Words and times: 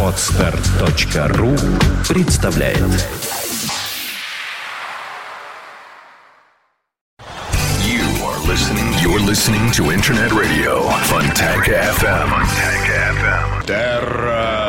Отстар.ру 0.00 1.56
представляет 2.08 2.78
You 7.82 8.04
are 8.22 8.38
listening. 8.46 8.86
You're 9.02 9.18
listening 9.18 9.72
to 9.72 9.90
Internet 9.90 10.30
Radio 10.32 10.88
Fontanka 11.10 11.72
FM. 11.98 12.28
Fontanka 12.30 12.94
FM. 13.18 13.66
Terra 13.66 14.63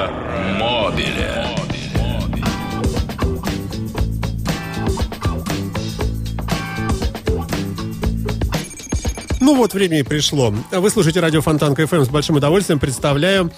Ну 9.46 9.54
вот, 9.56 9.76
время 9.76 10.00
и 10.00 10.02
пришло. 10.02 10.52
Вы 10.72 10.90
слушаете 10.90 11.20
радио 11.20 11.40
Фонтанка 11.40 11.86
ФМ. 11.86 12.04
С 12.04 12.10
большим 12.10 12.38
удовольствием 12.38 12.80
представляю 12.80 13.52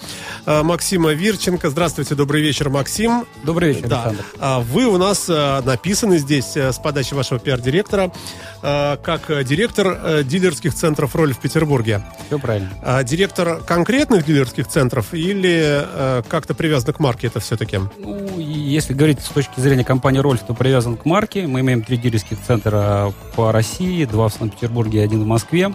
э, 0.44 0.62
Максима 0.62 1.12
Вирченко. 1.12 1.70
Здравствуйте, 1.70 2.14
добрый 2.14 2.42
вечер, 2.42 2.68
Максим. 2.68 3.24
Добрый 3.42 3.72
вечер, 3.72 3.88
Да. 3.88 4.02
Александр. 4.02 4.24
А 4.38 4.60
Вы 4.60 4.84
у 4.84 4.98
нас 4.98 5.30
э, 5.30 5.62
написаны 5.62 6.18
здесь 6.18 6.58
э, 6.58 6.72
с 6.72 6.78
подачи 6.78 7.14
вашего 7.14 7.40
пиар-директора 7.40 8.12
как 8.60 9.44
директор 9.44 10.24
дилерских 10.24 10.74
центров 10.74 11.14
«Роль» 11.14 11.32
в 11.32 11.38
Петербурге. 11.38 12.02
Все 12.26 12.40
правильно. 12.40 12.68
А 12.82 13.04
Директор 13.04 13.62
конкретных 13.62 14.26
дилерских 14.26 14.66
центров 14.66 15.14
или 15.14 15.86
как-то 16.28 16.54
привязано 16.54 16.92
к 16.92 16.98
марке 16.98 17.28
это 17.28 17.38
все-таки? 17.38 17.78
Ну, 17.98 18.36
если 18.40 18.94
говорить 18.94 19.20
с 19.20 19.28
точки 19.28 19.60
зрения 19.60 19.84
компании 19.84 20.18
«Рольф», 20.18 20.40
то 20.44 20.54
привязан 20.54 20.96
к 20.96 21.04
марке. 21.04 21.46
Мы 21.46 21.60
имеем 21.60 21.84
три 21.84 21.98
дилерских 21.98 22.38
центра 22.44 23.12
по 23.36 23.52
России, 23.52 24.04
два 24.06 24.26
в 24.28 24.34
Санкт-Петербурге 24.34 24.98
и 24.98 25.02
один 25.02 25.22
в 25.22 25.26
Москве. 25.26 25.72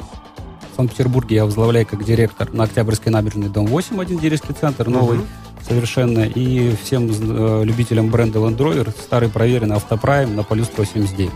В 0.73 0.75
Санкт-Петербурге 0.75 1.35
я 1.37 1.45
возглавляю 1.45 1.85
как 1.85 2.03
директор 2.03 2.51
на 2.51 2.63
Октябрьской 2.63 3.11
набережной, 3.11 3.47
дом 3.49 3.67
8, 3.67 4.01
один 4.01 4.17
дилерский 4.17 4.55
центр, 4.59 4.87
новый 4.89 5.19
Мгм. 5.19 5.27
совершенно. 5.67 6.21
И 6.21 6.75
всем 6.83 7.09
э, 7.11 7.63
любителям 7.63 8.09
бренда 8.09 8.39
Land 8.39 8.57
Rover 8.57 8.89
старый 8.91 9.29
проверенный 9.29 9.75
автопрайм 9.75 10.35
на 10.35 10.41
полю 10.43 10.63
179. 10.65 11.31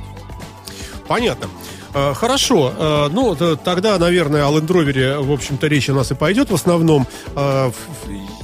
Понятно. 1.07 1.47
Э, 1.93 2.13
Хорошо. 2.15 2.73
Э, 2.77 3.07
Ну, 3.11 3.35
тогда, 3.63 3.99
наверное, 3.99 4.43
о 4.47 4.51
Land 4.51 4.67
Rover, 4.67 5.21
в 5.21 5.31
общем-то, 5.31 5.67
речь 5.67 5.87
у 5.89 5.93
нас 5.93 6.09
и 6.11 6.15
пойдет 6.15 6.49
в 6.49 6.55
основном. 6.55 7.05
Э, 7.35 7.69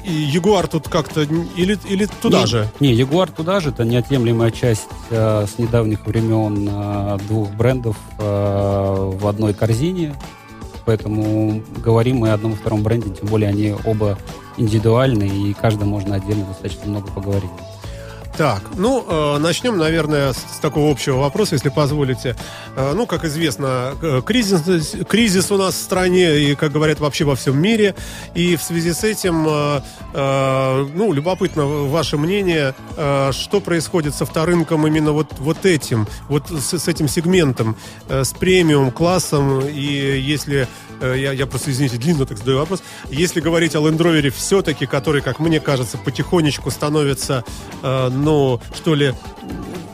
Ягуар 0.05 0.67
тут 0.67 0.89
как-то... 0.89 1.21
Или, 1.23 1.77
или 1.89 2.05
туда 2.21 2.41
Не- 2.41 2.45
же? 2.47 2.69
Не, 2.79 2.93
Ягуар 2.93 3.31
туда 3.31 3.59
же, 3.61 3.69
это 3.69 3.83
неотъемлемая 3.83 4.51
часть 4.51 4.87
э, 5.09 5.47
с 5.47 5.57
недавних 5.57 6.05
времен 6.05 6.69
э, 6.71 7.17
двух 7.27 7.49
брендов 7.51 7.97
э, 8.19 9.11
в 9.19 9.27
одной 9.27 9.53
корзине. 9.55 10.13
Поэтому 10.85 11.61
говорим 11.83 12.17
мы 12.17 12.29
о 12.29 12.33
одном 12.33 12.53
и 12.53 12.55
втором 12.55 12.83
бренде, 12.83 13.09
тем 13.09 13.27
более 13.27 13.49
они 13.49 13.73
оба 13.85 14.17
индивидуальны, 14.57 15.23
и 15.23 15.53
каждый 15.53 15.85
можно 15.85 16.15
отдельно 16.15 16.45
достаточно 16.45 16.87
много 16.87 17.09
поговорить. 17.11 17.49
Так, 18.37 18.63
ну, 18.77 19.05
э, 19.07 19.37
начнем, 19.37 19.77
наверное, 19.77 20.33
с, 20.33 20.59
такого 20.59 20.91
общего 20.91 21.17
вопроса, 21.17 21.53
если 21.53 21.69
позволите. 21.69 22.35
Э, 22.75 22.93
ну, 22.95 23.05
как 23.05 23.25
известно, 23.25 23.93
э, 24.01 24.23
кризис, 24.25 24.95
кризис 25.07 25.51
у 25.51 25.57
нас 25.57 25.75
в 25.75 25.77
стране 25.77 26.39
и, 26.39 26.55
как 26.55 26.71
говорят, 26.71 26.99
вообще 26.99 27.25
во 27.25 27.35
всем 27.35 27.61
мире. 27.61 27.93
И 28.33 28.55
в 28.55 28.63
связи 28.63 28.91
с 28.93 29.03
этим, 29.03 29.43
ну, 30.13 31.13
любопытно 31.13 31.65
ваше 31.65 32.17
мнение, 32.17 32.73
что 32.95 33.61
происходит 33.63 34.15
с 34.15 34.21
авторынком 34.21 34.87
именно 34.87 35.11
вот, 35.11 35.27
вот 35.39 35.65
этим, 35.65 36.07
вот 36.27 36.49
с, 36.49 36.79
с 36.79 36.87
этим 36.87 37.07
сегментом, 37.07 37.75
с 38.07 38.33
премиум-классом. 38.33 39.61
И 39.67 40.19
если, 40.19 40.67
я, 41.01 41.33
я 41.33 41.45
просто, 41.45 41.71
извините, 41.71 41.97
длинно 41.97 42.25
так 42.25 42.37
задаю 42.37 42.59
вопрос, 42.59 42.83
если 43.09 43.41
говорить 43.41 43.75
о 43.75 43.79
Land 43.79 43.97
Rover 43.97 44.29
все-таки, 44.31 44.85
который, 44.85 45.21
как 45.21 45.39
мне 45.39 45.59
кажется, 45.59 45.97
потихонечку 45.97 46.71
становится, 46.71 47.43
ну, 48.23 48.59
что 48.73 48.95
ли, 48.95 49.13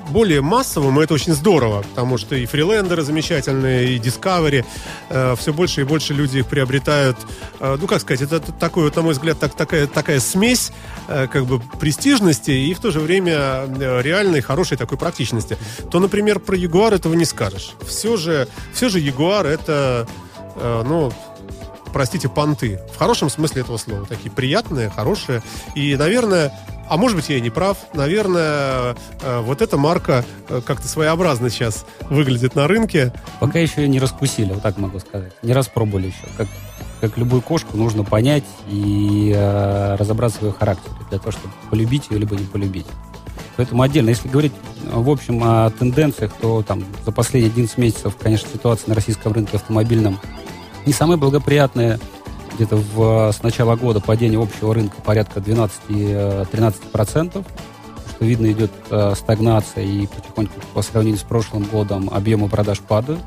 более 0.09 0.41
массовым, 0.41 0.99
и 0.99 1.03
это 1.03 1.13
очень 1.13 1.33
здорово, 1.33 1.83
потому 1.83 2.17
что 2.17 2.35
и 2.35 2.45
фрилендеры 2.45 3.03
замечательные, 3.03 3.89
и 3.89 3.99
Discovery, 3.99 4.65
э, 5.09 5.35
все 5.37 5.53
больше 5.53 5.81
и 5.81 5.83
больше 5.83 6.13
люди 6.13 6.39
их 6.39 6.47
приобретают. 6.47 7.17
Э, 7.59 7.77
ну, 7.79 7.87
как 7.87 8.01
сказать, 8.01 8.21
это 8.21 8.39
такой, 8.39 8.85
вот, 8.85 8.95
на 8.95 9.01
мой 9.03 9.13
взгляд, 9.13 9.39
так, 9.39 9.53
такая, 9.53 9.87
такая 9.87 10.19
смесь 10.19 10.71
э, 11.07 11.27
как 11.27 11.45
бы 11.45 11.59
престижности 11.79 12.51
и 12.51 12.73
в 12.73 12.79
то 12.79 12.91
же 12.91 12.99
время 12.99 13.35
э, 13.35 14.01
реальной, 14.01 14.41
хорошей 14.41 14.77
такой 14.77 14.97
практичности. 14.97 15.57
То, 15.91 15.99
например, 15.99 16.39
про 16.39 16.55
Ягуар 16.55 16.93
этого 16.93 17.13
не 17.13 17.25
скажешь. 17.25 17.73
Все 17.87 18.17
же, 18.17 18.47
все 18.73 18.89
же 18.89 18.99
Ягуар 18.99 19.45
это, 19.45 20.07
э, 20.55 20.83
ну, 20.85 21.11
простите, 21.93 22.29
понты. 22.29 22.79
В 22.93 22.97
хорошем 22.97 23.29
смысле 23.29 23.61
этого 23.61 23.77
слова. 23.77 24.05
Такие 24.05 24.31
приятные, 24.31 24.89
хорошие. 24.89 25.43
И, 25.75 25.95
наверное, 25.95 26.53
а 26.89 26.97
может 26.97 27.15
быть, 27.15 27.29
я 27.29 27.37
и 27.37 27.41
не 27.41 27.49
прав. 27.49 27.77
Наверное, 27.93 28.95
э, 29.21 29.41
вот 29.41 29.61
эта 29.61 29.77
марка 29.77 30.25
э, 30.49 30.61
как-то 30.65 30.87
своеобразно 30.87 31.49
сейчас 31.49 31.85
выглядит 32.09 32.55
на 32.55 32.67
рынке. 32.67 33.13
Пока 33.39 33.59
еще 33.59 33.87
не 33.87 33.99
раскусили, 33.99 34.53
вот 34.53 34.63
так 34.63 34.77
могу 34.77 34.99
сказать. 34.99 35.31
Не 35.43 35.53
распробовали 35.53 36.07
еще. 36.07 36.25
Как, 36.35 36.47
как 36.99 37.17
любую 37.17 37.41
кошку 37.41 37.77
нужно 37.77 38.03
понять 38.03 38.43
и 38.67 39.31
э, 39.35 39.95
разобраться 39.95 40.39
в 40.39 40.43
ее 40.43 40.51
характере 40.51 40.95
для 41.09 41.19
того, 41.19 41.31
чтобы 41.31 41.53
полюбить 41.69 42.09
ее 42.09 42.17
либо 42.17 42.35
не 42.35 42.45
полюбить. 42.45 42.87
Поэтому 43.55 43.83
отдельно, 43.83 44.09
если 44.09 44.27
говорить 44.27 44.53
э, 44.85 44.89
в 44.91 45.09
общем 45.09 45.43
о 45.43 45.69
тенденциях, 45.69 46.33
то 46.41 46.63
там 46.63 46.83
за 47.05 47.11
последние 47.11 47.51
11 47.51 47.77
месяцев, 47.77 48.15
конечно, 48.17 48.49
ситуация 48.51 48.89
на 48.89 48.95
российском 48.95 49.31
рынке 49.31 49.57
автомобильном 49.57 50.19
не 50.85 50.93
самая 50.93 51.17
благоприятная. 51.17 51.99
Где-то 52.59 52.75
в, 52.75 53.31
с 53.31 53.41
начала 53.41 53.77
года 53.77 54.01
падение 54.01 54.37
общего 54.37 54.73
рынка 54.73 54.97
порядка 55.01 55.39
12-13%. 55.39 57.45
Что 58.09 58.25
видно, 58.25 58.51
идет 58.51 58.71
э, 58.89 59.13
стагнация 59.15 59.85
и 59.85 60.05
потихоньку 60.07 60.59
по 60.73 60.81
сравнению 60.81 61.21
с 61.21 61.23
прошлым 61.23 61.63
годом 61.63 62.09
объемы 62.11 62.49
продаж 62.49 62.81
падают. 62.81 63.21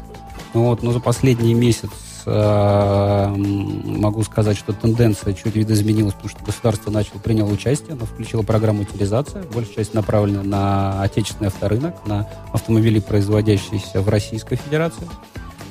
Ну 0.52 0.64
Вот, 0.64 0.82
но 0.82 0.92
за 0.92 1.00
последний 1.00 1.54
месяц 1.54 1.88
э, 2.26 3.34
могу 3.34 4.22
сказать, 4.22 4.58
что 4.58 4.74
тенденция 4.74 5.32
чуть 5.32 5.56
видоизменилась, 5.56 6.12
потому 6.12 6.28
что 6.28 6.44
государство 6.44 6.90
начало, 6.90 7.20
приняло 7.20 7.50
участие, 7.50 7.94
оно 7.94 8.04
включило 8.04 8.42
программу 8.42 8.82
утилизация, 8.82 9.44
большая 9.44 9.76
часть 9.76 9.94
направлена 9.94 10.42
на 10.42 11.02
отечественный 11.02 11.48
авторынок, 11.48 11.94
на 12.04 12.28
автомобили, 12.52 13.00
производящиеся 13.00 14.02
в 14.02 14.10
Российской 14.10 14.56
Федерации. 14.56 15.08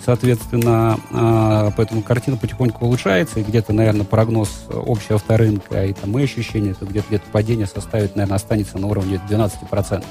Соответственно, 0.03 0.99
э, 1.11 1.71
поэтому 1.77 2.01
картина 2.01 2.37
потихоньку 2.37 2.85
улучшается, 2.85 3.39
и 3.39 3.43
где-то, 3.43 3.71
наверное, 3.71 4.05
прогноз 4.05 4.65
общего 4.69 5.15
авторынка 5.15 5.85
и 5.85 5.93
там 5.93 6.11
мои 6.11 6.23
ощущения, 6.23 6.71
это 6.71 6.85
где-то 6.85 7.07
где 7.07 7.19
падение 7.31 7.67
составит, 7.67 8.15
наверное, 8.15 8.35
останется 8.35 8.79
на 8.79 8.87
уровне 8.87 9.21
12%. 9.29 10.03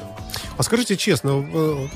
А 0.56 0.62
скажите 0.62 0.96
честно, 0.96 1.44
э, 1.52 1.86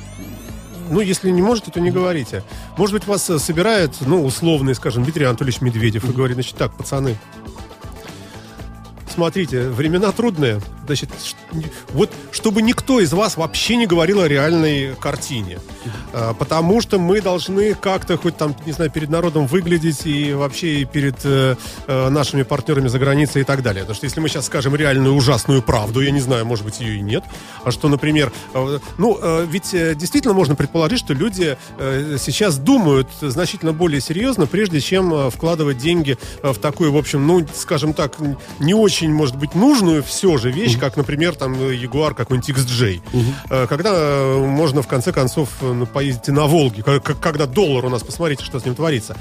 ну, 0.90 1.00
если 1.00 1.30
не 1.30 1.42
можете, 1.42 1.70
то 1.70 1.80
не 1.80 1.90
говорите. 1.90 2.42
Может 2.76 2.94
быть, 2.94 3.06
вас 3.06 3.28
э, 3.30 3.38
собирает, 3.38 3.92
ну, 4.00 4.24
условный, 4.24 4.74
скажем, 4.74 5.04
Дмитрий 5.04 5.24
Анатольевич 5.24 5.60
Медведев 5.60 6.04
и 6.08 6.12
говорит, 6.12 6.34
значит, 6.34 6.56
так, 6.56 6.76
пацаны, 6.76 7.16
смотрите, 9.14 9.68
времена 9.68 10.12
трудные. 10.12 10.60
Значит, 10.86 11.10
вот 11.92 12.10
чтобы 12.32 12.62
никто 12.62 13.00
из 13.00 13.12
вас 13.12 13.36
вообще 13.36 13.76
не 13.76 13.86
говорил 13.86 14.20
о 14.20 14.28
реальной 14.28 14.94
картине. 14.94 15.58
А, 16.12 16.34
Потому 16.34 16.80
что 16.80 16.98
мы 16.98 17.20
должны 17.20 17.74
как-то 17.74 18.16
хоть 18.16 18.36
там, 18.36 18.54
не 18.66 18.72
знаю, 18.72 18.90
перед 18.90 19.10
народом 19.10 19.46
выглядеть 19.46 20.06
и 20.06 20.32
вообще 20.32 20.80
и 20.80 20.84
перед 20.84 21.16
э, 21.24 21.56
э, 21.86 22.08
нашими 22.08 22.42
партнерами 22.42 22.88
за 22.88 22.98
границей 22.98 23.42
и 23.42 23.44
так 23.44 23.62
далее. 23.62 23.82
Потому 23.82 23.96
что 23.96 24.06
если 24.06 24.20
мы 24.20 24.28
сейчас 24.28 24.46
скажем 24.46 24.74
реальную 24.76 25.14
ужасную 25.14 25.62
правду, 25.62 26.00
я 26.00 26.10
не 26.10 26.20
знаю, 26.20 26.44
может 26.44 26.64
быть, 26.64 26.80
ее 26.80 26.96
и 26.96 27.00
нет, 27.00 27.24
а 27.64 27.70
что, 27.70 27.88
например, 27.88 28.32
э, 28.54 28.78
ну, 28.98 29.18
э, 29.20 29.46
ведь 29.48 29.70
действительно 29.72 30.34
можно 30.34 30.54
предположить, 30.54 30.98
что 30.98 31.14
люди 31.14 31.56
э, 31.78 32.16
сейчас 32.20 32.58
думают 32.58 33.08
значительно 33.20 33.72
более 33.72 34.00
серьезно, 34.00 34.46
прежде 34.46 34.80
чем 34.80 35.30
вкладывать 35.30 35.78
деньги 35.78 36.18
в 36.42 36.56
такую, 36.56 36.92
в 36.92 36.96
общем, 36.96 37.26
ну, 37.26 37.46
скажем 37.54 37.94
так, 37.94 38.16
не 38.58 38.74
очень, 38.74 39.12
может 39.12 39.36
быть, 39.36 39.54
нужную 39.54 40.02
все 40.02 40.36
же 40.36 40.50
вещь, 40.50 40.73
как, 40.78 40.96
например, 40.96 41.34
там, 41.34 41.54
э, 41.60 41.74
Ягуар 41.74 42.14
какой-нибудь 42.14 42.50
XJ. 42.50 43.02
Э, 43.50 43.66
Когда 43.66 43.90
э, 43.92 44.38
можно, 44.38 44.82
в 44.82 44.86
конце 44.88 45.12
концов, 45.12 45.48
э, 45.60 45.72
ну, 45.72 45.86
поездить 45.86 46.28
на 46.28 46.44
Волге, 46.46 46.82
когда 46.82 47.46
доллар 47.46 47.84
у 47.86 47.88
нас, 47.88 48.02
посмотрите, 48.02 48.44
что 48.44 48.58
с 48.60 48.64
ним 48.64 48.74
творится. 48.74 49.16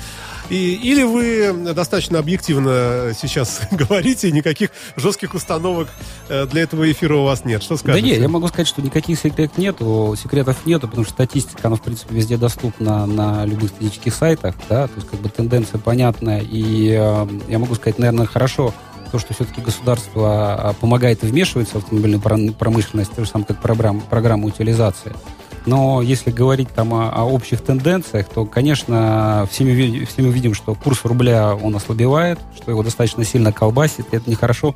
И, 0.49 0.73
или 0.75 1.03
вы 1.03 1.73
достаточно 1.73 2.19
объективно 2.19 3.13
сейчас 3.19 3.61
говорите, 3.71 4.31
никаких 4.31 4.69
жестких 4.95 5.33
установок 5.33 5.87
э, 6.29 6.45
для 6.47 6.63
этого 6.63 6.91
эфира 6.91 7.15
у 7.15 7.23
вас 7.23 7.45
нет. 7.45 7.63
Что 7.63 7.75
Да 7.75 7.79
скажете? 7.79 8.05
нет, 8.07 8.19
я 8.19 8.27
могу 8.27 8.47
сказать, 8.47 8.67
что 8.67 8.81
никаких 8.81 9.19
секретов 9.19 9.57
нету, 9.57 10.15
секретов 10.21 10.65
нету, 10.65 10.87
потому 10.87 11.05
что 11.05 11.13
статистика, 11.13 11.67
она, 11.67 11.75
в 11.77 11.81
принципе, 11.81 12.15
везде 12.15 12.37
доступна 12.37 13.05
на 13.05 13.45
любых 13.45 13.69
статистических 13.69 14.13
сайтах, 14.15 14.55
да, 14.69 14.87
то 14.87 14.93
есть, 14.95 15.07
как 15.09 15.19
бы, 15.19 15.29
тенденция 15.29 15.79
понятная, 15.79 16.41
и 16.41 16.89
э, 16.89 17.27
я 17.47 17.59
могу 17.59 17.75
сказать, 17.75 17.97
наверное, 17.99 18.25
хорошо 18.25 18.73
то, 19.13 19.19
что 19.19 19.35
все-таки 19.35 19.61
государство 19.61 20.69
а, 20.69 20.73
помогает 20.73 21.23
и 21.23 21.27
вмешивается 21.27 21.75
в 21.75 21.83
автомобильную 21.83 22.19
пром- 22.19 22.51
промышленность, 22.51 23.11
то 23.13 23.23
же 23.23 23.29
самое, 23.29 23.45
как 23.45 23.61
программа, 23.61 24.01
программа 24.01 24.47
утилизации. 24.47 25.13
Но 25.67 26.01
если 26.01 26.31
говорить 26.31 26.69
там 26.69 26.95
о, 26.95 27.11
о 27.11 27.23
общих 27.25 27.61
тенденциях, 27.61 28.27
то, 28.27 28.47
конечно, 28.47 29.47
все 29.51 29.65
мы, 29.65 30.05
все 30.05 30.23
мы 30.23 30.29
видим, 30.29 30.55
что 30.55 30.73
курс 30.73 31.05
рубля, 31.05 31.53
он 31.55 31.75
ослабевает, 31.75 32.39
что 32.55 32.71
его 32.71 32.81
достаточно 32.81 33.23
сильно 33.23 33.53
колбасит, 33.53 34.11
и 34.11 34.17
это 34.17 34.27
нехорошо, 34.27 34.73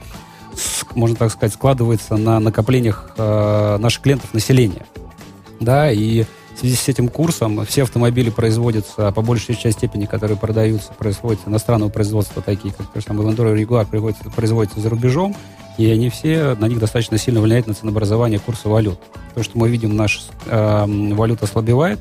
можно 0.94 1.16
так 1.16 1.32
сказать, 1.32 1.56
складывается 1.56 2.16
на 2.16 2.40
накоплениях 2.40 3.10
э, 3.18 3.78
наших 3.80 4.04
клиентов 4.04 4.36
населения. 4.36 4.86
Да, 5.60 5.92
и 5.92 6.26
в 6.58 6.60
связи 6.60 6.76
с 6.76 6.88
этим 6.88 7.08
курсом 7.08 7.64
все 7.66 7.84
автомобили 7.84 8.32
производятся, 8.32 9.12
по 9.12 9.22
большей 9.22 9.54
части 9.54 9.78
степени, 9.78 10.08
которые 10.08 10.38
продаются, 10.38 10.92
производятся 10.92 11.50
иностранного 11.50 11.90
производства, 11.90 12.42
такие 12.42 12.74
как, 12.74 12.88
например, 12.96 13.28
Land 13.28 13.36
Rover 13.36 13.64
Jaguar, 13.64 13.86
производятся, 13.86 14.30
производятся 14.32 14.80
за 14.80 14.90
рубежом, 14.90 15.36
и 15.78 15.88
они 15.92 16.10
все, 16.10 16.56
на 16.56 16.66
них 16.66 16.80
достаточно 16.80 17.20
сильно 17.20 17.42
влияют 17.42 17.68
на 17.68 17.76
ценообразование 17.76 18.40
курса 18.40 18.70
валют. 18.70 19.00
То, 19.36 19.44
что 19.44 19.56
мы 19.60 19.70
видим, 19.70 19.96
наша 19.96 20.22
э, 20.48 20.86
валюта 21.14 21.46
ослабевает, 21.46 22.00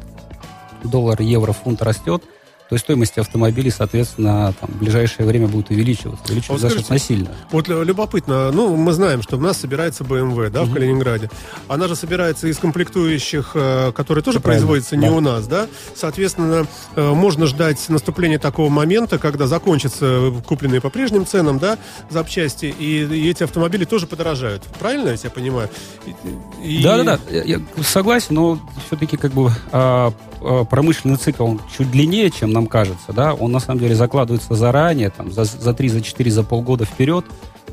доллар, 0.82 1.20
евро, 1.20 1.52
фунт 1.52 1.82
растет– 1.82 2.22
то 2.68 2.74
есть 2.74 2.84
стоимость 2.84 3.16
автомобилей, 3.18 3.70
соответственно, 3.70 4.52
там, 4.60 4.70
в 4.70 4.78
ближайшее 4.78 5.26
время 5.26 5.46
будет 5.46 5.70
увеличиваться, 5.70 6.24
увеличиваться 6.24 6.52
вот 6.52 6.62
достаточно 6.62 6.98
сильно. 6.98 7.30
Вот 7.52 7.68
любопытно, 7.68 8.50
ну, 8.50 8.74
мы 8.74 8.92
знаем, 8.92 9.22
что 9.22 9.36
у 9.36 9.40
нас 9.40 9.58
собирается 9.58 10.02
BMW, 10.02 10.50
да, 10.50 10.62
угу. 10.62 10.70
в 10.70 10.74
Калининграде. 10.74 11.30
Она 11.68 11.86
же 11.86 11.94
собирается 11.94 12.48
из 12.48 12.58
комплектующих, 12.58 13.52
э, 13.54 13.92
которые 13.92 14.24
тоже 14.24 14.40
Правильно. 14.40 14.66
производятся 14.66 14.96
не 14.96 15.06
да. 15.06 15.12
у 15.12 15.20
нас, 15.20 15.46
да. 15.46 15.68
Соответственно, 15.94 16.66
э, 16.96 17.12
можно 17.12 17.46
ждать 17.46 17.88
наступления 17.88 18.40
такого 18.40 18.68
момента, 18.68 19.18
когда 19.18 19.46
закончатся 19.46 20.32
купленные 20.44 20.80
по 20.80 20.90
прежним 20.90 21.24
ценам, 21.24 21.60
да, 21.60 21.78
запчасти, 22.10 22.66
и, 22.66 23.04
и 23.04 23.30
эти 23.30 23.44
автомобили 23.44 23.84
тоже 23.84 24.08
подорожают. 24.08 24.64
Правильно 24.80 25.10
я 25.10 25.16
тебя 25.16 25.30
понимаю? 25.30 25.70
И... 26.64 26.82
Да, 26.82 27.02
да, 27.02 27.16
да, 27.16 27.20
я 27.30 27.60
согласен, 27.82 28.34
но 28.34 28.58
все-таки 28.86 29.16
как 29.16 29.32
бы 29.32 29.52
а, 29.70 30.12
а, 30.40 30.64
промышленный 30.64 31.16
цикл 31.16 31.44
он 31.44 31.60
чуть 31.76 31.90
длиннее, 31.90 32.30
чем 32.30 32.55
нам 32.56 32.66
кажется, 32.66 33.12
да, 33.12 33.34
он 33.34 33.52
на 33.52 33.60
самом 33.60 33.80
деле 33.80 33.94
закладывается 33.94 34.54
заранее, 34.54 35.10
там, 35.10 35.30
за, 35.30 35.44
за 35.44 35.74
3, 35.74 35.88
за 35.88 36.00
4, 36.00 36.30
за 36.30 36.42
полгода 36.42 36.84
вперед, 36.84 37.24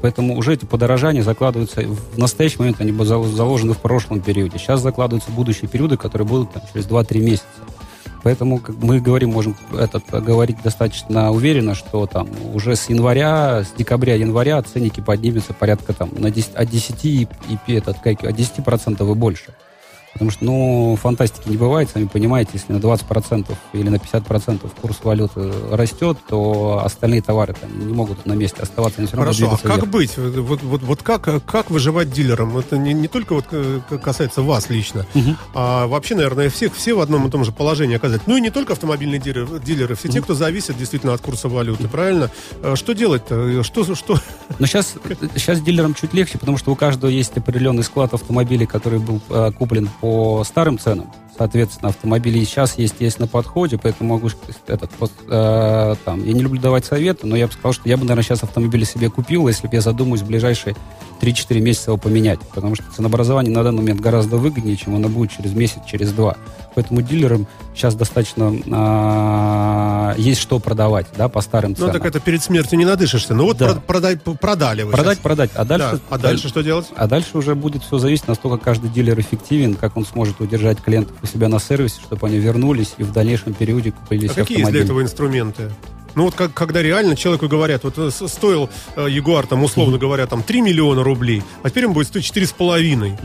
поэтому 0.01 0.37
уже 0.37 0.53
эти 0.53 0.65
подорожания 0.65 1.23
закладываются 1.23 1.81
в 1.81 2.17
настоящий 2.17 2.59
момент, 2.59 2.81
они 2.81 2.91
были 2.91 3.07
заложены 3.07 3.73
в 3.73 3.79
прошлом 3.79 4.19
периоде. 4.19 4.57
Сейчас 4.57 4.81
закладываются 4.81 5.31
будущие 5.31 5.69
периоды, 5.69 5.95
которые 5.97 6.27
будут 6.27 6.51
там, 6.51 6.63
через 6.71 6.85
2-3 6.85 7.19
месяца. 7.19 7.47
Поэтому 8.23 8.59
как 8.59 8.75
мы 8.81 8.99
говорим, 8.99 9.31
можем 9.31 9.55
этот, 9.77 10.03
говорить 10.09 10.57
достаточно 10.63 11.31
уверенно, 11.31 11.75
что 11.75 12.05
там 12.05 12.27
уже 12.53 12.75
с 12.75 12.89
января, 12.89 13.63
с 13.63 13.71
декабря-января 13.77 14.61
ценники 14.61 15.01
поднимутся 15.01 15.53
порядка 15.53 15.93
там 15.93 16.09
на 16.17 16.29
10, 16.31 16.55
от 16.55 16.69
10 16.69 17.05
и, 17.05 17.27
и 17.67 17.73
этот, 17.73 17.99
как, 17.99 18.23
от 18.23 18.35
10% 18.35 19.11
и 19.11 19.15
больше. 19.15 19.53
Потому 20.13 20.29
что, 20.29 20.45
ну, 20.45 20.97
фантастики 21.01 21.49
не 21.49 21.57
бывает, 21.57 21.89
сами 21.89 22.05
понимаете, 22.05 22.51
если 22.53 22.71
на 22.71 22.77
20% 22.77 23.51
или 23.73 23.89
на 23.89 23.95
50% 23.95 24.69
курс 24.79 24.99
валюты 25.03 25.51
растет, 25.71 26.19
то 26.27 26.81
остальные 26.83 27.23
товары 27.23 27.55
там, 27.59 27.87
не 27.87 27.93
могут 27.93 28.25
на 28.25 28.33
месте 28.33 28.61
оставаться. 28.61 28.99
Они 28.99 29.07
все 29.07 29.17
равно 29.17 29.33
Хорошо, 29.33 29.59
а 29.63 29.67
как 29.67 29.77
вверх. 29.77 29.89
быть? 29.89 30.17
Вот, 30.17 30.61
вот, 30.61 30.83
вот 30.83 31.03
как, 31.03 31.43
как 31.45 31.71
выживать 31.71 32.11
дилерам? 32.11 32.57
Это 32.57 32.77
не, 32.77 32.93
не 32.93 33.07
только 33.07 33.33
вот 33.33 33.45
э, 33.51 33.79
касается 34.03 34.43
вас 34.43 34.69
лично, 34.69 35.07
угу. 35.15 35.35
а 35.55 35.87
вообще, 35.87 36.13
наверное, 36.15 36.49
всех, 36.49 36.75
все 36.75 36.93
в 36.93 36.99
одном 36.99 37.27
и 37.27 37.31
том 37.31 37.43
же 37.43 37.51
положении 37.51 37.95
оказать. 37.95 38.21
Ну 38.27 38.37
и 38.37 38.41
не 38.41 38.51
только 38.51 38.73
автомобильные 38.73 39.19
дилеры, 39.19 39.59
дилеры 39.59 39.95
все 39.95 40.09
угу. 40.09 40.13
те, 40.13 40.21
кто 40.21 40.35
зависит 40.35 40.77
действительно 40.77 41.13
от 41.13 41.21
курса 41.21 41.49
валюты, 41.49 41.87
правильно? 41.87 42.29
А 42.61 42.75
что 42.75 42.93
делать-то? 42.93 43.63
Что, 43.63 43.95
что? 43.95 44.19
Ну, 44.59 44.67
сейчас, 44.67 44.93
сейчас 45.35 45.61
дилерам 45.61 45.95
чуть 45.95 46.13
легче, 46.13 46.37
потому 46.37 46.57
что 46.57 46.71
у 46.71 46.75
каждого 46.75 47.09
есть 47.09 47.35
определенный 47.35 47.83
склад 47.83 48.13
автомобилей, 48.13 48.67
который 48.67 48.99
был 48.99 49.19
э, 49.29 49.51
куплен 49.57 49.89
по 50.03 50.43
старым 50.43 50.77
ценам. 50.77 51.09
Соответственно, 51.35 51.89
автомобили 51.89 52.43
сейчас 52.43 52.77
есть, 52.77 52.95
есть 52.99 53.19
на 53.19 53.27
подходе, 53.27 53.79
поэтому 53.81 54.15
могу 54.15 54.29
этот, 54.67 54.91
э, 55.27 55.95
там, 56.05 56.23
я 56.23 56.33
не 56.33 56.41
люблю 56.41 56.61
давать 56.61 56.85
советы, 56.85 57.25
но 57.25 57.35
я 57.35 57.47
бы 57.47 57.53
сказал, 57.53 57.73
что 57.73 57.89
я 57.89 57.97
бы, 57.97 58.03
наверное, 58.03 58.23
сейчас 58.23 58.43
автомобиль 58.43 58.85
себе 58.85 59.09
купил, 59.09 59.47
если 59.47 59.67
бы 59.67 59.75
я 59.75 59.81
задумаюсь 59.81 60.21
в 60.21 60.27
ближайшие 60.27 60.75
3-4 61.21 61.59
месяца 61.59 61.91
его 61.91 61.97
поменять, 61.97 62.39
потому 62.53 62.75
что 62.75 62.83
ценообразование 62.95 63.53
на 63.53 63.63
данный 63.63 63.79
момент 63.79 64.01
гораздо 64.01 64.37
выгоднее, 64.37 64.75
чем 64.75 64.95
оно 64.95 65.09
будет 65.09 65.31
через 65.31 65.53
месяц, 65.53 65.79
через 65.89 66.11
два. 66.11 66.35
Поэтому 66.75 67.01
дилерам 67.01 67.47
сейчас 67.75 67.95
достаточно 67.95 68.53
а, 68.71 70.15
есть 70.17 70.41
что 70.41 70.59
продавать, 70.59 71.07
да, 71.17 71.29
по 71.29 71.41
старым 71.41 71.75
ценам. 71.75 71.89
Ну, 71.89 71.93
так 71.93 72.05
это 72.05 72.19
перед 72.19 72.43
смертью 72.43 72.77
не 72.77 72.85
надышишься. 72.85 73.33
Ну, 73.33 73.45
вот 73.45 73.57
да. 73.57 73.75
продай, 73.75 74.17
продали 74.17 74.83
вы 74.83 74.91
Продать, 74.91 75.13
сейчас. 75.17 75.23
продать. 75.23 75.51
А 75.55 75.65
дальше, 75.65 75.91
да. 75.91 75.99
а 76.09 76.17
дальше 76.17 76.47
что 76.47 76.61
делать? 76.61 76.87
А 76.95 77.07
дальше 77.07 77.37
уже 77.37 77.55
будет 77.55 77.83
все 77.83 77.97
зависеть, 77.97 78.27
насколько 78.27 78.57
каждый 78.57 78.89
дилер 78.89 79.19
эффективен, 79.19 79.75
как 79.75 79.97
он 79.97 80.05
сможет 80.05 80.41
удержать 80.41 80.81
клиентов 80.81 81.15
у 81.23 81.25
себя 81.25 81.47
на 81.47 81.59
сервисе, 81.59 82.01
чтобы 82.01 82.27
они 82.27 82.37
вернулись 82.37 82.93
и 82.97 83.03
в 83.03 83.11
дальнейшем 83.11 83.53
периоде 83.53 83.91
купили 83.91 84.27
а 84.27 84.33
какие 84.33 84.59
есть 84.59 84.71
для 84.71 84.83
этого 84.83 85.01
инструменты? 85.01 85.71
Ну 86.15 86.25
вот 86.25 86.35
как, 86.35 86.53
когда 86.53 86.81
реально 86.81 87.15
человеку 87.15 87.47
говорят, 87.47 87.83
вот 87.83 87.97
э, 87.97 88.11
стоил 88.11 88.69
э, 88.95 89.07
Ягуар, 89.09 89.47
там, 89.47 89.63
условно 89.63 89.97
говоря, 89.97 90.27
там 90.27 90.43
3 90.43 90.61
миллиона 90.61 91.03
рублей, 91.03 91.41
а 91.63 91.69
теперь 91.69 91.87
он 91.87 91.93
будет 91.93 92.07
стоить 92.07 92.25
4,5. 92.25 93.17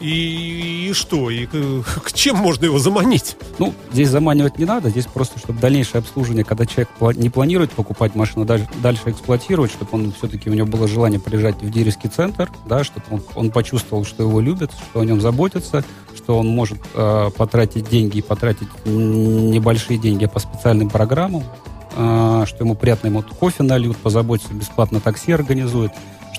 И, 0.00 0.88
и 0.88 0.92
что? 0.94 1.30
И 1.30 1.46
к 1.46 2.12
чем 2.12 2.36
можно 2.36 2.64
его 2.64 2.78
заманить? 2.78 3.36
Ну, 3.58 3.74
здесь 3.92 4.08
заманивать 4.08 4.58
не 4.58 4.64
надо. 4.64 4.88
Здесь 4.88 5.06
просто, 5.06 5.38
чтобы 5.38 5.60
дальнейшее 5.60 5.98
обслуживание, 5.98 6.44
когда 6.44 6.64
человек 6.64 6.88
не 7.16 7.28
планирует 7.28 7.70
покупать 7.72 8.14
машину, 8.14 8.46
дальше, 8.46 8.66
дальше 8.82 9.02
эксплуатировать, 9.06 9.70
чтобы 9.70 9.90
он 9.92 10.12
все-таки 10.12 10.48
у 10.48 10.54
него 10.54 10.66
было 10.66 10.88
желание 10.88 11.20
приезжать 11.20 11.60
в 11.60 11.70
дилерский 11.70 12.08
центр, 12.08 12.50
да, 12.66 12.82
чтобы 12.82 13.04
он, 13.10 13.22
он 13.34 13.50
почувствовал, 13.50 14.04
что 14.04 14.22
его 14.22 14.40
любят, 14.40 14.72
что 14.72 15.00
о 15.00 15.04
нем 15.04 15.20
заботятся, 15.20 15.84
что 16.16 16.38
он 16.38 16.48
может 16.48 16.78
э, 16.94 17.30
потратить 17.36 17.88
деньги 17.90 18.18
и 18.18 18.22
потратить 18.22 18.68
небольшие 18.86 19.98
деньги 19.98 20.24
по 20.26 20.38
специальным 20.38 20.88
программам, 20.88 21.44
э, 21.96 22.44
что 22.46 22.64
ему 22.64 22.74
приятно, 22.74 23.08
ему 23.08 23.22
кофе 23.22 23.64
нальют, 23.64 23.98
позаботятся, 23.98 24.54
бесплатно 24.54 25.00
такси 25.00 25.32
организуют 25.32 25.92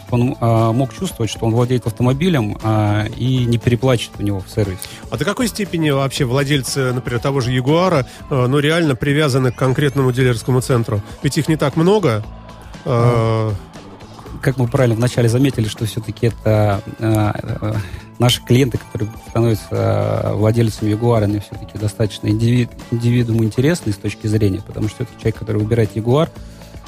он 0.10 0.36
а, 0.40 0.72
мог 0.72 0.94
чувствовать, 0.94 1.32
что 1.32 1.46
он 1.46 1.54
владеет 1.54 1.88
автомобилем 1.88 2.58
а, 2.64 3.06
и 3.18 3.46
не 3.46 3.58
переплачет 3.58 4.12
у 4.20 4.24
него 4.24 4.40
в 4.40 4.50
сервисе. 4.50 4.82
А 5.10 5.18
до 5.18 5.26
какой 5.26 5.48
степени 5.48 5.90
вообще 5.90 6.26
владельцы, 6.26 6.92
например, 6.94 7.20
того 7.20 7.42
же 7.42 7.52
Ягуара, 7.52 8.08
а, 8.30 8.48
ну, 8.48 8.60
реально 8.60 8.96
привязаны 8.96 9.52
к 9.52 9.56
конкретному 9.56 10.12
дилерскому 10.12 10.62
центру? 10.62 11.02
Ведь 11.24 11.38
их 11.38 11.48
не 11.48 11.56
так 11.56 11.76
много. 11.76 12.24
А... 12.86 13.54
Как 14.42 14.58
мы 14.58 14.68
правильно 14.68 14.96
вначале 14.96 15.30
заметили, 15.30 15.68
что 15.68 15.86
все-таки 15.86 16.28
это 16.28 16.82
а, 17.00 17.76
наши 18.22 18.42
клиенты, 18.44 18.78
которые 18.78 19.12
становятся 19.30 19.68
а, 19.72 20.36
владельцами 20.36 20.92
Ягуара, 20.92 21.26
они 21.26 21.40
все-таки 21.40 21.78
достаточно 21.78 22.28
индивид, 22.28 22.70
индивидуум 22.92 23.44
интересны 23.44 23.92
с 23.92 23.98
точки 23.98 24.28
зрения, 24.28 24.62
потому 24.66 24.90
что 24.90 25.04
это 25.04 25.12
человек, 25.18 25.38
который 25.38 25.58
выбирает 25.58 25.96
Ягуар, 25.96 26.30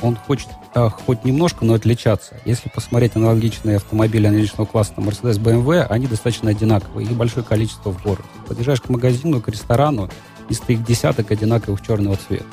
он 0.04 0.18
хочет 0.18 0.50
э, 0.76 0.90
хоть 0.90 1.24
немножко, 1.24 1.66
но 1.66 1.74
отличаться. 1.74 2.36
Если 2.46 2.70
посмотреть 2.70 3.16
аналогичные 3.16 3.77
автомобили 3.77 4.27
аналогичного 4.27 4.68
класса, 4.68 4.94
Mercedes, 4.98 5.39
BMW, 5.39 5.86
они 5.88 6.08
достаточно 6.08 6.51
одинаковые, 6.51 7.08
их 7.08 7.13
большое 7.13 7.46
количество 7.46 7.92
в 7.92 8.04
городе. 8.04 8.27
Подъезжаешь 8.48 8.82
к 8.82 8.89
магазину, 8.89 9.42
к 9.42 9.48
ресторану, 9.48 10.10
из 10.50 10.62
их 10.68 10.84
десяток 10.84 11.32
одинаковых 11.32 11.82
черного 11.82 12.18
цвета. 12.18 12.46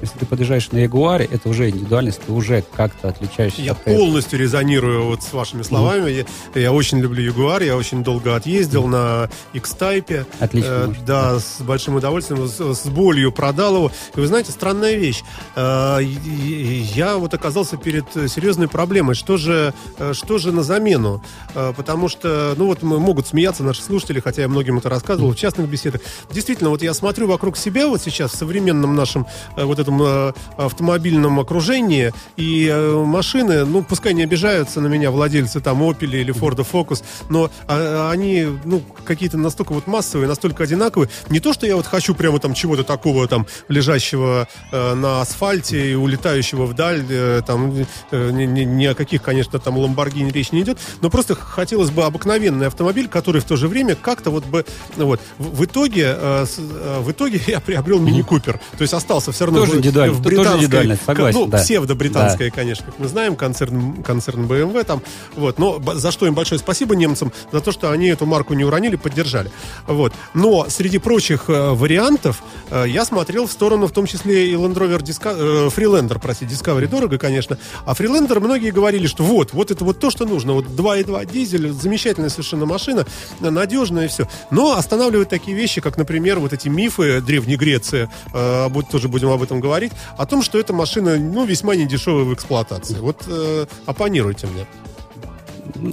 Если 0.00 0.18
ты 0.18 0.26
подъезжаешь 0.26 0.70
на 0.72 0.78
Ягуаре, 0.78 1.28
это 1.30 1.48
уже 1.48 1.68
индивидуальность, 1.70 2.20
ты 2.20 2.32
уже 2.32 2.64
как-то 2.74 3.08
отличаешься. 3.08 3.62
Я 3.62 3.72
от 3.72 3.84
полностью 3.84 4.38
резонирую 4.38 5.04
вот 5.06 5.22
с 5.22 5.32
вашими 5.32 5.62
словами. 5.62 6.10
Mm-hmm. 6.10 6.28
Я, 6.54 6.60
я 6.60 6.72
очень 6.72 6.98
люблю 6.98 7.22
Ягуар, 7.22 7.62
я 7.62 7.76
очень 7.76 8.04
долго 8.04 8.36
отъездил 8.36 8.84
mm-hmm. 8.84 9.24
на 9.24 9.30
X-Type. 9.54 10.26
Отлично. 10.38 10.68
Э, 10.68 10.94
да, 11.06 11.32
да, 11.32 11.40
с 11.40 11.60
большим 11.60 11.96
удовольствием, 11.96 12.46
с, 12.46 12.74
с 12.74 12.86
болью 12.86 13.32
продал 13.32 13.76
его. 13.76 13.92
И 14.14 14.20
вы 14.20 14.26
знаете, 14.26 14.52
странная 14.52 14.94
вещь. 14.94 15.22
Э, 15.56 15.98
я 16.00 17.16
вот 17.16 17.34
оказался 17.34 17.76
перед 17.76 18.04
серьезной 18.12 18.68
проблемой. 18.68 19.14
Что 19.14 19.36
же, 19.36 19.74
э, 19.98 20.12
что 20.14 20.38
же 20.38 20.52
на 20.52 20.62
замену? 20.62 21.22
Э, 21.54 21.72
потому 21.76 22.08
что, 22.08 22.54
ну 22.56 22.66
вот 22.66 22.82
могут 22.82 23.26
смеяться 23.26 23.64
наши 23.64 23.82
слушатели, 23.82 24.20
хотя 24.20 24.42
я 24.42 24.48
многим 24.48 24.78
это 24.78 24.88
рассказывал 24.88 25.30
mm-hmm. 25.30 25.34
в 25.34 25.38
частных 25.38 25.68
беседах. 25.68 26.00
Действительно, 26.30 26.70
вот 26.70 26.82
я 26.82 26.94
смотрю 26.94 27.26
вокруг 27.26 27.56
себя 27.56 27.88
вот 27.88 28.00
сейчас 28.00 28.32
в 28.32 28.36
современном 28.36 28.94
нашем 28.94 29.26
э, 29.56 29.64
вот 29.64 29.78
этом 29.78 29.87
этом 29.88 30.02
э, 30.02 30.32
автомобильном 30.56 31.40
окружении, 31.40 32.12
и 32.36 32.68
э, 32.70 33.04
машины, 33.04 33.64
ну, 33.64 33.82
пускай 33.82 34.14
не 34.14 34.22
обижаются 34.22 34.80
на 34.80 34.86
меня 34.86 35.10
владельцы 35.10 35.60
там 35.60 35.82
Opel 35.82 36.20
или 36.20 36.34
Ford 36.34 36.56
Focus, 36.70 37.02
но 37.30 37.50
а, 37.66 38.10
они, 38.10 38.46
ну, 38.64 38.82
какие-то 39.04 39.38
настолько 39.38 39.72
вот 39.72 39.86
массовые, 39.86 40.28
настолько 40.28 40.64
одинаковые. 40.64 41.08
Не 41.30 41.40
то, 41.40 41.52
что 41.52 41.66
я 41.66 41.76
вот 41.76 41.86
хочу 41.86 42.14
прямо 42.14 42.38
там 42.38 42.54
чего-то 42.54 42.84
такого 42.84 43.26
там 43.26 43.46
лежащего 43.68 44.48
э, 44.70 44.94
на 44.94 45.22
асфальте 45.22 45.92
и 45.92 45.94
улетающего 45.94 46.66
вдаль, 46.66 47.04
э, 47.08 47.42
там 47.46 47.74
э, 48.10 48.30
ни, 48.30 48.44
ни, 48.44 48.60
ни 48.62 48.86
о 48.86 48.94
каких, 48.94 49.22
конечно, 49.22 49.58
там 49.58 49.78
Ламборгини 49.78 50.30
речь 50.30 50.52
не 50.52 50.60
идет, 50.60 50.78
но 51.00 51.10
просто 51.10 51.34
хотелось 51.34 51.90
бы 51.90 52.04
обыкновенный 52.04 52.66
автомобиль, 52.66 53.08
который 53.08 53.40
в 53.40 53.44
то 53.44 53.56
же 53.56 53.68
время 53.68 53.94
как-то 53.94 54.30
вот 54.30 54.44
бы, 54.44 54.64
вот, 54.96 55.20
в, 55.38 55.56
в 55.56 55.64
итоге, 55.64 56.14
в 56.14 57.10
итоге 57.10 57.40
я 57.46 57.60
приобрел 57.60 58.00
мини-купер, 58.00 58.60
то 58.76 58.82
есть 58.82 58.92
остался 58.92 59.32
все 59.32 59.46
равно 59.46 59.64
тоже 59.64 59.77
индивидуально. 59.78 60.14
в 60.14 60.16
Тут 60.16 60.24
тоже 60.24 60.36
британской, 60.36 60.58
индивидуальность, 60.64 61.04
согласен, 61.04 61.38
ну, 61.40 61.46
да. 61.46 61.58
псевдо-британская, 61.58 62.50
конечно, 62.50 62.86
как 62.86 62.98
мы 62.98 63.08
знаем, 63.08 63.36
концерн, 63.36 64.02
концерн 64.02 64.46
BMW 64.46 64.84
там, 64.84 65.02
вот, 65.36 65.58
но 65.58 65.80
за 65.94 66.10
что 66.12 66.26
им 66.26 66.34
большое 66.34 66.58
спасибо 66.58 66.94
немцам, 66.96 67.32
за 67.52 67.60
то, 67.60 67.72
что 67.72 67.90
они 67.90 68.08
эту 68.08 68.26
марку 68.26 68.54
не 68.54 68.64
уронили, 68.64 68.96
поддержали, 68.96 69.50
вот. 69.86 70.12
Но 70.34 70.66
среди 70.68 70.98
прочих 70.98 71.44
э, 71.48 71.70
вариантов 71.72 72.42
э, 72.70 72.84
я 72.88 73.04
смотрел 73.04 73.46
в 73.46 73.52
сторону, 73.52 73.86
в 73.86 73.92
том 73.92 74.06
числе 74.06 74.50
и 74.50 74.54
Land 74.54 74.74
Rover 74.74 75.00
Disco- 75.02 75.36
э, 75.36 75.68
Freelander, 75.68 76.18
простите, 76.20 76.54
Discovery 76.54 76.88
дорого, 76.88 77.18
конечно, 77.18 77.58
а 77.84 77.92
Freelander 77.92 78.40
многие 78.40 78.70
говорили, 78.70 79.06
что 79.06 79.22
вот, 79.24 79.52
вот 79.52 79.70
это 79.70 79.84
вот 79.84 79.98
то, 80.00 80.10
что 80.10 80.24
нужно, 80.24 80.52
вот 80.54 80.66
2.2 80.66 81.30
дизель, 81.32 81.70
замечательная 81.72 82.28
совершенно 82.30 82.66
машина, 82.66 83.06
надежная 83.40 84.06
и 84.06 84.08
все. 84.08 84.28
Но 84.50 84.76
останавливают 84.76 85.28
такие 85.28 85.56
вещи, 85.56 85.80
как, 85.80 85.96
например, 85.96 86.38
вот 86.38 86.52
эти 86.52 86.68
мифы 86.68 87.20
Древней 87.20 87.56
Греции, 87.56 88.08
э, 88.32 88.68
будь- 88.68 88.88
тоже 88.88 89.08
будем 89.08 89.28
об 89.30 89.42
этом 89.42 89.60
говорить, 89.60 89.67
о 89.70 90.26
том, 90.26 90.42
что 90.42 90.58
эта 90.58 90.72
машина, 90.72 91.16
ну, 91.16 91.44
весьма 91.44 91.76
недешевая 91.76 92.24
в 92.24 92.34
эксплуатации. 92.34 92.98
Вот 92.98 93.24
э, 93.26 93.66
оппонируйте 93.86 94.46
мне. 94.46 94.66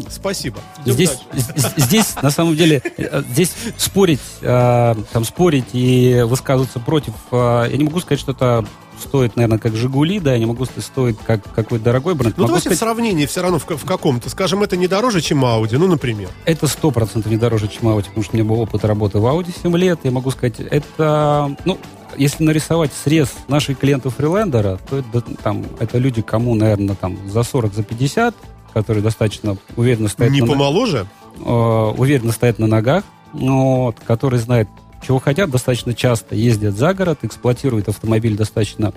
Спасибо. 0.10 0.60
Идем 0.86 0.94
Здесь, 0.94 1.20
здесь, 1.77 2.15
на 2.22 2.32
самом 2.32 2.55
деле, 2.55 2.82
э, 2.98 3.24
здесь 3.29 3.51
спорить, 3.77 4.22
э, 4.41 4.96
там, 5.12 5.24
спорить 5.25 5.65
и 5.74 6.24
высказываться 6.25 6.79
против, 6.79 7.13
э, 7.32 7.67
я 7.72 7.77
не 7.77 7.84
могу 7.84 8.00
сказать, 8.00 8.20
что 8.20 8.32
это 8.32 8.65
стоит, 9.00 9.36
наверное, 9.36 9.60
как 9.60 9.75
«Жигули», 9.75 10.20
да, 10.20 10.34
я 10.34 10.39
не 10.39 10.46
могу 10.46 10.65
сказать, 10.65 10.86
стоит 10.86 11.17
как 11.25 11.44
какой-то 11.53 11.84
дорогой 11.84 12.15
бренд. 12.15 12.38
Ну, 12.38 12.44
Могу 12.44 12.48
давайте 12.50 12.70
в 12.70 12.74
сказать, 12.74 12.79
сравнении 12.79 13.25
все 13.25 13.41
равно 13.41 13.60
в, 13.60 13.65
в 13.65 13.86
каком-то. 13.86 14.29
Скажем, 14.29 14.63
это 14.63 14.77
не 14.77 14.88
дороже, 14.88 15.22
чем 15.22 15.44
Audi, 15.44 15.77
ну, 15.77 15.88
например. 15.88 16.29
это 16.46 16.67
сто 16.67 16.91
процентов 16.91 17.32
не 17.32 17.38
дороже, 17.38 17.67
чем 17.67 17.89
Audi, 17.89 18.05
потому 18.05 18.24
что 18.24 18.34
у 18.34 18.38
меня 18.38 18.48
был 18.48 18.60
опыт 18.62 18.86
работы 18.86 19.20
в 19.20 19.25
Audi 19.25 19.53
7 19.62 19.75
лет. 19.77 20.00
Я 20.03 20.12
могу 20.12 20.32
сказать, 20.32 20.60
это, 20.60 21.55
ну, 21.65 21.77
если 22.17 22.43
нарисовать 22.43 22.91
срез 22.93 23.34
наших 23.48 23.79
клиентов 23.79 24.15
фрилендера, 24.15 24.79
то 24.89 24.98
это, 24.98 25.22
там, 25.43 25.65
это 25.79 25.98
люди, 25.98 26.22
кому, 26.22 26.55
наверное, 26.55 26.95
там 26.95 27.17
за 27.27 27.43
40, 27.43 27.74
за 27.74 27.84
50, 27.84 28.36
которые 28.74 29.03
достаточно 29.03 29.57
уверенно 29.75 30.07
стоят 30.07 30.31
Не 30.31 30.41
на, 30.41 30.48
помоложе? 30.48 31.07
э, 31.39 31.43
уверенно 31.98 32.31
стоят 32.31 32.60
на 32.60 32.67
ногах, 32.67 33.03
но 33.34 33.86
вот, 33.86 33.98
которые 34.05 34.39
знают, 34.39 34.69
чего 35.05 35.19
хотят, 35.19 35.50
достаточно 35.50 35.93
часто 35.93 36.36
ездят 36.36 36.75
за 36.75 36.93
город, 36.93 37.19
эксплуатируют 37.22 37.89
автомобиль 37.89 38.36
достаточно 38.36 38.93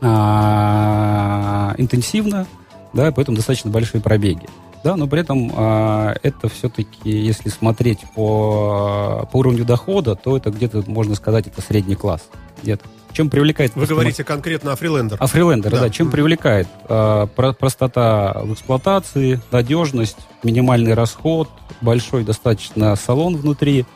а, 0.00 1.74
интенсивно, 1.78 2.46
да, 2.92 3.12
поэтому 3.12 3.36
достаточно 3.36 3.70
большие 3.70 4.00
пробеги. 4.00 4.48
Да, 4.84 4.96
но 4.96 5.06
при 5.06 5.20
этом 5.20 5.52
а, 5.54 6.14
это 6.22 6.48
все-таки, 6.48 7.10
если 7.10 7.48
смотреть 7.48 8.00
по, 8.14 9.28
по 9.32 9.36
уровню 9.38 9.64
дохода, 9.64 10.14
то 10.14 10.36
это 10.36 10.50
где-то, 10.50 10.84
можно 10.86 11.14
сказать, 11.14 11.46
это 11.46 11.60
средний 11.62 11.94
класс. 11.94 12.28
Где-то. 12.62 12.84
Чем 13.12 13.30
привлекает... 13.30 13.74
Вы 13.74 13.86
говорите 13.86 14.22
конкретно 14.22 14.72
о 14.72 14.76
Freelander. 14.76 15.16
А 15.18 15.26
фрилендер, 15.26 15.72
Да. 15.72 15.80
да. 15.80 15.90
чем 15.90 16.10
привлекает? 16.10 16.68
Про- 16.86 17.26
простота 17.58 18.40
в 18.44 18.52
эксплуатации, 18.52 19.40
надежность, 19.50 20.18
минимальный 20.44 20.94
расход, 20.94 21.48
большой 21.80 22.22
достаточно 22.22 22.94
салон 22.96 23.36
внутри, 23.36 23.86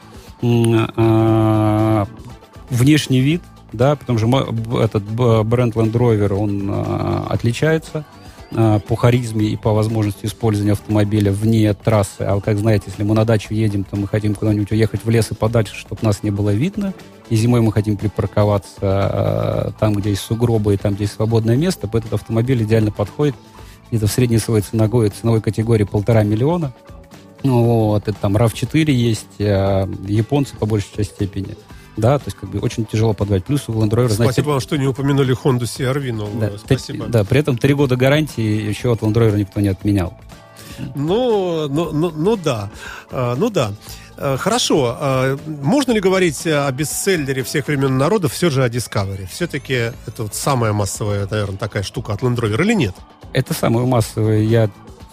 а, 0.43 2.07
внешний 2.71 3.21
вид, 3.21 3.43
да, 3.73 3.97
потому 3.97 4.19
что 4.19 4.81
этот 4.83 5.03
бренд 5.05 5.77
Land 5.77 5.93
Rover, 5.93 6.33
он 6.35 6.69
а, 6.71 7.27
отличается 7.31 8.05
по 8.53 8.97
харизме 8.97 9.47
и 9.47 9.57
по 9.57 9.73
возможности 9.73 10.27
использования 10.27 10.73
автомобиля 10.73 11.33
вне 11.33 11.73
трассы. 11.75 12.21
А 12.21 12.41
как 12.41 12.59
знаете, 12.59 12.85
если 12.89 13.03
мы 13.03 13.15
на 13.15 13.25
дачу 13.25 13.55
едем, 13.55 13.85
то 13.85 13.97
мы 13.97 14.07
хотим 14.07 14.35
куда-нибудь 14.35 14.71
уехать 14.73 15.05
в 15.05 15.11
лес 15.11 15.31
и 15.31 15.35
подальше, 15.35 15.75
чтобы 15.75 16.03
нас 16.03 16.23
не 16.23 16.31
было 16.31 16.51
видно. 16.51 16.93
И 17.31 17.37
зимой 17.37 17.63
мы 17.63 17.73
хотим 17.73 17.97
припарковаться 17.97 18.77
э, 18.83 19.71
там, 19.81 19.95
где 19.95 20.11
есть 20.11 20.23
сугробы 20.23 20.75
и 20.75 20.77
там, 20.77 20.95
где 20.95 21.05
есть 21.05 21.15
свободное 21.15 21.57
место. 21.57 21.89
Поэтому 21.89 22.15
автомобиль 22.15 22.63
идеально 22.63 22.91
подходит 22.91 23.35
где-то 23.91 24.07
в 24.07 24.13
средней 24.13 24.39
своей 24.39 24.63
ценовой, 24.63 25.09
ценовой 25.09 25.41
категории 25.41 25.85
полтора 25.85 26.23
миллиона. 26.25 26.73
Вот, 27.43 28.07
это 28.09 28.19
там 28.19 28.37
RAV4 28.37 28.91
есть, 28.91 29.27
э, 29.39 29.87
японцы 30.07 30.57
по 30.57 30.67
большей 30.67 30.97
части 30.97 31.13
степени. 31.13 31.57
Да, 31.97 32.19
то 32.19 32.25
есть 32.27 32.37
как 32.39 32.49
бы 32.49 32.59
очень 32.61 32.87
тяжело 32.87 33.13
подавать. 33.13 33.45
Плюс 33.45 33.69
у 33.69 33.73
Land 33.73 33.91
Rover, 33.91 34.09
знаете, 34.09 34.33
Спасибо 34.35 34.51
вам, 34.51 34.61
что 34.61 34.77
не 34.77 34.87
упомянули 34.87 35.37
Honda 35.37 35.61
CR-V 35.65 36.13
новую. 36.13 36.41
да, 36.41 36.59
Спасибо. 36.59 37.05
т- 37.05 37.11
да, 37.11 37.25
при 37.25 37.41
этом 37.41 37.59
три 37.59 37.75
года 37.75 37.97
гарантии 37.97 38.43
еще 38.43 38.93
от 38.93 39.01
Land 39.01 39.13
Rover 39.15 39.37
никто 39.39 39.61
не 39.61 39.69
отменял. 39.69 40.15
Ну, 40.95 41.69
ну, 41.69 41.93
ну, 41.93 42.11
ну 42.11 42.37
да. 42.37 42.71
А, 43.11 43.37
ну 43.37 43.51
да. 43.51 43.73
А, 44.17 44.37
Хорошо. 44.39 44.97
А, 44.99 45.39
Можно 45.47 45.93
ли 45.93 46.01
говорить 46.01 46.47
о 46.47 46.71
бестселлере 46.73 47.43
всех 47.43 47.67
времен 47.69 47.99
народов 47.99 48.33
все 48.33 48.49
же 48.51 48.65
о 48.65 48.69
Discovery? 48.69 49.29
Все-таки 49.31 49.75
это 50.07 50.23
вот 50.23 50.35
самая 50.35 50.73
массовая, 50.73 51.27
наверное, 51.31 51.59
такая 51.59 51.83
штука 51.83 52.15
от 52.15 52.23
Land 52.23 52.37
Rover 52.37 52.63
или 52.63 52.73
нет? 52.75 52.95
Это 53.35 53.55
самое 53.55 53.87
массовое, 53.87 54.41
я 54.43 54.71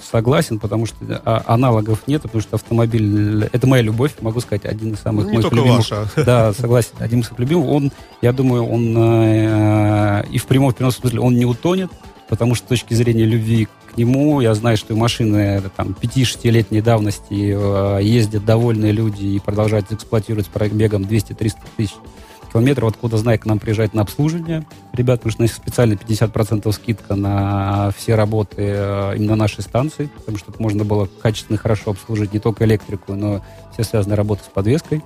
согласен, 0.09 0.59
потому 0.59 0.85
что 0.85 0.97
а, 1.25 1.43
аналогов 1.45 2.03
нет, 2.07 2.21
потому 2.21 2.41
что 2.41 2.55
автомобиль, 2.55 3.45
это 3.51 3.67
моя 3.67 3.83
любовь, 3.83 4.13
могу 4.21 4.39
сказать, 4.39 4.65
один 4.65 4.93
из 4.93 4.99
самых 4.99 5.25
Не 5.25 5.33
моих 5.33 5.43
только 5.43 5.55
любимых. 5.57 5.77
ваша. 5.77 6.07
Да, 6.23 6.53
согласен, 6.53 6.91
один 6.99 7.19
из 7.19 7.25
самых 7.25 7.39
любимых. 7.39 7.67
Он, 7.67 7.91
я 8.21 8.31
думаю, 8.31 8.65
он 8.65 8.95
э, 8.97 10.23
и 10.31 10.37
в 10.37 10.45
прямом, 10.45 10.71
в 10.71 10.75
переносном 10.75 11.01
смысле 11.01 11.19
он 11.21 11.35
не 11.35 11.45
утонет, 11.45 11.91
потому 12.27 12.55
что 12.55 12.65
с 12.65 12.69
точки 12.69 12.93
зрения 12.93 13.25
любви 13.25 13.67
к 13.91 13.97
нему, 13.97 14.39
я 14.41 14.53
знаю, 14.53 14.77
что 14.77 14.93
и 14.93 14.97
машины 14.97 15.63
там 15.75 15.95
5-6-летней 15.99 16.81
давности 16.81 17.55
э, 17.55 18.03
ездят 18.03 18.45
довольные 18.45 18.91
люди 18.91 19.25
и 19.25 19.39
продолжают 19.39 19.91
эксплуатировать 19.91 20.45
с 20.45 20.49
пробегом 20.49 21.03
200-300 21.03 21.53
тысяч 21.75 21.95
километров, 22.51 22.89
откуда, 22.89 23.17
знаю, 23.17 23.39
к 23.39 23.45
нам 23.45 23.59
приезжает 23.59 23.93
на 23.93 24.01
обслуживание. 24.01 24.65
Ребят, 24.93 25.19
потому 25.19 25.31
что 25.31 25.43
у 25.43 25.45
нас 25.45 25.53
специально 25.53 25.93
50% 25.93 26.71
скидка 26.71 27.15
на 27.15 27.91
все 27.97 28.15
работы 28.15 28.55
э, 28.57 29.13
именно 29.15 29.35
нашей 29.35 29.61
станции, 29.61 30.09
потому 30.15 30.37
что 30.37 30.53
можно 30.59 30.83
было 30.83 31.07
качественно 31.21 31.55
и 31.55 31.59
хорошо 31.59 31.91
обслужить 31.91 32.33
не 32.33 32.39
только 32.39 32.65
электрику, 32.65 33.15
но 33.15 33.41
все 33.73 33.83
связанные 33.83 34.17
работы 34.17 34.43
с 34.43 34.47
подвеской. 34.47 35.03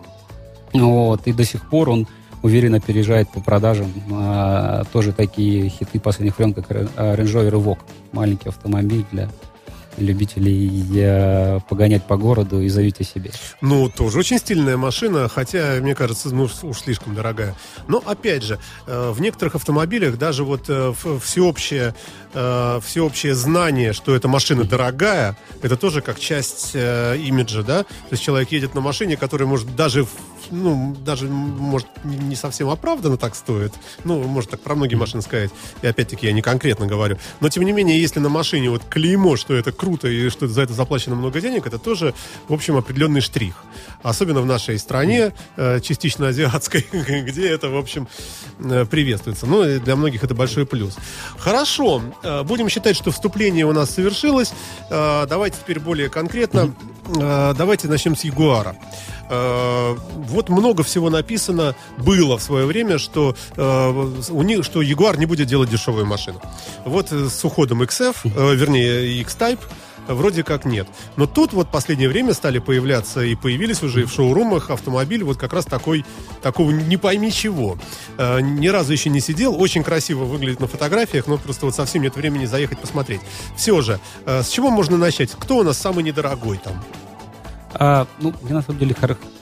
Вот, 0.74 1.28
и 1.28 1.34
до 1.34 1.44
сих 1.44 1.70
пор 1.70 1.90
он 1.90 2.08
уверенно 2.42 2.78
опережает 2.78 3.30
по 3.30 3.40
продажам 3.40 3.92
э, 4.12 4.84
тоже 4.92 5.14
такие 5.14 5.70
хиты 5.70 6.00
последних 6.00 6.38
времен, 6.38 6.54
как 6.54 6.70
Range 6.70 7.18
Rover 7.18 7.52
Evoque. 7.52 7.80
Маленький 8.12 8.50
автомобиль 8.50 9.06
для 9.12 9.30
любителей 9.98 10.86
э, 10.96 11.60
погонять 11.70 12.04
по 12.04 12.18
городу 12.18 12.62
и 12.62 12.70
зовите 12.70 13.04
себе. 13.04 13.32
Ну, 13.62 13.90
тоже 13.90 14.20
очень 14.20 14.40
стильная 14.40 14.78
машина, 14.78 15.30
хотя, 15.30 15.78
мне 15.82 15.96
кажется, 15.96 16.34
ну, 16.34 16.50
уж 16.64 16.78
слишком 16.80 17.16
дорогая. 17.16 17.56
Но, 17.88 18.02
опять 18.06 18.44
же, 18.44 18.60
э, 18.88 19.12
в 19.12 19.22
некоторых 19.22 19.56
автомобилях 19.56 20.18
даже 20.18 20.44
вот 20.44 20.66
э, 20.68 20.94
всеобщее, 21.22 21.96
всеобщее 22.34 23.36
знание, 23.36 23.94
что 23.94 24.16
эта 24.16 24.28
машина 24.28 24.64
дорогая, 24.64 25.38
это 25.62 25.78
тоже 25.78 26.02
как 26.02 26.20
часть 26.20 26.74
имиджа, 26.74 27.62
да? 27.62 27.84
То 27.84 28.10
есть 28.10 28.24
человек 28.24 28.52
едет 28.52 28.74
на 28.74 28.82
машине, 28.82 29.18
которая 29.18 29.48
может 29.48 29.76
даже, 29.76 30.08
ну, 30.52 30.96
даже, 31.06 31.28
может, 31.28 31.88
не 32.04 32.36
совсем 32.36 32.70
оправданно 32.70 33.18
так 33.18 33.36
стоит. 33.36 33.74
Ну, 34.04 34.22
может 34.24 34.52
так 34.52 34.60
про 34.60 34.76
многие 34.76 34.96
машины 34.96 35.22
сказать. 35.22 35.52
И 35.82 35.88
опять-таки 35.88 36.28
я 36.28 36.34
не 36.34 36.42
конкретно 36.42 36.86
говорю. 36.88 37.18
Но, 37.40 37.50
тем 37.50 37.64
не 37.64 37.72
менее, 37.72 38.00
если 38.00 38.20
на 38.20 38.30
машине 38.30 38.70
вот 38.70 38.84
клеймо, 38.90 39.36
что 39.36 39.54
это 39.54 39.72
круто 39.72 40.08
и 40.08 40.30
что 40.30 40.48
за 40.48 40.64
это 40.64 40.74
заплачено 40.74 41.16
много 41.16 41.42
денег, 41.42 41.68
это 41.68 41.78
тоже, 41.78 42.14
в 42.48 42.54
общем, 42.54 42.78
определенный 42.78 43.22
штрих. 43.22 43.64
Особенно 44.04 44.42
в 44.42 44.46
нашей 44.46 44.78
стране, 44.78 45.34
э, 45.56 45.80
частично 45.80 46.28
азиатской, 46.28 46.86
где 46.92 47.50
это, 47.50 47.70
в 47.70 47.78
общем, 47.78 48.08
э, 48.60 48.86
приветствуется. 48.86 49.46
Ну, 49.46 49.68
и 49.68 49.80
для 49.80 49.96
многих 49.96 50.24
это 50.24 50.36
большой 50.36 50.66
плюс. 50.66 50.96
Хорошо. 51.38 52.02
Э, 52.22 52.44
Будем 52.44 52.68
считать, 52.70 52.98
что 52.98 53.12
вступление 53.12 53.66
у 53.66 53.72
нас 53.72 53.92
совершилось. 53.92 54.54
Давайте 54.90 55.58
теперь 55.58 55.80
более 55.80 56.10
конкретно. 56.10 56.74
Давайте 57.08 57.88
начнем 57.88 58.16
с 58.16 58.24
Ягуара. 58.26 58.76
Вот 59.30 60.50
много 60.50 60.84
всего 60.84 61.10
написано 61.10 61.76
было 61.98 62.38
в 62.38 62.44
свое 62.44 62.66
время, 62.66 62.98
что 62.98 63.36
у 63.58 64.44
них, 64.44 64.66
что 64.66 64.82
Ягуар 64.82 65.18
не 65.18 65.26
будет 65.26 65.48
делать 65.48 65.70
дешевую 65.70 66.06
машину. 66.06 66.42
Вот 66.86 67.12
с 67.12 67.44
уходом 67.46 67.82
XF, 67.82 68.16
вернее 68.56 69.22
X-Type, 69.22 69.62
Вроде 70.08 70.44
как 70.44 70.66
нет. 70.66 70.88
Но 71.16 71.28
тут 71.28 71.54
вот 71.54 71.70
последнее 71.70 72.10
время 72.10 72.34
стали 72.34 72.60
появляться 72.60 73.22
и 73.22 73.36
появились 73.36 73.84
уже 73.84 74.02
и 74.02 74.06
в 74.06 74.12
шоурумах 74.12 74.70
автомобиль 74.70 75.24
вот 75.24 75.38
как 75.38 75.54
раз 75.54 75.66
такой, 75.66 76.06
такого 76.42 76.72
не 76.72 76.98
пойми 76.98 77.32
чего. 77.32 77.78
Э, 78.18 78.40
ни 78.42 78.68
разу 78.68 78.92
еще 78.92 79.10
не 79.10 79.20
сидел, 79.20 79.60
очень 79.60 79.84
красиво 79.84 80.26
выглядит 80.26 80.60
на 80.60 80.68
фотографиях, 80.68 81.28
но 81.28 81.38
просто 81.38 81.66
вот 81.66 81.76
совсем 81.76 82.02
нет 82.02 82.16
времени 82.16 82.46
заехать 82.46 82.80
посмотреть. 82.80 83.22
Все 83.56 83.82
же, 83.82 84.00
э, 84.26 84.44
с 84.44 84.50
чего 84.50 84.70
можно 84.70 84.98
начать? 84.98 85.32
Кто 85.32 85.58
у 85.58 85.64
нас 85.64 85.78
самый 85.78 86.04
недорогой 86.04 86.58
там? 86.58 86.84
А, 87.74 88.08
ну, 88.20 88.34
мне 88.42 88.54
на 88.54 88.62
самом 88.62 88.80
деле 88.80 88.96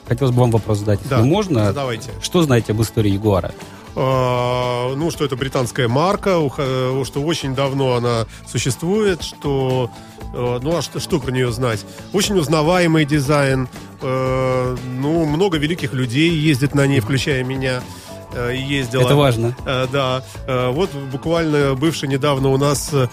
хотелось 0.08 0.34
бы 0.34 0.40
вам 0.40 0.50
вопрос 0.50 0.78
задать, 0.78 1.00
если 1.02 1.16
можно. 1.16 1.66
задавайте. 1.66 2.10
Что 2.22 2.42
знаете 2.42 2.72
об 2.72 2.80
истории 2.80 3.10
Ягуара? 3.10 3.52
А, 3.94 4.94
ну, 4.94 5.10
что 5.10 5.24
это 5.24 5.36
британская 5.36 5.88
марка, 5.88 6.38
уха- 6.38 7.04
что 7.04 7.20
очень 7.22 7.54
давно 7.54 7.94
она 7.94 8.26
существует, 8.50 9.22
что... 9.22 9.90
э, 10.32 10.58
Ну, 10.62 10.76
а 10.76 10.82
что, 10.82 10.98
что 11.00 11.18
про 11.20 11.30
нее 11.30 11.52
знать? 11.52 11.84
Очень 12.12 12.38
узнаваемый 12.38 13.04
дизайн, 13.04 13.68
э, 14.00 14.76
ну, 14.98 15.24
много 15.26 15.58
великих 15.58 15.92
людей 15.92 16.30
ездит 16.30 16.74
на 16.74 16.86
ней, 16.86 17.00
включая 17.00 17.44
меня. 17.44 17.82
э, 18.34 18.54
ездила. 18.56 19.02
Это 19.02 19.14
важно. 19.14 19.54
Э, 19.66 19.86
да. 19.92 20.24
Э, 20.46 20.70
вот 20.70 20.90
буквально 21.12 21.74
бывший 21.74 22.08
недавно 22.08 22.48
у 22.48 22.56
нас 22.56 22.88
э, 22.94 23.08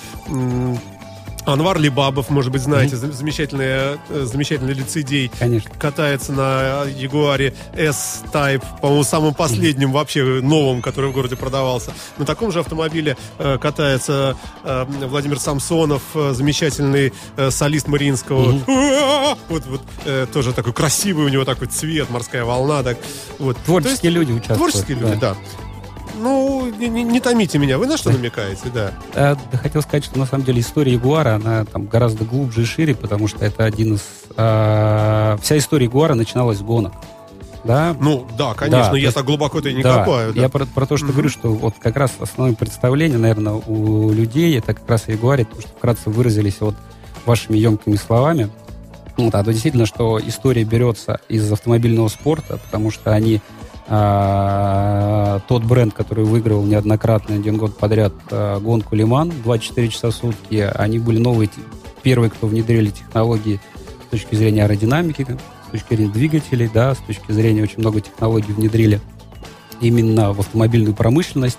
Анвар 1.53 1.79
Либабов, 1.79 2.29
может 2.29 2.51
быть, 2.51 2.61
знаете, 2.61 2.95
mm 2.95 3.11
замечательный, 3.13 3.65
э, 3.65 4.25
замечательный 4.25 4.73
лицедей. 4.73 5.31
Конечно. 5.39 5.69
Катается 5.79 6.31
на 6.31 6.83
Ягуаре 6.85 7.53
S-Type, 7.73 8.63
по-моему, 8.81 9.03
самым 9.03 9.33
последним 9.33 9.91
вообще 9.91 10.23
новым, 10.23 10.81
который 10.81 11.09
в 11.09 11.13
городе 11.13 11.35
продавался. 11.35 11.91
На 12.17 12.25
таком 12.25 12.51
же 12.51 12.59
автомобиле 12.59 13.17
э, 13.37 13.57
катается 13.59 14.37
э, 14.63 14.85
Владимир 15.07 15.39
Самсонов, 15.39 16.01
замечательный 16.13 17.13
солист 17.49 17.87
Мариинского. 17.87 18.59
Вот, 19.49 19.65
вот 19.65 19.81
э, 20.05 20.27
тоже 20.31 20.53
такой 20.53 20.73
красивый 20.73 21.25
у 21.25 21.29
него 21.29 21.45
такой 21.45 21.67
цвет, 21.67 22.09
морская 22.09 22.43
волна. 22.43 22.83
Так, 22.83 22.97
вот. 23.39 23.53
То 23.53 23.59
есть 23.59 23.65
Творческие 23.65 24.11
люди 24.11 24.31
участвуют. 24.31 24.57
Творческие 24.59 24.97
люди, 24.97 25.15
да. 25.15 25.35
Ну, 26.19 26.69
не, 26.77 26.89
не- 26.89 27.03
не 27.03 27.19
томите 27.19 27.57
меня. 27.57 27.77
Вы 27.77 27.87
на 27.87 27.97
что 27.97 28.11
намекаете, 28.11 28.69
да? 28.73 28.91
Э, 29.13 29.35
да 29.51 29.57
хотел 29.57 29.81
сказать, 29.81 30.03
что 30.03 30.19
на 30.19 30.25
самом 30.25 30.43
деле 30.43 30.59
история 30.61 30.93
Ягуара, 30.93 31.35
она 31.35 31.65
там 31.65 31.85
гораздо 31.85 32.25
глубже 32.25 32.63
и 32.63 32.65
шире, 32.65 32.93
потому 32.95 33.27
что 33.27 33.45
это 33.45 33.63
один 33.63 33.95
из... 33.95 34.01
э, 34.35 35.37
вся 35.41 35.57
история 35.57 35.85
Ягуара 35.85 36.15
начиналась 36.15 36.57
с 36.57 36.61
гонок. 36.61 36.93
Да, 37.63 37.93
Ну, 37.99 38.25
да, 38.37 38.53
конечно, 38.53 38.91
Да, 38.93 38.97
я 38.97 39.11
так 39.11 39.25
глубоко-то 39.25 39.67
и 39.69 39.73
не 39.73 39.83
да, 39.83 39.99
копаю. 39.99 40.33
Да. 40.33 40.41
Я 40.41 40.49
про, 40.49 40.65
про 40.65 40.85
то, 40.85 40.95
что 40.95 41.07
Мгм. 41.07 41.13
говорю, 41.13 41.29
что 41.29 41.49
вот 41.49 41.75
как 41.79 41.97
раз 41.97 42.11
основное 42.19 42.55
представление, 42.55 43.17
наверное, 43.17 43.53
у 43.53 44.11
людей, 44.11 44.57
это 44.57 44.73
как 44.73 44.89
раз 44.89 45.07
Ягуаре, 45.07 45.43
потому 45.45 45.61
что 45.61 45.71
вкратце 45.71 46.09
выразились 46.09 46.55
вот 46.61 46.75
вашими 47.25 47.57
емкими 47.57 47.95
словами. 47.97 48.49
Вот, 49.17 49.35
а 49.35 49.43
то 49.43 49.51
действительно, 49.51 49.85
что 49.85 50.17
история 50.25 50.63
берется 50.63 51.19
из 51.27 51.51
автомобильного 51.51 52.07
спорта, 52.07 52.57
потому 52.57 52.91
что 52.91 53.11
они 53.11 53.41
а, 53.91 55.39
тот 55.47 55.63
бренд, 55.63 55.95
который 55.95 56.23
выигрывал 56.23 56.63
неоднократно 56.63 57.35
один 57.35 57.57
год 57.57 57.75
подряд 57.75 58.13
а, 58.29 58.59
гонку 58.59 58.95
Лиман 58.95 59.33
24 59.43 59.89
часа 59.89 60.11
в 60.11 60.13
сутки, 60.13 60.69
они 60.75 60.99
были 60.99 61.17
новые, 61.17 61.49
первые, 62.03 62.29
кто 62.29 62.45
внедрили 62.45 62.91
технологии 62.91 63.59
с 64.07 64.11
точки 64.11 64.35
зрения 64.35 64.63
аэродинамики, 64.63 65.37
с 65.67 65.71
точки 65.71 65.95
зрения 65.95 66.11
двигателей, 66.11 66.69
да, 66.71 66.93
с 66.93 66.99
точки 66.99 67.31
зрения 67.31 67.63
очень 67.63 67.79
много 67.79 67.99
технологий 67.99 68.53
внедрили 68.53 69.01
именно 69.81 70.33
в 70.33 70.39
автомобильную 70.39 70.93
промышленность. 70.93 71.57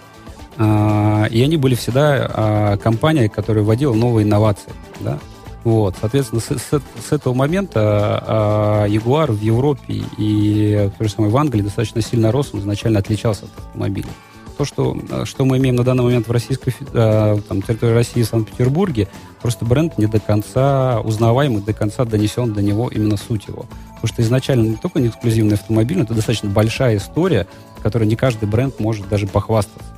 А, 0.57 1.27
И 1.31 1.43
они 1.43 1.57
были 1.57 1.75
всегда 1.75 2.31
а, 2.33 2.77
компанией, 2.77 3.29
которая 3.29 3.65
вводила 3.65 3.93
новые 3.93 4.25
инновации. 4.25 4.73
Да? 5.01 5.19
Вот, 5.65 5.95
соответственно, 6.01 6.41
с, 6.41 6.47
с- 6.47 6.83
с 7.09 7.13
этого 7.13 7.35
момента 7.35 7.81
а, 8.27 8.85
Ягуар 8.87 9.31
в 9.31 9.41
Европе 9.43 10.03
и 10.17 10.91
то 10.97 11.05
же 11.05 11.11
самое 11.11 11.33
в 11.33 11.37
Англии 11.37 11.61
достаточно 11.63 12.01
сильно 12.01 12.33
рос, 12.33 12.51
он 12.55 12.61
изначально 12.61 12.99
отличался 13.01 13.45
от 13.45 13.51
автомобилей. 13.67 14.09
То, 14.57 14.65
что, 14.65 14.97
а, 15.11 15.25
что 15.27 15.45
мы 15.45 15.59
имеем 15.59 15.77
на 15.77 15.85
данный 15.85 16.05
момент 16.05 16.29
в 16.29 16.31
российской 16.33 16.75
а, 16.95 17.39
там, 17.47 17.61
территории 17.61 17.93
России 17.93 18.21
и 18.21 18.25
Санкт-Петербурге, 18.25 19.09
просто 19.43 19.67
бренд 19.67 19.99
не 19.99 20.07
до 20.07 20.19
конца 20.19 21.01
узнаваемый, 21.01 21.61
до 21.61 21.75
конца 21.75 22.07
донесен 22.07 22.55
до 22.55 22.63
него 22.63 22.89
именно 22.89 23.19
суть 23.19 23.47
его. 23.49 23.67
Потому 23.97 24.15
что 24.15 24.23
изначально 24.23 24.67
не 24.69 24.77
только 24.77 24.99
не 24.99 25.09
эксклюзивный 25.09 25.57
автомобиль, 25.57 25.99
но 25.99 26.05
это 26.05 26.15
достаточно 26.15 26.49
большая 26.49 26.97
история, 26.97 27.47
которой 27.83 28.05
не 28.05 28.17
каждый 28.17 28.49
бренд 28.49 28.81
может 28.81 29.07
даже 29.11 29.27
похвастаться. 29.27 29.90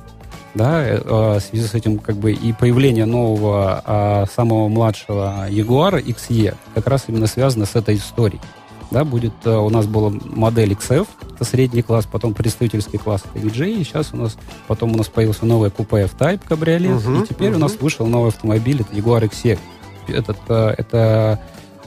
Да, 0.53 0.83
э, 0.83 1.01
э, 1.03 1.39
в 1.39 1.39
связи 1.39 1.65
с 1.65 1.73
этим 1.73 1.97
как 1.97 2.17
бы 2.17 2.31
и 2.31 2.53
появление 2.53 3.05
нового 3.05 3.81
а, 3.85 4.25
самого 4.35 4.67
младшего 4.67 5.47
Jaguar 5.49 6.03
XE 6.03 6.55
как 6.75 6.87
раз 6.87 7.05
именно 7.07 7.25
связано 7.25 7.65
с 7.65 7.75
этой 7.75 7.95
историей. 7.95 8.41
Да, 8.91 9.03
будет 9.03 9.33
э, 9.45 9.49
у 9.49 9.71
нас 9.71 9.87
была 9.87 10.11
модель 10.11 10.73
XF, 10.73 11.07
это 11.33 11.43
средний 11.43 11.81
класс, 11.81 12.05
потом 12.05 12.35
представительский 12.35 12.99
класс 12.99 13.23
это 13.33 13.43
EJ, 13.43 13.81
и 13.81 13.83
сейчас 13.83 14.13
у 14.13 14.17
нас 14.17 14.37
потом 14.67 14.93
у 14.93 14.97
нас 14.97 15.07
появился 15.07 15.47
новый 15.47 15.71
купе 15.71 16.03
F-Type 16.03 16.41
кабриолет, 16.47 17.03
Мгм, 17.03 17.23
и 17.23 17.27
теперь 17.27 17.49
у 17.49 17.53
мгм. 17.53 17.61
нас 17.61 17.75
вышел 17.79 18.05
новый 18.05 18.29
автомобиль, 18.29 18.81
это 18.81 18.95
Jaguar 18.95 19.27
XE. 19.27 19.57
Этот, 20.07 20.37
э, 20.47 20.75
это, 20.77 21.39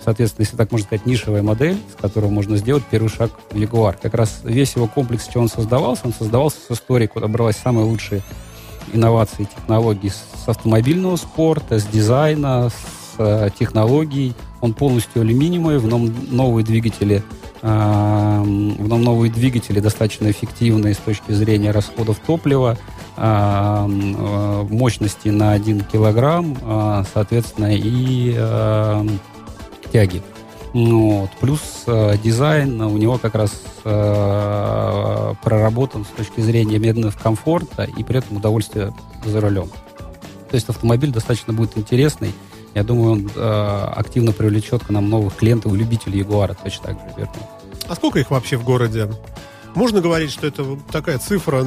соответственно, 0.05 0.43
если 0.43 0.57
так 0.57 0.73
можно 0.73 0.87
сказать, 0.87 1.07
нишевая 1.07 1.45
модель, 1.45 1.79
с 1.97 2.01
которой 2.01 2.29
можно 2.31 2.57
сделать 2.57 2.83
первый 2.91 3.09
шаг 3.09 3.31
в 3.53 3.55
Jaguar. 3.55 3.95
Как 4.03 4.15
раз 4.15 4.41
весь 4.43 4.75
его 4.75 4.89
комплекс, 4.89 5.29
чего 5.33 5.45
он 5.45 5.49
создавался, 5.49 6.07
он 6.07 6.13
создавался 6.13 6.57
с 6.69 6.73
историей, 6.73 7.07
куда 7.07 7.29
бралась 7.29 7.57
самые 7.57 7.85
лучшие 7.85 8.23
инновации 8.93 9.43
и 9.43 9.47
технологий 9.47 10.11
с 10.11 10.49
автомобильного 10.49 11.17
спорта, 11.17 11.79
с 11.79 11.85
дизайна, 11.85 12.71
с 12.71 13.15
э, 13.19 13.51
технологий. 13.59 14.35
Он 14.61 14.75
полностью 14.75 15.23
алюминиевый, 15.23 15.79
в 15.79 15.87
нем 15.87 16.13
новые 16.31 16.65
двигатели, 16.65 17.23
э, 17.63 18.43
в 18.43 18.89
нем 18.89 19.03
новые 19.03 19.33
двигатели 19.33 19.81
достаточно 19.81 20.31
эффективные 20.31 20.95
с 20.95 20.99
точки 20.99 21.33
зрения 21.33 21.71
расходов 21.71 22.19
топлива, 22.27 22.79
э, 23.17 23.87
мощности 24.71 25.29
на 25.29 25.53
1 25.53 25.81
килограмм, 25.81 26.57
соответственно, 27.13 27.71
и 27.73 28.33
тяги. 29.93 30.23
Ну, 30.77 31.21
вот. 31.21 31.31
Плюс 31.41 31.85
э, 31.87 32.19
дизайн 32.23 32.79
у 32.83 32.99
него 32.99 33.17
как 33.17 33.35
раз 33.35 33.63
э, 33.83 35.35
проработан 35.43 36.05
с 36.05 36.09
точки 36.09 36.43
зрения 36.43 36.79
медленного 36.79 37.13
комфорта 37.13 37.85
и 37.85 38.05
при 38.05 38.19
этом 38.19 38.37
удовольствия 38.37 38.93
за 39.25 39.41
рулем. 39.41 39.71
То 40.51 40.55
есть 40.55 40.69
автомобиль 40.69 41.11
достаточно 41.11 41.55
будет 41.55 41.79
интересный. 41.79 42.35
Я 42.75 42.85
думаю, 42.85 43.13
он 43.13 43.31
э, 43.35 43.85
активно 43.97 44.33
привлечет 44.33 44.85
к 44.85 44.91
нам 44.91 45.09
новых 45.09 45.37
клиентов 45.37 45.73
и 45.73 45.77
любителей 45.79 46.19
Ягуара 46.19 46.53
точно 46.53 46.89
так 46.89 46.99
же, 46.99 47.15
верно. 47.17 47.33
А 47.89 47.95
сколько 47.95 48.19
их 48.19 48.31
вообще 48.31 48.59
в 48.59 48.65
городе? 48.65 49.09
Можно 49.75 50.03
говорить, 50.03 50.31
что 50.31 50.47
это 50.47 50.77
такая 50.93 51.17
цифра, 51.17 51.65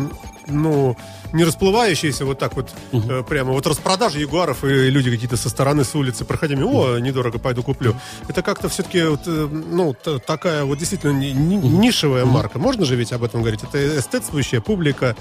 ну, 0.49 0.97
не 1.33 1.43
расплывающаяся 1.43 2.25
вот 2.25 2.39
так 2.39 2.55
вот, 2.55 2.69
Мгм. 2.91 3.11
э, 3.11 3.23
прямо 3.23 3.51
вот 3.53 3.65
распродажи 3.67 4.19
ягуаров, 4.19 4.63
и 4.63 4.89
люди 4.89 5.11
какие-то 5.11 5.37
со 5.37 5.49
стороны, 5.49 5.83
с 5.83 5.93
улицы, 5.95 6.25
проходя 6.25 6.55
мимо, 6.55 6.69
о, 6.71 6.99
недорого, 6.99 7.37
пойду 7.39 7.63
куплю. 7.63 7.95
Это 8.27 8.41
как-то 8.41 8.69
все-таки, 8.69 9.03
вот, 9.03 9.21
э, 9.27 9.47
ну, 9.51 9.95
такая 10.25 10.63
вот 10.65 10.77
действительно 10.77 11.11
ни- 11.11 11.31
ни- 11.31 11.55
нишевая 11.67 12.25
марка. 12.25 12.59
Можно 12.59 12.85
же 12.85 12.95
ведь 12.95 13.11
об 13.13 13.23
этом 13.23 13.41
говорить? 13.41 13.63
Это 13.63 13.99
эстетствующая 13.99 14.61
публика, 14.61 15.15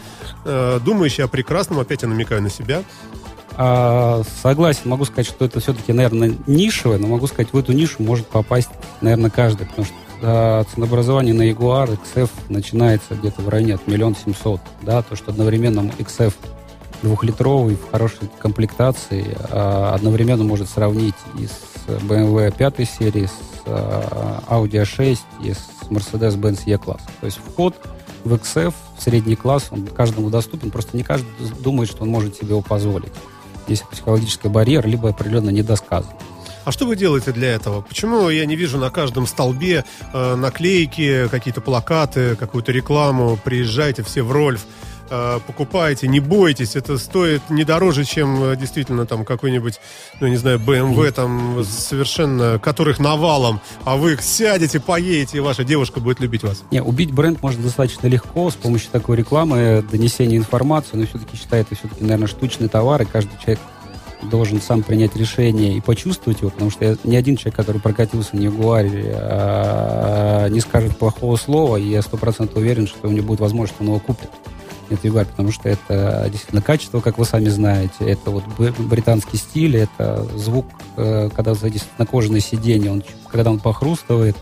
э, 0.45 0.81
думающая 0.85 1.25
о 1.27 1.29
прекрасном, 1.29 1.79
опять 1.81 2.03
я 2.03 2.09
намекаю 2.09 2.43
на 2.43 2.51
себя. 2.51 2.83
А, 3.61 4.23
согласен, 4.43 4.83
могу 4.85 5.05
сказать, 5.05 5.27
что 5.27 5.45
это 5.45 5.59
все-таки, 5.61 5.93
наверное, 5.93 6.35
нишевое, 6.47 6.99
но 6.99 7.09
могу 7.09 7.27
сказать, 7.27 7.53
в 7.53 7.57
эту 7.59 7.73
нишу 7.73 7.97
может 8.03 8.27
попасть, 8.29 8.71
наверное, 9.01 9.31
каждый, 9.31 9.67
потому 9.67 9.85
что 9.87 9.95
а, 10.23 10.65
ценообразование 10.65 11.35
на 11.35 11.43
Jaguar 11.51 11.99
XF 12.15 12.31
начинается 12.49 13.15
где-то 13.15 13.43
в 13.43 13.49
районе 13.49 13.75
от 13.75 13.87
миллион 13.87 14.17
семьсот, 14.17 14.61
да, 14.83 15.03
то, 15.03 15.17
что 15.17 15.31
одновременно 15.31 15.81
XF 15.99 16.35
двухлитровый 17.03 17.77
в 17.77 17.91
хорошей 17.91 18.29
комплектации 18.39 19.37
а, 19.51 19.95
одновременно 19.95 20.45
может 20.45 20.69
сравнить 20.69 21.15
и 21.39 21.47
с 21.47 21.87
BMW 21.87 22.55
5 22.57 22.89
серии, 22.89 23.27
с 23.27 23.33
а, 23.67 24.43
Audi 24.49 24.83
A6 24.83 25.19
и 25.45 25.53
с 25.53 25.69
Mercedes-Benz 25.91 26.63
E-класс. 26.67 27.01
То 27.21 27.27
есть 27.27 27.39
вход 27.39 27.75
в 28.25 28.35
XF, 28.35 28.75
в 28.97 29.03
средний 29.03 29.37
класс, 29.37 29.69
он 29.71 29.87
каждому 29.87 30.31
доступен, 30.31 30.71
просто 30.71 30.97
не 30.97 31.03
каждый 31.03 31.29
думает, 31.61 31.89
что 31.89 32.03
он 32.03 32.11
может 32.11 32.37
себе 32.37 32.51
его 32.51 32.63
позволить. 32.63 33.13
Есть 33.69 33.85
психологический 33.85 34.49
барьер, 34.49 34.87
либо 34.87 35.11
определенно 35.11 35.51
недосказан. 35.51 36.13
А 36.69 36.71
что 36.71 36.85
вы 36.85 36.97
делаете 36.97 37.33
для 37.33 37.55
этого? 37.55 37.81
Почему 37.81 38.29
я 38.29 38.45
не 38.45 38.55
вижу 38.55 38.77
на 38.77 38.91
каждом 38.91 39.27
столбе 39.27 39.87
э, 40.13 40.35
наклейки, 40.35 41.27
какие-то 41.29 41.63
плакаты, 41.63 42.37
какую-то 42.37 42.73
рекламу? 42.73 43.39
Приезжайте 43.43 44.03
все 44.03 44.23
в 44.23 44.31
Рольф, 44.31 44.67
э, 45.09 45.41
покупайте, 45.47 46.09
не 46.09 46.21
бойтесь, 46.21 46.77
это 46.77 46.99
стоит 46.99 47.41
не 47.49 47.65
дороже, 47.65 48.05
чем 48.05 48.45
э, 48.45 48.57
действительно 48.57 49.07
там 49.07 49.25
какой-нибудь, 49.25 49.81
ну 50.21 50.27
не 50.27 50.37
знаю, 50.37 50.59
BMW 50.59 51.11
там 51.11 51.65
совершенно, 51.65 52.59
которых 52.59 52.99
навалом, 52.99 53.63
а 53.85 53.97
вы 53.97 54.19
сядете, 54.21 54.79
поедете, 54.79 55.39
и 55.39 55.41
ваша 55.41 55.65
девушка 55.65 56.01
будет 56.01 56.21
любить 56.21 56.43
вас. 56.43 56.65
Не, 56.71 56.83
убить 56.83 57.13
бренд 57.13 57.41
можно 57.41 57.63
достаточно 57.63 58.09
легко 58.09 58.51
с 58.51 58.55
помощью 58.55 58.91
такой 58.91 59.17
рекламы, 59.17 59.83
донесения 59.91 60.37
информации, 60.37 60.99
но 60.99 61.07
все-таки 61.07 61.35
считаю, 61.35 61.63
это 61.63 61.75
все-таки, 61.77 62.03
наверное, 62.03 62.29
штучный 62.29 62.69
товар, 62.69 63.01
и 63.01 63.07
каждый 63.07 63.33
человек 63.43 63.61
должен 64.23 64.61
сам 64.61 64.83
принять 64.83 65.17
решение 65.17 65.77
и 65.77 65.81
почувствовать 65.81 66.41
его, 66.41 66.51
потому 66.51 66.71
что 66.71 66.97
ни 67.05 67.17
один 67.17 67.37
человек, 67.37 67.57
который 67.57 67.81
прокатился 67.81 68.37
на 68.37 68.41
Ягуаре, 68.41 69.15
а, 69.15 70.49
не 70.49 70.61
скажет 70.61 70.97
плохого 70.97 71.37
слова, 71.37 71.77
и 71.77 71.89
я 71.89 72.03
сто 72.03 72.17
процентов 72.17 72.57
уверен, 72.57 72.87
что 72.87 73.09
у 73.09 73.11
него 73.11 73.29
будет 73.29 73.41
возможность, 73.41 73.81
он 73.81 73.87
его 73.87 74.01
купит. 74.01 74.31
Этот 74.91 75.05
Ягуар, 75.05 75.27
потому 75.27 75.53
что 75.53 75.69
это 75.69 76.29
действительно 76.31 76.63
качество, 76.63 77.01
как 77.01 77.19
вы 77.19 77.27
сами 77.27 77.49
знаете, 77.49 77.93
это 78.01 78.31
вот 78.31 78.45
британский 78.79 79.37
стиль, 79.37 79.77
это 79.77 80.27
звук, 80.35 80.67
э, 80.97 81.29
когда 81.35 81.55
на 81.99 82.07
кожаное 82.07 82.41
сиденье, 82.41 82.93
он, 82.93 83.05
когда 83.31 83.51
он 83.51 83.61
похрустывает, 83.61 84.37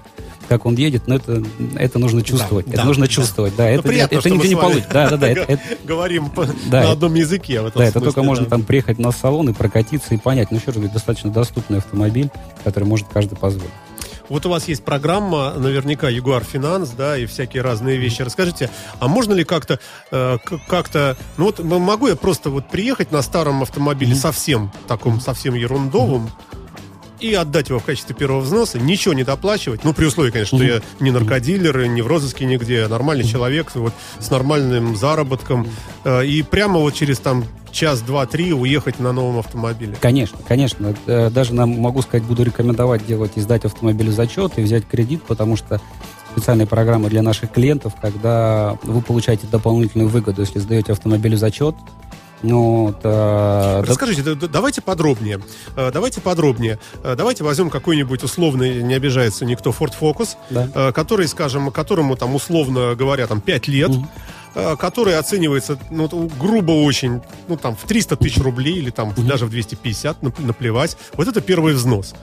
как 0.48 0.66
он 0.66 0.74
едет, 0.76 1.06
но 1.06 1.16
это, 1.16 1.42
это 1.76 1.98
нужно 1.98 2.22
чувствовать. 2.22 2.66
Да, 2.66 2.72
это 2.72 2.80
да, 2.82 2.86
нужно 2.86 3.06
да. 3.06 3.12
чувствовать. 3.12 3.56
Да, 3.56 3.64
Ну, 3.64 3.70
это, 3.70 3.82
приятно, 3.82 4.16
это 4.16 4.30
нигде 4.30 4.48
не 4.48 4.56
получится. 4.56 4.90
Да, 4.92 5.10
да, 5.10 5.16
да. 5.16 5.28
Это, 5.28 5.40
это- 5.52 5.62
Говорим 5.84 6.30
по- 6.30 6.46
Да, 6.70 6.84
на 6.84 6.90
одном 6.92 7.14
языке 7.14 7.60
в 7.60 7.66
этом 7.66 7.80
да, 7.80 7.88
это 7.88 8.00
только 8.00 8.22
можно 8.22 8.46
там 8.46 8.62
приехать 8.62 8.98
на 8.98 9.12
салон 9.12 9.50
и 9.50 9.52
прокатиться 9.52 10.14
и 10.14 10.18
понять. 10.18 10.50
Ну, 10.50 10.56
еще 10.56 10.66
раз 10.66 10.76
говорю, 10.76 10.92
достаточно 10.92 11.30
доступный 11.30 11.78
автомобиль, 11.78 12.30
который 12.64 12.84
может 12.84 13.08
каждый 13.08 13.36
позволить. 13.36 13.70
Вот 14.28 14.44
у 14.44 14.50
вас 14.50 14.66
есть 14.66 14.84
программа, 14.84 15.54
наверняка, 15.54 16.08
Ягуар 16.08 16.42
Финанс, 16.42 16.90
да, 16.90 17.16
и 17.16 17.26
всякие 17.26 17.62
разные 17.62 17.96
вещи. 17.96 18.22
Расскажите, 18.22 18.70
а 18.98 19.06
можно 19.06 19.32
ли 19.32 19.44
как-то, 19.44 19.78
э, 20.10 20.38
как-то, 20.68 21.16
ну 21.36 21.44
вот 21.44 21.60
могу 21.60 22.08
я 22.08 22.16
просто 22.16 22.50
вот 22.50 22.68
приехать 22.68 23.12
на 23.12 23.22
старом 23.22 23.62
автомобиле 23.62 24.12
mm-hmm. 24.12 24.20
совсем, 24.20 24.72
таком 24.88 25.20
совсем 25.20 25.54
ерундовом, 25.54 26.26
mm-hmm 26.26 26.56
и 27.20 27.34
отдать 27.34 27.68
его 27.68 27.78
в 27.78 27.84
качестве 27.84 28.14
первого 28.14 28.40
взноса, 28.40 28.78
ничего 28.78 29.14
не 29.14 29.24
доплачивать, 29.24 29.84
ну, 29.84 29.92
при 29.92 30.06
условии, 30.06 30.30
конечно, 30.30 30.58
что 30.58 30.66
я 30.66 30.80
не 31.00 31.10
наркодилер, 31.10 31.86
не 31.86 32.02
в 32.02 32.06
розыске 32.06 32.44
нигде, 32.44 32.84
а 32.84 32.88
нормальный 32.88 33.24
человек 33.24 33.74
вот, 33.74 33.92
с 34.20 34.30
нормальным 34.30 34.96
заработком, 34.96 35.66
э, 36.04 36.26
и 36.26 36.42
прямо 36.42 36.78
вот 36.78 36.94
через 36.94 37.18
там 37.18 37.44
час, 37.72 38.00
два, 38.00 38.26
три 38.26 38.52
уехать 38.52 38.98
на 38.98 39.12
новом 39.12 39.38
автомобиле. 39.38 39.96
Конечно, 40.00 40.38
конечно. 40.46 40.94
Э, 41.06 41.30
даже 41.30 41.54
нам, 41.54 41.70
могу 41.70 42.02
сказать, 42.02 42.24
буду 42.26 42.42
рекомендовать 42.42 43.06
делать, 43.06 43.32
издать 43.36 43.64
автомобиль 43.64 44.08
в 44.08 44.14
зачет 44.14 44.58
и 44.58 44.62
взять 44.62 44.86
кредит, 44.86 45.22
потому 45.22 45.56
что 45.56 45.80
специальные 46.32 46.66
программы 46.66 47.08
для 47.08 47.22
наших 47.22 47.50
клиентов, 47.52 47.94
когда 48.00 48.76
вы 48.82 49.00
получаете 49.00 49.46
дополнительную 49.46 50.08
выгоду, 50.08 50.42
если 50.42 50.58
сдаете 50.58 50.92
автомобиль 50.92 51.34
в 51.34 51.38
зачет, 51.38 51.74
ну, 52.48 52.94
да, 53.02 53.82
Расскажите, 53.82 54.22
да, 54.22 54.46
давайте 54.46 54.80
подробнее. 54.80 55.40
Э, 55.76 55.90
давайте 55.92 56.20
подробнее. 56.20 56.78
Э, 57.02 57.14
давайте 57.16 57.44
возьмем 57.44 57.70
какой-нибудь 57.70 58.22
условный, 58.22 58.82
не 58.82 58.94
обижается 58.94 59.44
никто, 59.44 59.70
Ford 59.70 59.94
Focus, 59.98 60.36
да. 60.50 60.68
Э, 60.74 60.92
который, 60.92 61.28
скажем, 61.28 61.70
которому 61.70 62.16
там 62.16 62.34
условно 62.34 62.94
говоря, 62.94 63.26
там 63.26 63.40
5 63.40 63.68
лет, 63.68 63.90
угу 63.90 64.08
который 64.78 65.18
оценивается, 65.18 65.78
ну, 65.90 66.08
грубо 66.40 66.72
очень, 66.72 67.20
ну, 67.46 67.58
там, 67.58 67.76
в 67.76 67.82
300 67.82 68.16
тысяч 68.16 68.38
рублей 68.38 68.78
или 68.78 68.88
там 68.88 69.10
mm 69.10 69.26
даже 69.26 69.44
в 69.44 69.50
250, 69.50 70.22
наплевать. 70.38 70.96
Вот 71.12 71.28
это 71.28 71.42
первый 71.42 71.74
взнос. 71.74 72.14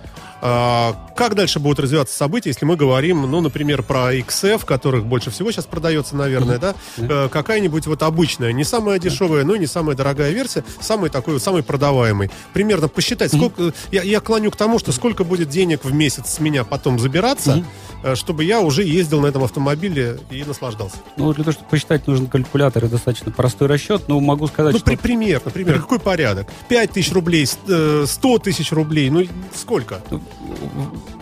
А, 0.45 0.97
как 1.15 1.35
дальше 1.35 1.61
будут 1.61 1.79
развиваться 1.79 2.17
события, 2.17 2.49
если 2.49 2.65
мы 2.65 2.75
говорим, 2.75 3.21
ну, 3.21 3.39
например, 3.39 3.81
про 3.81 4.13
XF, 4.13 4.65
которых 4.65 5.05
больше 5.05 5.31
всего 5.31 5.49
сейчас 5.53 5.63
продается, 5.63 6.17
наверное, 6.17 6.59
да? 6.59 6.75
Э, 6.97 7.29
какая-нибудь 7.31 7.87
вот 7.87 8.03
обычная, 8.03 8.51
не 8.51 8.65
самая 8.65 8.99
дешевая, 8.99 9.45
но 9.45 9.55
и 9.55 9.59
не 9.59 9.67
самая 9.67 9.95
дорогая 9.95 10.31
версия, 10.31 10.65
самый 10.81 11.09
такой, 11.09 11.39
самый 11.39 11.63
продаваемый. 11.63 12.29
Примерно 12.51 12.89
посчитать, 12.89 13.33
сколько... 13.33 13.73
Я, 13.89 14.03
я 14.03 14.19
клоню 14.19 14.51
к 14.51 14.57
тому, 14.57 14.79
что 14.79 14.91
сколько 14.91 15.23
будет 15.23 15.47
денег 15.47 15.85
в 15.85 15.93
месяц 15.93 16.33
с 16.33 16.39
меня 16.41 16.65
потом 16.65 16.99
забираться, 16.99 17.63
э, 18.03 18.15
чтобы 18.15 18.43
я 18.43 18.59
уже 18.59 18.83
ездил 18.83 19.21
на 19.21 19.27
этом 19.27 19.45
автомобиле 19.45 20.19
и 20.29 20.43
наслаждался. 20.43 20.97
Ну, 21.15 21.31
для 21.33 21.45
того, 21.45 21.53
чтобы 21.53 21.69
посчитать, 21.69 22.05
нужен 22.05 22.27
калькулятор 22.27 22.83
и 22.83 22.87
достаточно 22.89 23.31
простой 23.31 23.69
расчет, 23.69 24.09
но 24.09 24.19
могу 24.19 24.47
сказать, 24.47 24.73
ну, 24.73 24.79
что... 24.79 24.91
Ну, 24.91 24.97
при, 24.97 25.01
пример, 25.01 25.41
например, 25.45 25.79
какой 25.79 25.99
порядок? 25.99 26.49
5 26.67 26.91
тысяч 26.91 27.13
рублей, 27.13 27.45
100 27.45 28.05
э, 28.05 28.39
тысяч 28.39 28.73
рублей, 28.73 29.09
ну, 29.09 29.25
сколько? 29.55 30.01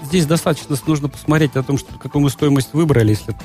Здесь 0.03 0.25
достаточно 0.25 0.75
нужно 0.87 1.07
посмотреть 1.07 1.55
о 1.55 1.63
том, 1.63 1.77
что, 1.77 1.97
какую 1.97 2.23
мы 2.23 2.29
стоимость 2.29 2.73
выбрали. 2.73 3.11
Если 3.11 3.35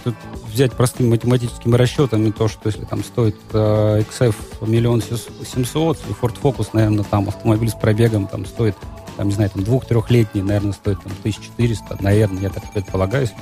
взять 0.52 0.72
простыми 0.72 1.10
математическими 1.10 1.76
расчетами 1.76 2.30
то, 2.30 2.48
что 2.48 2.68
если 2.68 2.84
там 2.84 3.04
стоит 3.04 3.36
э, 3.52 4.02
XF 4.02 4.34
миллион 4.66 5.00
семьсот, 5.00 5.98
и 6.08 6.12
Ford 6.12 6.36
Focus, 6.40 6.70
наверное, 6.72 7.04
там 7.04 7.28
автомобиль 7.28 7.68
с 7.68 7.74
пробегом 7.74 8.26
там 8.26 8.46
стоит, 8.46 8.74
там, 9.16 9.28
не 9.28 9.34
знаю, 9.34 9.50
там 9.50 9.62
двух-трехлетний, 9.62 10.42
наверное, 10.42 10.72
стоит 10.72 11.00
там 11.02 11.12
1400, 11.20 11.98
наверное, 12.00 12.42
я 12.42 12.50
так 12.50 12.72
предполагаю, 12.72 13.22
если 13.22 13.36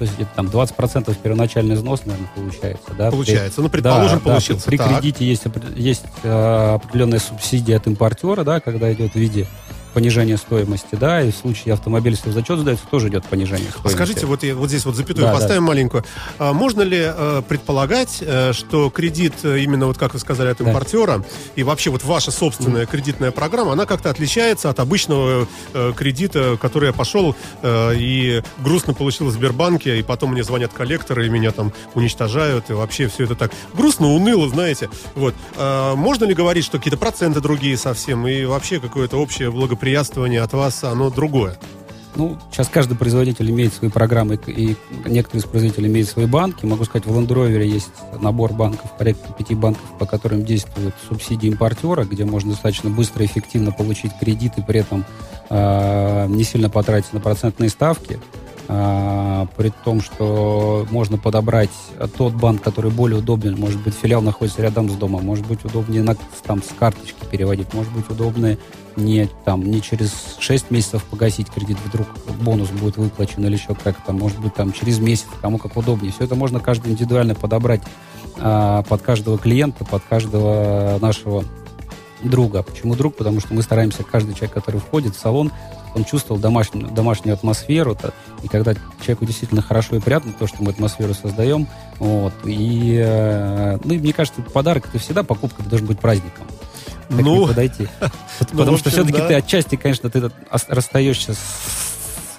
то 0.00 0.04
есть 0.04 0.16
где-то 0.16 0.30
там 0.34 0.46
20% 0.46 1.14
первоначальный 1.22 1.74
взнос, 1.74 2.06
наверное, 2.06 2.30
получается. 2.34 2.94
Да? 2.96 3.10
Получается. 3.10 3.56
При, 3.56 3.62
ну, 3.62 3.68
предположим, 3.68 4.18
да, 4.20 4.24
получился. 4.24 4.64
Да, 4.64 4.70
при 4.70 4.76
так. 4.78 4.88
кредите 4.88 5.26
есть, 5.26 5.42
есть 5.76 6.04
э, 6.22 6.74
определенная 6.74 7.18
субсидия 7.18 7.76
от 7.76 7.86
импортера, 7.86 8.42
да, 8.42 8.60
когда 8.60 8.90
идет 8.90 9.12
в 9.12 9.16
виде 9.16 9.46
понижение 9.90 10.36
стоимости, 10.36 10.94
да, 10.94 11.22
и 11.22 11.30
в 11.30 11.36
случае 11.36 11.74
автомобиля, 11.74 12.16
если 12.16 12.30
в 12.30 12.32
зачет 12.32 12.58
сдается, 12.58 12.86
тоже 12.90 13.08
идет 13.08 13.24
понижение 13.24 13.68
а 13.68 13.72
стоимости. 13.72 13.96
Скажите, 13.96 14.26
вот, 14.26 14.42
вот 14.42 14.68
здесь 14.68 14.84
вот 14.84 14.94
запятую 14.94 15.26
да, 15.26 15.32
поставим 15.32 15.62
да. 15.62 15.68
маленькую. 15.68 16.04
А 16.38 16.52
можно 16.52 16.82
ли 16.82 17.00
э, 17.02 17.42
предполагать, 17.48 18.18
э, 18.20 18.52
что 18.52 18.90
кредит, 18.90 19.34
э, 19.42 19.58
именно 19.60 19.86
вот 19.86 19.98
как 19.98 20.14
вы 20.14 20.20
сказали, 20.20 20.48
от 20.48 20.60
импортера, 20.60 21.18
да. 21.18 21.24
и 21.56 21.62
вообще 21.62 21.90
вот 21.90 22.04
ваша 22.04 22.30
собственная 22.30 22.86
кредитная 22.86 23.30
программа, 23.30 23.72
она 23.72 23.86
как-то 23.86 24.10
отличается 24.10 24.70
от 24.70 24.78
обычного 24.78 25.48
э, 25.74 25.92
кредита, 25.96 26.56
который 26.60 26.88
я 26.88 26.92
пошел 26.92 27.34
э, 27.62 27.94
и 27.96 28.42
грустно 28.58 28.94
получил 28.94 29.26
в 29.26 29.32
Сбербанке, 29.32 29.98
и 29.98 30.02
потом 30.02 30.32
мне 30.32 30.44
звонят 30.44 30.72
коллекторы, 30.72 31.26
и 31.26 31.28
меня 31.28 31.50
там 31.50 31.72
уничтожают, 31.94 32.70
и 32.70 32.74
вообще 32.74 33.08
все 33.08 33.24
это 33.24 33.34
так 33.34 33.52
грустно, 33.74 34.08
уныло, 34.08 34.48
знаете. 34.48 34.88
Вот. 35.14 35.34
А 35.56 35.94
можно 35.96 36.24
ли 36.24 36.34
говорить, 36.34 36.64
что 36.64 36.78
какие-то 36.78 36.98
проценты 36.98 37.40
другие 37.40 37.76
совсем, 37.76 38.26
и 38.26 38.44
вообще 38.44 38.78
какое-то 38.78 39.16
общее 39.16 39.50
благополучие 39.50 39.79
благоприятствование 39.80 40.42
от 40.42 40.52
вас, 40.52 40.84
оно 40.84 41.08
другое? 41.08 41.56
Ну, 42.14 42.36
сейчас 42.50 42.68
каждый 42.68 42.98
производитель 42.98 43.50
имеет 43.50 43.72
свои 43.72 43.88
программы, 43.88 44.38
и 44.46 44.76
некоторые 45.06 45.40
из 45.40 45.44
производителей 45.44 45.88
имеют 45.88 46.08
свои 46.08 46.26
банки. 46.26 46.66
Могу 46.66 46.84
сказать, 46.84 47.06
в 47.06 47.18
Land 47.18 47.28
Rover 47.28 47.64
есть 47.64 47.88
набор 48.20 48.52
банков, 48.52 48.90
порядка 48.98 49.32
пяти 49.32 49.54
банков, 49.54 49.84
по 49.98 50.04
которым 50.04 50.44
действуют 50.44 50.94
субсидии 51.08 51.48
импортера, 51.48 52.04
где 52.04 52.26
можно 52.26 52.50
достаточно 52.50 52.90
быстро 52.90 53.22
и 53.22 53.26
эффективно 53.26 53.72
получить 53.72 54.12
кредит 54.20 54.52
и 54.58 54.62
при 54.62 54.80
этом 54.80 55.06
э, 55.48 56.26
не 56.28 56.44
сильно 56.44 56.68
потратить 56.68 57.14
на 57.14 57.20
процентные 57.20 57.70
ставки. 57.70 58.20
А, 58.72 59.46
при 59.56 59.72
том, 59.84 60.00
что 60.00 60.86
можно 60.92 61.18
подобрать 61.18 61.70
тот 62.16 62.34
банк, 62.34 62.62
который 62.62 62.92
более 62.92 63.18
удобен. 63.18 63.58
Может 63.58 63.82
быть, 63.82 63.94
филиал 63.94 64.22
находится 64.22 64.62
рядом 64.62 64.88
с 64.88 64.94
домом, 64.94 65.24
может 65.24 65.44
быть, 65.44 65.64
удобнее 65.64 66.04
на, 66.04 66.14
там, 66.44 66.62
с 66.62 66.68
карточки 66.78 67.24
переводить, 67.28 67.74
может 67.74 67.92
быть, 67.92 68.08
удобнее 68.08 68.58
не, 68.94 69.28
там, 69.44 69.68
не 69.68 69.82
через 69.82 70.36
6 70.38 70.70
месяцев 70.70 71.02
погасить 71.02 71.50
кредит, 71.50 71.78
вдруг 71.84 72.06
бонус 72.42 72.68
будет 72.68 72.96
выплачен 72.96 73.44
или 73.44 73.54
еще 73.54 73.74
как-то, 73.74 74.12
может 74.12 74.38
быть, 74.38 74.54
там, 74.54 74.72
через 74.72 75.00
месяц, 75.00 75.26
кому 75.40 75.58
как 75.58 75.76
удобнее. 75.76 76.12
Все 76.12 76.24
это 76.24 76.36
можно 76.36 76.60
каждый 76.60 76.92
индивидуально 76.92 77.34
подобрать 77.34 77.82
а, 78.38 78.84
под 78.84 79.02
каждого 79.02 79.36
клиента, 79.36 79.84
под 79.84 80.04
каждого 80.04 80.96
нашего 81.00 81.44
друга. 82.22 82.62
Почему 82.62 82.94
друг? 82.94 83.16
Потому 83.16 83.40
что 83.40 83.54
мы 83.54 83.62
стараемся, 83.62 84.02
каждый 84.02 84.34
человек, 84.34 84.52
который 84.52 84.80
входит 84.80 85.14
в 85.14 85.20
салон, 85.20 85.52
он 85.94 86.04
чувствовал 86.04 86.40
домашнюю, 86.40 86.88
домашнюю 86.88 87.34
атмосферу, 87.34 87.92
-то, 87.92 88.12
и 88.42 88.48
когда 88.48 88.74
человеку 89.00 89.24
действительно 89.24 89.62
хорошо 89.62 89.96
и 89.96 90.00
приятно 90.00 90.32
то, 90.38 90.46
что 90.46 90.62
мы 90.62 90.70
атмосферу 90.70 91.14
создаем, 91.14 91.66
вот, 91.98 92.32
и, 92.44 93.00
э, 93.02 93.78
ну, 93.82 93.94
и 93.94 93.98
мне 93.98 94.12
кажется, 94.12 94.40
подарок 94.42 94.86
это 94.88 94.98
всегда 94.98 95.22
покупка, 95.22 95.62
это 95.62 95.70
должен 95.70 95.88
быть 95.88 95.98
праздником. 95.98 96.46
Как 97.08 97.20
ну, 97.20 97.46
подойти. 97.46 97.88
Ну, 98.52 98.58
потому 98.58 98.78
что 98.78 98.90
все-таки 98.90 99.18
ты 99.18 99.34
отчасти, 99.34 99.76
конечно, 99.76 100.08
ты 100.10 100.30
расстаешься 100.68 101.34
с 101.34 101.89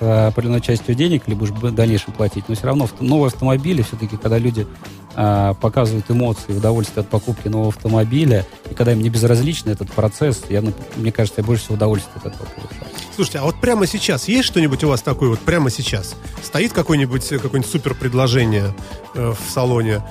определенной 0.02 0.62
частью 0.62 0.96
денег, 0.96 1.28
либо 1.28 1.42
будешь 1.42 1.54
в 1.54 1.76
дальнейшем 1.76 2.14
платить, 2.14 2.46
но 2.48 2.56
все 2.56 2.66
равно 2.66 2.90
новые 3.00 3.28
автомобили, 3.28 3.82
все-таки, 3.82 4.18
когда 4.18 4.38
люди 4.38 4.68
а, 5.16 5.54
показывают 5.56 6.10
эмоции, 6.10 6.54
удовольствие 6.54 7.02
от 7.02 7.10
покупки 7.10 7.48
нового 7.48 7.70
автомобиля, 7.70 8.46
и 8.70 8.74
когда 8.74 8.94
им 8.94 9.02
не 9.02 9.10
безразличен 9.10 9.70
этот 9.70 9.92
процесс, 9.92 10.44
я, 10.50 10.64
мне 10.96 11.12
кажется, 11.12 11.42
я 11.42 11.46
больше 11.46 11.64
всего 11.64 11.76
удовольствия 11.76 12.14
от 12.16 12.26
этого 12.26 12.46
получаю. 12.46 12.92
Слушайте, 13.16 13.40
а 13.40 13.44
вот 13.44 13.56
прямо 13.60 13.86
сейчас 13.88 14.28
есть 14.28 14.48
что-нибудь 14.48 14.84
у 14.84 14.88
вас 14.88 15.02
такое 15.02 15.30
вот 15.30 15.40
прямо 15.40 15.70
сейчас? 15.70 16.16
Стоит 16.42 16.72
какое-нибудь 16.72 17.28
какое 17.28 17.62
супер 17.62 17.94
предложение 17.94 18.74
э, 19.14 19.34
в 19.34 19.52
салоне, 19.52 20.02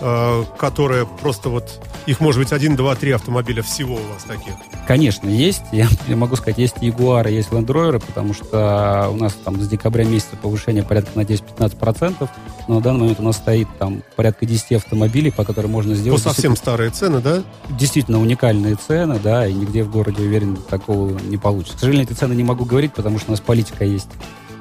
э, 0.00 0.44
которое 0.58 1.04
просто 1.04 1.48
вот 1.48 1.80
их 2.06 2.20
может 2.20 2.40
быть 2.40 2.52
один, 2.52 2.76
два, 2.76 2.94
три 2.94 3.12
автомобиля 3.12 3.62
всего 3.62 3.94
у 3.94 4.12
вас 4.12 4.24
таких? 4.26 4.54
Конечно, 4.86 5.28
есть. 5.28 5.62
Я, 5.72 5.88
я 6.08 6.16
могу 6.16 6.36
сказать, 6.36 6.58
есть 6.58 6.76
Jaguar, 6.78 7.30
есть 7.30 7.50
Land 7.50 7.66
Rover, 7.66 8.02
потому 8.04 8.34
что 8.34 9.08
у 9.12 9.16
нас 9.16 9.34
там 9.44 9.60
с 9.60 9.68
декабря 9.68 10.04
месяца 10.04 10.36
повышение 10.36 10.82
порядка 10.82 11.18
на 11.18 11.22
10-15%, 11.22 12.28
но 12.68 12.74
на 12.76 12.80
данный 12.80 13.00
момент 13.00 13.20
у 13.20 13.22
нас 13.22 13.36
стоит 13.36 13.68
там 13.78 14.02
порядка 14.16 14.46
10 14.46 14.72
автомобилей, 14.72 15.30
по 15.30 15.44
которым 15.44 15.72
можно 15.72 15.94
сделать... 15.94 16.22
По 16.22 16.30
совсем 16.30 16.56
старые 16.56 16.90
цены, 16.90 17.20
да? 17.20 17.42
Действительно 17.68 18.20
уникальные 18.20 18.76
цены, 18.76 19.20
да, 19.22 19.46
и 19.46 19.52
нигде 19.52 19.84
в 19.84 19.90
городе, 19.90 20.22
уверен, 20.22 20.56
такого 20.56 21.18
не 21.18 21.36
получится. 21.36 21.76
К 21.76 21.80
сожалению, 21.80 22.08
эти 22.08 22.18
цены 22.18 22.34
не 22.34 22.44
могу 22.44 22.64
говорить, 22.64 22.92
потому 22.92 23.18
что 23.18 23.28
у 23.28 23.30
нас 23.32 23.40
политика 23.40 23.84
есть 23.84 24.10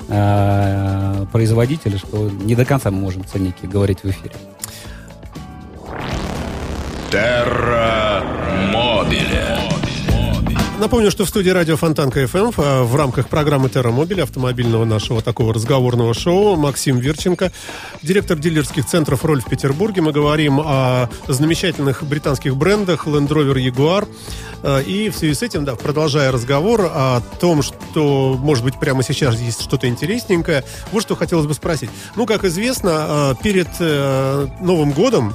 э, 0.10 1.26
производителя, 1.32 1.98
что 1.98 2.30
не 2.30 2.56
до 2.56 2.66
конца 2.66 2.92
мы 2.92 3.00
можем 3.00 3.26
ценники 3.26 3.66
говорить 3.66 4.00
в 4.04 4.10
эфире. 4.10 4.34
Терра 7.12 8.24
Мобиле. 8.72 9.58
Напомню, 10.80 11.10
что 11.10 11.26
в 11.26 11.28
студии 11.28 11.50
радио 11.50 11.76
Фонтанка 11.76 12.12
FM 12.12 12.52
а, 12.56 12.84
в 12.84 12.96
рамках 12.96 13.28
программы 13.28 13.68
Терра 13.70 13.90
Мобиль, 13.90 14.22
автомобильного 14.22 14.86
нашего 14.86 15.22
такого 15.22 15.54
разговорного 15.54 16.14
шоу, 16.14 16.56
Максим 16.56 17.00
Верченко, 17.00 17.52
директор 18.04 18.38
дилерских 18.38 18.86
центров 18.86 19.26
«Роль» 19.26 19.42
в 19.42 19.46
Петербурге. 19.46 20.02
Мы 20.02 20.12
говорим 20.12 20.62
о 20.62 21.10
замечательных 21.28 22.04
британских 22.04 22.56
брендах 22.56 23.08
Land 23.08 23.28
Rover 23.28 23.56
Jaguar. 23.56 24.08
А, 24.62 24.80
и 24.80 25.10
в 25.10 25.18
связи 25.18 25.34
с 25.34 25.42
этим, 25.42 25.66
да, 25.66 25.76
продолжая 25.76 26.32
разговор 26.32 26.90
о 26.94 27.22
том, 27.40 27.64
что, 27.64 28.38
может 28.40 28.64
быть, 28.64 28.80
прямо 28.80 29.02
сейчас 29.02 29.38
есть 29.40 29.64
что-то 29.64 29.88
интересненькое, 29.88 30.64
вот 30.92 31.02
что 31.02 31.16
хотелось 31.16 31.48
бы 31.48 31.56
спросить. 31.56 31.90
Ну, 32.16 32.28
как 32.28 32.46
известно, 32.46 32.92
а, 32.94 33.36
перед 33.36 33.68
э, 33.80 34.48
Новым 34.62 34.92
годом 34.92 35.34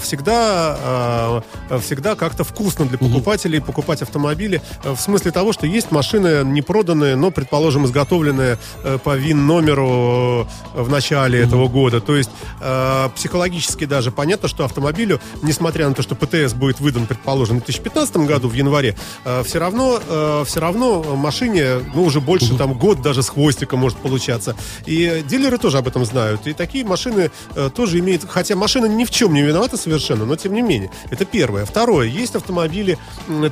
всегда, 0.00 1.42
э, 1.70 1.78
всегда 1.80 2.14
как-то 2.14 2.44
вкусно 2.44 2.86
для 2.86 2.98
покупателей 2.98 3.60
покупать 3.60 4.02
автомобили. 4.02 4.60
э, 4.84 4.92
В 4.94 5.00
смысле 5.00 5.30
того, 5.30 5.52
что 5.52 5.66
есть 5.66 5.90
машины 5.90 6.44
не 6.44 6.62
проданные, 6.62 7.16
но, 7.16 7.30
предположим, 7.30 7.84
изготовленные 7.86 8.58
э, 8.84 8.98
по 9.02 9.16
ВИН-номеру 9.16 10.48
э, 10.74 10.82
в 10.82 10.88
начале 10.88 11.40
этого 11.40 11.68
года. 11.68 12.00
То 12.00 12.16
есть 12.16 12.30
э, 12.60 13.08
психологически 13.14 13.84
даже 13.86 14.10
понятно, 14.10 14.48
что 14.48 14.64
автомобилю, 14.64 15.20
несмотря 15.42 15.88
на 15.88 15.94
то, 15.94 16.02
что 16.02 16.14
ПТС 16.14 16.52
будет 16.54 16.80
выдан, 16.80 17.06
предположим, 17.06 17.56
в 17.60 17.64
2015 17.64 18.16
году 18.18 18.48
в 18.48 18.54
январе, 18.54 18.96
э, 19.24 19.42
все 19.44 19.58
равно, 19.58 20.00
э, 20.06 20.44
все 20.46 20.60
равно 20.60 21.02
машине, 21.16 21.80
ну, 21.94 22.04
уже 22.04 22.20
больше 22.20 22.56
там 22.56 22.74
год 22.74 23.02
даже 23.02 23.22
с 23.22 23.28
хвостиком 23.28 23.80
может 23.80 23.98
получаться. 23.98 24.54
И 24.86 25.24
дилеры 25.28 25.58
тоже 25.58 25.78
об 25.78 25.88
этом 25.88 26.04
знают. 26.04 26.46
И 26.46 26.52
такие 26.52 26.84
машины 26.84 27.30
э, 27.54 27.70
тоже 27.74 27.98
имеют, 27.98 28.24
хотя 28.28 28.56
машина 28.56 28.86
ни 28.86 29.04
в 29.04 29.10
чем 29.10 29.34
не 29.34 29.42
виновата 29.42 29.71
совершенно, 29.76 30.24
но 30.24 30.36
тем 30.36 30.54
не 30.54 30.62
менее. 30.62 30.90
Это 31.10 31.24
первое. 31.24 31.64
Второе. 31.64 32.08
Есть 32.08 32.34
автомобили, 32.34 32.98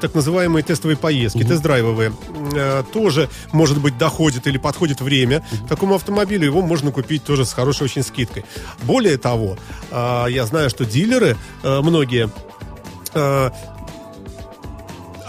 так 0.00 0.14
называемые 0.14 0.62
тестовые 0.62 0.96
поездки, 0.96 1.44
тест-драйвовые. 1.44 2.12
Э, 2.54 2.82
тоже, 2.92 3.28
может 3.52 3.78
быть, 3.80 3.98
доходит 3.98 4.46
или 4.46 4.58
подходит 4.58 5.00
время. 5.00 5.44
Такому 5.68 5.94
автомобилю 5.94 6.44
его 6.44 6.62
можно 6.62 6.90
купить 6.90 7.24
тоже 7.24 7.44
с 7.44 7.52
хорошей 7.52 7.84
очень 7.84 8.02
скидкой. 8.02 8.44
Более 8.82 9.18
того, 9.18 9.56
э, 9.90 10.26
я 10.30 10.46
знаю, 10.46 10.70
что 10.70 10.84
дилеры 10.84 11.36
э, 11.62 11.80
многие 11.80 12.30
э, 13.14 13.50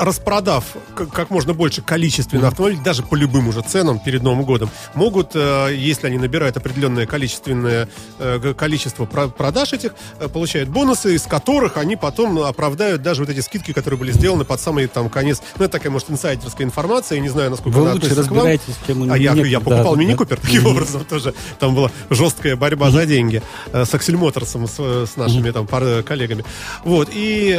распродав 0.02 0.66
как 0.96 1.30
можно 1.30 1.54
больше 1.54 1.82
количественно 1.84 2.48
автомобилей, 2.48 2.82
даже 2.84 3.04
по 3.04 3.14
любым 3.16 3.48
уже 3.48 3.62
ценам 3.62 4.00
перед 4.00 4.24
Новым 4.24 4.44
годом, 4.44 4.70
могут, 4.96 5.32
э, 5.36 5.70
если 5.76 6.08
они 6.08 6.18
набирают 6.18 6.58
определенное 6.58 7.06
количественное 7.06 7.88
э, 8.18 8.54
количество 8.58 9.06
про- 9.06 9.28
продаж 9.28 9.74
этих, 9.74 9.94
э, 10.20 10.28
получают 10.28 10.70
бонусы, 10.70 11.14
из 11.16 11.24
которых 11.24 11.78
они 11.78 11.96
потом 11.96 12.40
оправдают 12.40 13.04
даже 13.04 13.22
вот 13.22 13.30
эти 13.30 13.42
скидки, 13.42 13.74
которые 13.74 14.00
были 14.00 14.12
сделаны 14.12 14.44
под 14.44 14.60
самый 14.60 14.88
там 14.88 15.10
конец. 15.10 15.42
Ну, 15.60 15.66
это 15.66 15.74
такая, 15.74 15.92
может, 15.92 16.10
инсайдерская 16.10 16.66
информация, 16.66 17.18
я 17.18 17.22
не 17.22 17.30
знаю, 17.30 17.52
насколько 17.52 17.76
Вы 17.76 17.84
она 17.84 17.94
лучше 17.94 18.08
относится 18.08 18.28
к 18.28 18.32
вам. 18.32 18.38
разбираетесь, 18.48 18.76
чем 18.88 19.12
А 19.12 19.18
я, 19.18 19.34
я 19.36 19.60
да, 19.60 19.64
покупал 19.66 19.94
да. 19.96 20.00
мини-купер 20.00 20.38
таким 20.42 20.66
образом 20.66 21.06
тоже. 21.06 21.36
Там 21.60 21.76
была 21.76 21.92
жесткая 22.10 22.56
борьба 22.56 22.90
за 22.90 23.06
деньги 23.06 23.44
с 23.72 23.94
Аксель 23.94 24.18
Моторсом, 24.18 24.68
с, 24.68 24.80
с 24.80 25.16
нашими 25.16 25.52
там 25.52 25.68
коллегами. 25.68 26.44
Вот. 26.84 27.10
И 27.14 27.52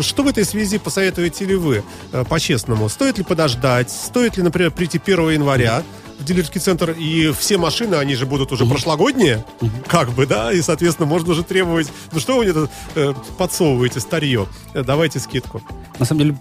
что 0.00 0.22
в 0.22 0.26
этой 0.28 0.44
связи 0.44 0.78
посоветуете 0.78 1.44
ли 1.44 1.54
вы, 1.54 1.65
э, 1.74 2.24
по-честному? 2.28 2.88
Стоит 2.88 3.18
ли 3.18 3.24
подождать? 3.24 3.90
Стоит 3.90 4.36
ли, 4.36 4.42
например, 4.42 4.70
прийти 4.70 5.00
1 5.04 5.30
января? 5.30 5.82
в 6.18 6.24
дилерский 6.24 6.60
центр, 6.60 6.92
и 6.92 7.30
все 7.32 7.58
машины, 7.58 7.96
они 7.96 8.14
же 8.14 8.24
будут 8.24 8.50
уже 8.50 8.64
прошлогодние, 8.64 9.44
как 9.86 10.10
бы, 10.12 10.26
да, 10.26 10.50
и, 10.50 10.62
соответственно, 10.62 11.06
можно 11.06 11.32
уже 11.32 11.44
требовать, 11.44 11.92
ну 12.10 12.20
что 12.20 12.38
вы 12.38 12.44
мне 12.44 12.54
тут 12.54 12.70
э, 12.94 13.12
подсовываете, 13.36 14.00
старье, 14.00 14.48
Э, 14.72 14.82
давайте 14.82 15.18
скидку. 15.20 15.60
На 15.98 16.06
самом 16.06 16.20
деле, 16.20 16.38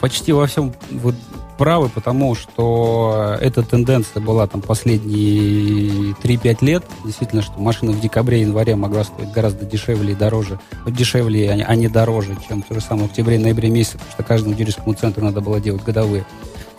почти 0.00 0.32
во 0.32 0.46
всем 0.46 0.72
вы 0.90 1.14
правы, 1.62 1.88
потому 1.90 2.34
что 2.34 3.36
эта 3.40 3.62
тенденция 3.62 4.20
была 4.20 4.48
там 4.48 4.60
последние 4.60 6.12
3-5 6.20 6.56
лет. 6.64 6.84
Действительно, 7.04 7.40
что 7.40 7.52
машина 7.60 7.92
в 7.92 8.00
декабре-январе 8.00 8.74
могла 8.74 9.04
стоить 9.04 9.30
гораздо 9.30 9.64
дешевле 9.64 10.14
и 10.14 10.16
дороже. 10.16 10.58
Вот 10.84 10.92
дешевле, 10.92 11.52
а 11.52 11.70
а 11.70 11.76
не 11.76 11.86
дороже, 11.86 12.36
чем 12.48 12.62
то 12.62 12.74
же 12.74 12.80
самое 12.80 13.06
в 13.06 13.10
октябре-ноябре 13.12 13.70
месяце, 13.70 13.92
потому 13.92 14.10
что 14.10 14.24
каждому 14.24 14.56
дилерскому 14.56 14.94
центру 14.94 15.24
надо 15.24 15.40
было 15.40 15.60
делать 15.60 15.84
годовые 15.84 16.26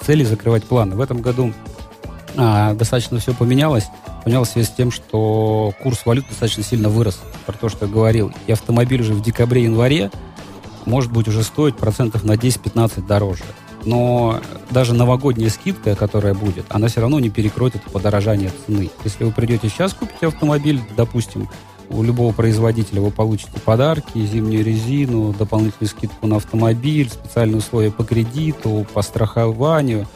цели, 0.01 0.25
закрывать 0.25 0.65
планы. 0.65 0.97
В 0.97 1.01
этом 1.01 1.21
году 1.21 1.53
а, 2.35 2.73
достаточно 2.73 3.19
все 3.19 3.33
поменялось. 3.33 3.85
Поменялось 4.25 4.49
в 4.49 4.51
связи 4.51 4.67
с 4.67 4.71
тем, 4.71 4.91
что 4.91 5.73
курс 5.81 6.05
валют 6.05 6.27
достаточно 6.27 6.61
сильно 6.61 6.89
вырос. 6.89 7.21
Про 7.45 7.53
то, 7.53 7.69
что 7.69 7.85
я 7.85 7.91
говорил. 7.91 8.33
И 8.47 8.51
автомобиль 8.51 8.99
уже 8.99 9.13
в 9.13 9.21
декабре-январе 9.21 10.11
может 10.85 11.13
быть 11.13 11.29
уже 11.29 11.41
стоить 11.41 11.77
процентов 11.77 12.25
на 12.25 12.33
10-15 12.33 13.07
дороже. 13.07 13.45
Но 13.85 14.39
даже 14.69 14.93
новогодняя 14.93 15.49
скидка, 15.49 15.95
которая 15.95 16.33
будет, 16.33 16.65
она 16.69 16.87
все 16.87 17.01
равно 17.01 17.19
не 17.19 17.29
перекроет 17.29 17.75
это 17.75 17.89
подорожание 17.89 18.51
цены. 18.65 18.89
Если 19.03 19.23
вы 19.23 19.31
придете 19.31 19.69
сейчас, 19.69 19.93
купите 19.93 20.27
автомобиль, 20.27 20.81
допустим, 20.95 21.49
у 21.89 22.01
любого 22.01 22.33
производителя 22.33 23.01
вы 23.01 23.11
получите 23.11 23.59
подарки, 23.63 24.25
зимнюю 24.25 24.63
резину, 24.63 25.33
дополнительную 25.33 25.89
скидку 25.89 26.27
на 26.27 26.37
автомобиль, 26.37 27.09
специальные 27.09 27.57
условия 27.57 27.91
по 27.91 28.03
кредиту, 28.03 28.85
по 28.93 29.01
страхованию, 29.01 30.07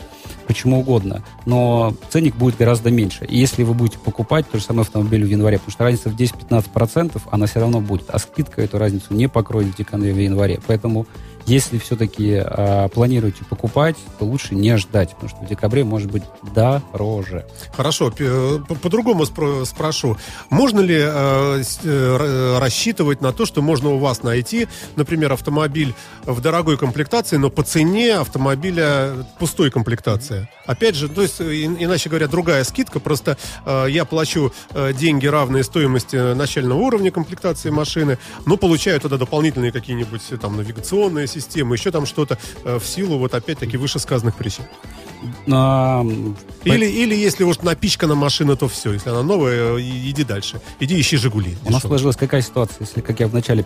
почему 0.47 0.79
угодно. 0.79 1.23
Но 1.45 1.93
ценник 2.09 2.35
будет 2.35 2.57
гораздо 2.57 2.89
меньше. 2.89 3.25
И 3.25 3.37
если 3.37 3.63
вы 3.63 3.73
будете 3.73 3.99
покупать 3.99 4.49
тот 4.49 4.61
же 4.61 4.65
самый 4.65 4.81
автомобиль 4.81 5.23
в 5.23 5.27
январе, 5.27 5.57
потому 5.57 5.71
что 5.71 5.83
разница 5.83 6.09
в 6.09 6.15
10-15%, 6.15 7.21
она 7.29 7.45
все 7.45 7.59
равно 7.59 7.81
будет. 7.81 8.09
А 8.09 8.17
скидка 8.17 8.61
эту 8.61 8.77
разницу 8.77 9.13
не 9.13 9.27
покроет 9.27 9.67
в 9.67 9.77
декабре 9.77 10.13
в 10.13 10.17
январе. 10.17 10.59
Поэтому 10.65 11.05
если 11.47 11.77
все-таки 11.79 12.35
а, 12.43 12.87
планируете 12.89 13.43
покупать, 13.45 13.95
то 14.19 14.25
лучше 14.25 14.53
не 14.53 14.77
ждать, 14.77 15.11
потому 15.11 15.29
что 15.29 15.39
в 15.39 15.47
декабре 15.47 15.83
может 15.83 16.11
быть 16.11 16.23
дороже. 16.53 17.45
Хорошо, 17.75 18.11
по- 18.11 18.75
по-другому 18.75 19.23
спро- 19.23 19.65
спрошу. 19.65 20.17
Можно 20.49 20.81
ли 20.81 20.97
э, 20.99 21.63
э, 21.83 22.57
рассчитывать 22.59 23.21
на 23.21 23.31
то, 23.31 23.45
что 23.45 23.61
можно 23.61 23.89
у 23.91 23.97
вас 23.97 24.23
найти, 24.23 24.67
например, 24.97 25.31
автомобиль 25.33 25.93
в 26.25 26.41
дорогой 26.41 26.77
комплектации, 26.77 27.37
но 27.37 27.49
по 27.49 27.63
цене 27.63 28.15
автомобиля 28.17 29.13
пустой 29.39 29.71
комплектации? 29.71 30.49
Опять 30.65 30.95
же, 30.95 31.07
то 31.07 31.21
есть, 31.21 31.39
и- 31.39 31.63
иначе 31.65 32.09
говоря, 32.09 32.27
другая 32.27 32.63
скидка, 32.65 32.99
просто 32.99 33.37
э, 33.65 33.85
я 33.89 34.03
плачу 34.05 34.51
э, 34.71 34.91
деньги, 34.93 35.25
равные 35.27 35.63
стоимости 35.63 36.33
начального 36.33 36.79
уровня 36.79 37.09
комплектации 37.11 37.69
машины, 37.69 38.17
но 38.45 38.57
получаю 38.57 38.99
туда 38.99 39.17
дополнительные 39.17 39.71
какие-нибудь 39.71 40.23
э, 40.31 40.37
там 40.37 40.57
навигационные 40.57 41.25
системы, 41.27 41.36
еще 41.73 41.91
там 41.91 42.05
что-то 42.05 42.37
э, 42.63 42.79
в 42.79 42.85
силу 42.85 43.17
вот 43.17 43.33
опять-таки 43.33 43.77
вышесказанных 43.77 44.35
причин. 44.35 44.65
А, 45.51 46.05
Или, 46.63 46.85
или 46.85 47.15
если 47.15 47.43
уж 47.43 47.59
напичкана 47.59 48.15
машина, 48.15 48.55
то 48.55 48.67
все. 48.67 48.93
Если 48.93 49.09
она 49.09 49.23
новая, 49.23 49.77
э, 49.77 49.81
иди 49.81 50.23
дальше. 50.23 50.61
Иди 50.79 50.99
ищи 50.99 51.17
«Жигули». 51.17 51.57
У 51.65 51.71
нас 51.71 51.81
сложилась 51.81 52.15
какая 52.15 52.41
ситуация, 52.41 52.77
если, 52.81 53.01
как 53.01 53.19
я 53.19 53.27
в 53.27 53.33
начале 53.33 53.65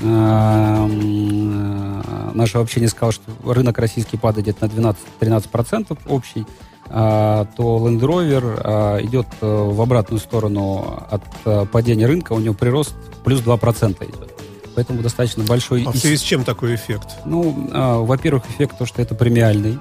эм, 0.00 2.00
э, 2.00 2.30
нашего 2.34 2.62
общения 2.62 2.88
сказал, 2.88 3.12
что 3.12 3.24
рынок 3.44 3.78
российский 3.78 4.16
падает 4.16 4.46
где-то 4.46 4.66
на 4.66 4.94
12-13% 5.20 5.98
общий, 6.06 6.46
а, 6.88 7.46
то 7.56 7.84
Land 7.84 8.00
Rover 8.00 8.60
а, 8.62 9.02
идет 9.02 9.26
в 9.40 9.80
обратную 9.80 10.20
сторону 10.20 11.02
от 11.10 11.70
падения 11.70 12.06
рынка, 12.06 12.32
у 12.32 12.38
него 12.38 12.54
прирост 12.54 12.94
плюс 13.24 13.40
2% 13.40 14.04
идет. 14.04 14.32
Поэтому 14.76 15.02
достаточно 15.02 15.42
большой... 15.42 15.84
А 15.84 15.90
в 15.90 15.96
связи 15.96 16.18
с 16.18 16.20
чем 16.20 16.44
такой 16.44 16.74
эффект? 16.74 17.08
ну, 17.24 17.68
а, 17.72 17.98
во-первых, 17.98 18.44
эффект 18.50 18.76
то, 18.78 18.84
что 18.84 19.00
это 19.00 19.14
премиальный 19.14 19.78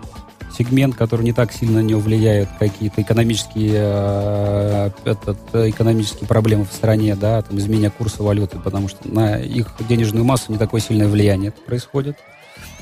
сегмент, 0.58 0.96
который 0.96 1.24
не 1.24 1.34
так 1.34 1.52
сильно 1.52 1.82
на 1.82 1.86
него 1.86 2.00
влияют 2.00 2.50
какие-то 2.58 3.02
экономические, 3.02 3.74
э, 3.76 4.90
этот, 5.04 5.38
э, 5.52 5.70
экономические 5.70 6.30
проблемы 6.30 6.64
в 6.64 6.72
стране, 6.72 7.14
да, 7.16 7.42
там, 7.42 7.58
изменение 7.58 7.92
курса 7.92 8.24
валюты, 8.24 8.58
потому 8.58 8.88
что 8.88 9.00
на 9.12 9.38
их 9.38 9.68
денежную 9.90 10.24
массу 10.24 10.54
не 10.54 10.58
такое 10.58 10.80
сильное 10.80 11.10
влияние 11.10 11.52
происходит. 11.52 12.16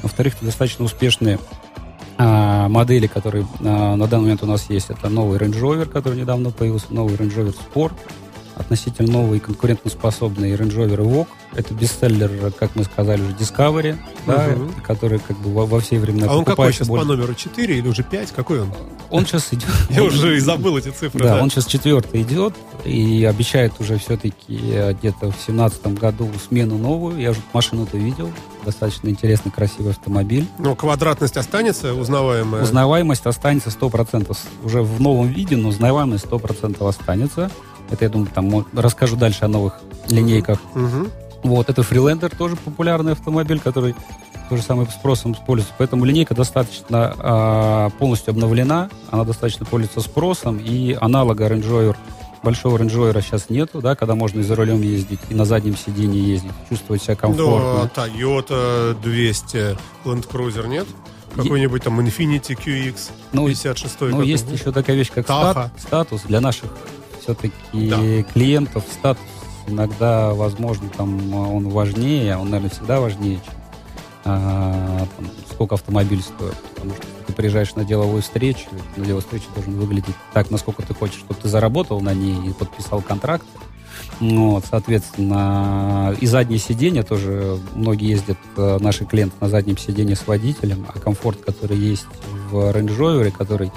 Во-вторых, 0.04 0.36
это 0.36 0.45
достаточно 0.45 0.86
успешные 0.86 1.39
а, 2.17 2.67
модели, 2.69 3.08
которые 3.08 3.47
а, 3.62 3.95
на 3.95 4.06
данный 4.06 4.23
момент 4.23 4.43
у 4.43 4.45
нас 4.45 4.69
есть. 4.69 4.91
Это 4.91 5.10
новый 5.10 5.39
Range 5.39 5.60
Rover, 5.60 5.86
который 5.86 6.19
недавно 6.19 6.52
появился, 6.52 6.88
новый 6.91 7.15
Range 7.15 7.36
Rover 7.36 7.56
Sport, 7.73 7.93
относительно 8.56 9.12
новый 9.12 9.39
конкурентоспособный 9.39 10.54
Range 10.54 10.76
Rover 10.76 10.98
Evoque. 10.98 11.28
Это 11.54 11.74
бестселлер, 11.74 12.52
как 12.52 12.76
мы 12.76 12.84
сказали 12.84 13.22
уже, 13.22 13.34
Discovery, 13.34 13.98
да, 14.26 14.56
который 14.86 15.20
как 15.20 15.38
бы 15.38 15.54
во, 15.54 15.66
во 15.66 15.80
все 15.80 16.00
времена 16.00 16.28
а 16.30 16.38
он 16.38 16.46
какой 16.46 16.74
сейчас 16.74 16.88
по 16.88 16.96
больше. 16.96 17.08
номеру? 17.08 17.34
4 17.34 17.78
или 17.78 17.88
уже 17.88 18.04
5? 18.04 18.32
Какой 18.32 18.62
он? 18.62 18.74
Он 19.10 19.26
сейчас 19.26 19.54
идет... 19.54 19.70
Я 19.89 20.04
уже 20.04 20.38
и 20.38 20.39
забыл 20.39 20.78
эти 20.78 20.89
цифры. 20.89 21.24
Да, 21.24 21.42
он 21.42 21.52
сейчас 21.52 21.68
четвертый 21.68 22.24
идет 22.24 22.56
и 22.84 23.26
обещает 23.26 23.74
уже 23.80 24.00
все-таки 24.00 24.34
где-то 24.48 25.32
в 25.32 25.36
семнадцатом 25.46 25.94
году 25.94 26.30
смену 26.48 26.78
новую. 26.78 27.20
Я 27.20 27.32
уже 27.32 27.39
машину-то 27.54 27.98
видел. 27.98 28.32
Достаточно 28.66 29.10
интересный, 29.10 29.52
красивый 29.52 29.92
автомобиль. 29.92 30.48
Но 30.58 30.76
квадратность 30.76 31.38
останется 31.38 31.94
узнаваемая? 31.94 32.63
Узнаваемость 32.63 33.26
останется 33.26 33.70
100%. 33.70 34.36
Уже 34.63 34.82
в 34.82 35.00
новом 35.00 35.28
виде, 35.28 35.58
но 35.58 35.70
узнаваемость 35.70 36.26
100% 36.26 36.88
останется. 36.88 37.52
Это, 37.89 38.06
я 38.06 38.10
думаю, 38.10 38.30
там 38.34 38.65
расскажу 38.76 39.15
дальше 39.15 39.46
о 39.46 39.48
новых 39.48 39.80
линейках. 40.10 40.60
Мгм. 40.74 41.10
Вот, 41.43 41.69
это 41.69 41.82
Freelander, 41.82 42.36
тоже 42.36 42.56
популярный 42.56 43.12
автомобиль, 43.12 43.60
который 43.60 43.96
тоже 44.50 44.62
самым 44.63 44.88
спросом 44.89 45.36
пользуется. 45.36 45.74
Поэтому 45.78 46.06
линейка 46.06 46.34
достаточно 46.36 47.13
а, 47.17 47.89
полностью 47.91 48.32
обновлена, 48.32 48.89
она 49.12 49.24
достаточно 49.26 49.65
пользуется 49.65 50.00
спросом, 50.02 50.58
и 50.58 50.98
аналога 51.00 51.48
Range 51.48 51.63
Rover, 51.67 51.96
большого 52.43 52.78
Range 52.78 52.89
Rover 52.91 53.22
сейчас 53.22 53.50
нету, 53.50 53.82
да, 53.82 53.96
когда 53.96 54.15
можно 54.15 54.39
и 54.39 54.43
за 54.43 54.56
рулем 54.56 54.82
ездить, 54.82 55.19
и 55.30 55.34
на 55.36 55.43
заднем 55.46 55.76
сиденье 55.76 56.22
ездить, 56.22 56.52
чувствовать 56.69 57.02
себя 57.04 57.15
комфортно. 57.15 57.89
Да, 57.93 58.06
Toyota 58.08 59.02
200 59.02 59.78
Land 60.06 60.28
Cruiser 60.30 60.67
нет? 60.67 60.88
Какой-нибудь 61.36 61.84
там 61.84 62.00
Infiniti 62.00 62.56
QX 62.56 63.10
Ну, 63.32 63.48
56 63.48 63.96
Ну, 64.02 64.10
какой? 64.12 64.28
есть 64.28 64.52
еще 64.52 64.72
такая 64.72 64.96
вещь, 64.96 65.10
как 65.12 65.26
стат- 65.26 65.72
статус. 65.80 66.22
Для 66.24 66.39
наших 66.41 66.69
все-таки 67.23 67.53
Да. 67.73 68.23
клиентов 68.33 68.83
статус 68.91 69.23
иногда, 69.67 70.33
возможно, 70.33 70.89
там 70.89 71.33
он 71.33 71.69
важнее, 71.69 72.38
он, 72.38 72.49
наверное, 72.49 72.69
всегда 72.69 72.99
важнее, 72.99 73.39
чем 73.45 73.53
а, 74.25 75.05
там, 75.17 75.29
сколько 75.51 75.75
автомобиль 75.75 76.21
стоит. 76.21 76.55
Потому 76.75 76.91
что 76.95 77.03
ты 77.27 77.33
приезжаешь 77.33 77.75
на 77.75 77.83
деловую 77.83 78.21
встречу, 78.21 78.67
на 78.95 79.03
деловой 79.03 79.21
встрече 79.21 79.45
должен 79.53 79.77
выглядеть 79.77 80.15
так, 80.33 80.49
насколько 80.49 80.81
ты 80.81 80.93
хочешь, 80.93 81.19
чтобы 81.19 81.36
ты 81.41 81.49
заработал 81.49 81.99
на 81.99 82.13
ней 82.13 82.49
и 82.49 82.53
подписал 82.53 83.01
контракт. 83.01 83.45
Ну, 84.19 84.51
вот, 84.51 84.65
соответственно, 84.69 86.15
и 86.19 86.25
задние 86.25 86.59
сиденья 86.59 87.03
тоже, 87.03 87.59
многие 87.75 88.09
ездят, 88.12 88.38
э, 88.57 88.77
наши 88.79 89.05
клиенты 89.05 89.36
на 89.41 89.49
заднем 89.49 89.77
сиденье 89.77 90.15
с 90.15 90.25
водителем, 90.25 90.86
а 90.93 90.99
комфорт, 90.99 91.41
который 91.41 91.77
есть 91.77 92.07
в 92.49 92.55
Range 92.55 92.97
Rover, 92.97 93.31
который 93.31 93.71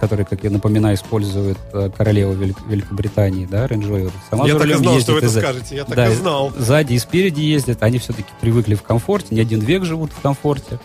который, 0.00 0.24
как 0.24 0.42
я 0.42 0.50
напоминаю, 0.50 0.96
использует 0.96 1.58
э, 1.72 1.90
королева 1.96 2.32
Велик- 2.32 2.66
Великобритании, 2.66 3.46
да, 3.46 3.66
Range 3.66 3.88
Rover. 3.88 4.12
Сама 4.30 4.46
я 4.46 4.58
так 4.58 4.66
и 4.66 4.74
знал, 4.74 4.98
что 4.98 5.12
вы 5.12 5.18
это 5.18 5.28
за... 5.28 5.40
скажете, 5.40 5.76
я 5.76 5.84
так 5.84 5.94
да, 5.94 6.08
и 6.08 6.14
знал. 6.14 6.52
Сзади 6.56 6.94
и 6.94 6.98
спереди 6.98 7.42
ездят, 7.42 7.82
они 7.82 7.98
все-таки 7.98 8.30
привыкли 8.40 8.74
в 8.74 8.82
комфорте, 8.82 9.34
не 9.34 9.40
один 9.40 9.60
век 9.60 9.84
живут 9.84 10.12
в 10.12 10.20
комфорте. 10.20 10.78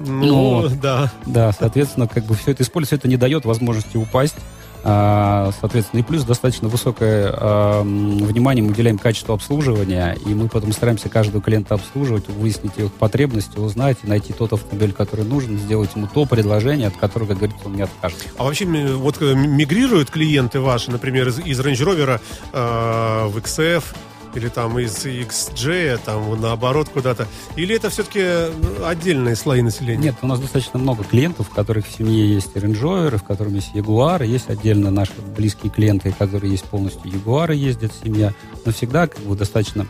Ну, 0.00 0.62
ну 0.62 0.68
да. 0.68 1.12
Да, 1.26 1.52
соответственно, 1.52 2.08
как 2.08 2.24
бы 2.24 2.34
все 2.34 2.50
это 2.52 2.62
используется, 2.62 2.96
это 2.96 3.08
не 3.08 3.16
дает 3.16 3.44
возможности 3.44 3.96
упасть 3.96 4.36
соответственно, 4.84 6.00
и 6.00 6.02
плюс 6.02 6.24
достаточно 6.24 6.68
высокое 6.68 7.32
а, 7.32 7.82
внимание 7.82 8.62
мы 8.62 8.70
уделяем 8.70 8.98
качеству 8.98 9.32
обслуживания, 9.32 10.16
и 10.26 10.34
мы 10.34 10.48
потом 10.48 10.72
стараемся 10.72 11.08
каждого 11.08 11.42
клиента 11.42 11.74
обслуживать, 11.74 12.28
выяснить 12.28 12.72
их 12.76 12.92
потребности, 12.92 13.58
узнать, 13.58 14.04
найти 14.04 14.32
тот 14.32 14.52
автомобиль, 14.52 14.92
который 14.92 15.24
нужен, 15.24 15.58
сделать 15.58 15.90
ему 15.94 16.06
то 16.12 16.26
предложение, 16.26 16.88
от 16.88 16.96
которого, 16.96 17.28
как 17.28 17.38
говорится, 17.38 17.66
он 17.66 17.76
не 17.76 17.82
откажется. 17.82 18.26
А 18.36 18.44
вообще, 18.44 18.66
вот 18.66 19.22
э, 19.22 19.34
мигрируют 19.34 20.10
клиенты 20.10 20.60
ваши, 20.60 20.90
например, 20.90 21.28
из, 21.28 21.38
из 21.38 21.60
Range 21.60 21.72
Rover 21.72 22.20
э, 22.52 23.26
в 23.28 23.38
XF, 23.38 23.84
или 24.34 24.48
там 24.48 24.78
из 24.78 25.04
XJ, 25.04 26.00
там 26.04 26.40
наоборот 26.40 26.88
куда-то? 26.88 27.26
Или 27.56 27.76
это 27.76 27.90
все-таки 27.90 28.20
ну, 28.20 28.86
отдельные 28.86 29.36
слои 29.36 29.62
населения? 29.62 30.04
Нет, 30.04 30.16
у 30.22 30.26
нас 30.26 30.40
достаточно 30.40 30.78
много 30.78 31.04
клиентов, 31.04 31.48
у 31.50 31.54
которых 31.54 31.86
в 31.86 31.96
семье 31.96 32.34
есть 32.34 32.54
Range 32.54 33.16
в 33.16 33.22
котором 33.22 33.54
есть 33.54 33.74
Jaguar, 33.74 34.26
есть 34.26 34.50
отдельно 34.50 34.90
наши 34.90 35.12
близкие 35.36 35.70
клиенты, 35.70 36.14
которые 36.18 36.52
есть 36.52 36.64
полностью 36.64 37.10
Jaguar, 37.10 37.54
ездят 37.54 37.92
семья. 38.02 38.32
Но 38.64 38.72
всегда 38.72 39.06
как 39.06 39.20
бы 39.22 39.36
достаточно 39.36 39.86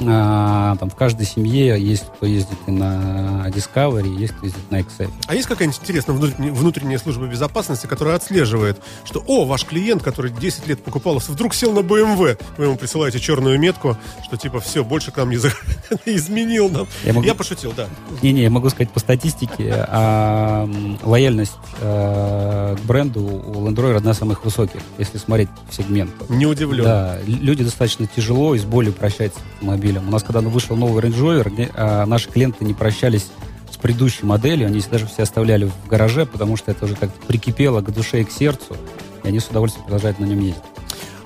а, 0.00 0.76
там 0.76 0.90
в 0.90 0.94
каждой 0.94 1.26
семье 1.26 1.80
есть 1.80 2.04
кто 2.16 2.26
ездит 2.26 2.58
и 2.66 2.70
на 2.70 3.46
Discovery, 3.48 4.16
есть 4.16 4.34
кто 4.34 4.46
ездит 4.46 4.70
на 4.70 4.80
XF. 4.80 5.10
А 5.26 5.34
есть 5.34 5.48
какая-нибудь 5.48 5.80
интересная 5.80 6.16
внутренняя, 6.16 6.98
служба 6.98 7.26
безопасности, 7.26 7.86
которая 7.86 8.16
отслеживает, 8.16 8.80
что, 9.04 9.22
о, 9.26 9.44
ваш 9.44 9.64
клиент, 9.64 10.02
который 10.02 10.30
10 10.30 10.66
лет 10.66 10.82
покупал, 10.82 11.18
вдруг 11.18 11.54
сел 11.54 11.72
на 11.72 11.80
BMW, 11.80 12.40
вы 12.56 12.64
ему 12.64 12.76
присылаете 12.76 13.20
черную 13.20 13.58
метку, 13.58 13.96
что 14.24 14.36
типа 14.36 14.60
все, 14.60 14.84
больше 14.84 15.10
к 15.10 15.16
нам 15.16 15.30
не, 15.30 15.36
за... 15.36 15.50
изменил 16.06 16.68
нам. 16.68 16.86
Я, 17.04 17.12
могу... 17.12 17.26
я 17.26 17.34
пошутил, 17.34 17.72
да. 17.76 17.88
Не-не, 18.22 18.42
я 18.42 18.50
могу 18.50 18.68
сказать 18.70 18.90
по 18.90 19.00
статистике, 19.00 19.86
а, 19.88 20.68
лояльность 21.02 21.52
а, 21.80 22.76
к 22.76 22.80
бренду 22.80 23.20
у 23.20 23.66
Land 23.66 23.76
Rover 23.76 23.96
одна 23.96 24.12
из 24.12 24.18
самых 24.18 24.44
высоких, 24.44 24.80
если 24.98 25.18
смотреть 25.18 25.48
в 25.68 25.74
сегмент. 25.74 26.12
Не 26.28 26.46
удивлен. 26.46 26.84
Да, 26.84 27.18
люди 27.26 27.64
достаточно 27.64 28.06
тяжело 28.06 28.54
и 28.54 28.58
с 28.58 28.64
болью 28.64 28.92
прощаются 28.92 29.40
с 29.60 29.64
автомобилем. 29.84 30.08
У 30.08 30.10
нас, 30.10 30.22
когда 30.22 30.40
вышел 30.40 30.76
новый 30.76 31.02
Range 31.02 31.18
Rover, 31.18 31.70
а, 31.74 32.06
наши 32.06 32.30
клиенты 32.30 32.64
не 32.64 32.74
прощались 32.74 33.28
с 33.70 33.76
предыдущей 33.76 34.24
моделью, 34.24 34.66
они 34.66 34.80
даже 34.90 35.06
все 35.06 35.22
оставляли 35.22 35.66
в 35.66 35.88
гараже, 35.88 36.26
потому 36.26 36.56
что 36.56 36.70
это 36.70 36.86
уже 36.86 36.94
как-то 36.94 37.26
прикипело 37.26 37.80
к 37.80 37.92
душе 37.92 38.22
и 38.22 38.24
к 38.24 38.30
сердцу, 38.30 38.76
и 39.22 39.28
они 39.28 39.40
с 39.40 39.48
удовольствием 39.48 39.84
продолжают 39.84 40.18
на 40.18 40.24
нем 40.24 40.40
ездить. 40.40 40.73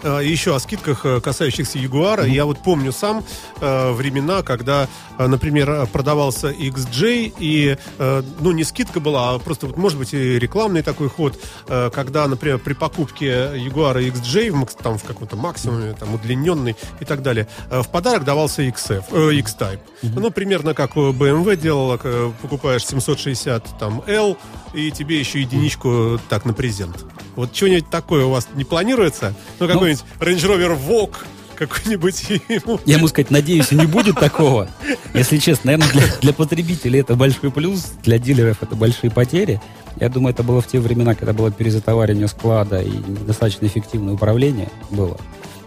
Э, 0.03 0.21
еще 0.23 0.55
о 0.55 0.61
скидках, 0.61 1.05
э, 1.05 1.21
касающихся 1.21 1.79
Ягуара. 1.79 2.23
Mm-hmm. 2.23 2.31
Я 2.31 2.45
вот 2.45 2.59
помню 2.63 2.93
сам 2.93 3.25
э, 3.61 3.93
времена, 3.93 4.43
когда, 4.43 4.89
например, 5.19 5.87
продавался 5.93 6.51
XJ, 6.51 7.35
и, 7.39 7.77
ну, 7.99 8.53
не 8.53 8.65
скидка 8.65 9.01
была, 9.01 9.35
а 9.35 9.39
просто, 9.39 9.67
вот, 9.67 9.77
может 9.77 9.99
быть, 9.99 10.15
и 10.15 10.39
рекламный 10.39 10.83
такой 10.83 11.09
ход, 11.09 11.39
когда, 11.67 12.27
например, 12.29 12.59
при 12.59 12.75
покупке 12.75 13.51
Ягуара 13.57 14.01
XJ, 14.01 14.71
там, 14.83 14.99
в 14.99 15.05
каком-то 15.05 15.37
максимуме, 15.37 15.95
там, 15.95 16.15
удлиненный 16.15 16.77
и 17.01 17.05
так 17.05 17.23
далее, 17.23 17.49
в 17.69 17.89
подарок 17.89 18.25
давался 18.25 18.63
XF, 18.63 19.33
X-Type. 19.39 19.81
Mm-hmm. 20.03 20.21
Ну, 20.21 20.31
примерно 20.31 20.75
как 20.75 20.95
BMW 20.95 21.57
делала, 21.57 21.97
покупаешь 22.41 22.87
760 22.87 23.79
там 23.79 24.03
L, 24.07 24.37
и 24.73 24.91
тебе 24.91 25.19
еще 25.19 25.41
единичку 25.41 26.21
так 26.29 26.45
на 26.45 26.53
презент. 26.53 27.05
Вот 27.37 27.55
что-нибудь 27.55 27.89
такое 27.91 28.25
у 28.25 28.31
вас 28.31 28.49
не 28.55 28.65
планируется? 28.65 29.35
Ну, 29.59 29.67
какой 29.67 29.97
какой-нибудь 29.97 30.05
Range 30.21 30.51
Rover 30.51 30.79
Vogue, 30.89 31.17
какой-нибудь 31.55 32.25
Я 32.87 32.97
ему 32.97 33.09
сказать, 33.09 33.31
надеюсь, 33.31 33.71
не 33.73 33.87
будет 33.87 34.17
такого. 34.17 34.69
Если 35.15 35.39
честно, 35.39 35.73
наверное, 35.73 35.93
для, 35.93 36.03
для 36.21 36.33
потребителей 36.33 37.01
это 37.01 37.15
большой 37.17 37.51
плюс, 37.51 37.93
для 38.05 38.19
дилеров 38.19 38.63
это 38.63 38.77
большие 38.77 39.11
потери. 39.11 39.61
Я 40.01 40.09
думаю, 40.09 40.33
это 40.33 40.43
было 40.45 40.61
в 40.61 40.69
те 40.69 40.79
времена, 40.79 41.15
когда 41.15 41.33
было 41.33 41.51
перезатоваривание 41.51 42.29
склада 42.29 42.81
и 42.81 42.93
достаточно 43.27 43.67
эффективное 43.67 44.15
управление 44.15 44.69
было. 44.91 45.19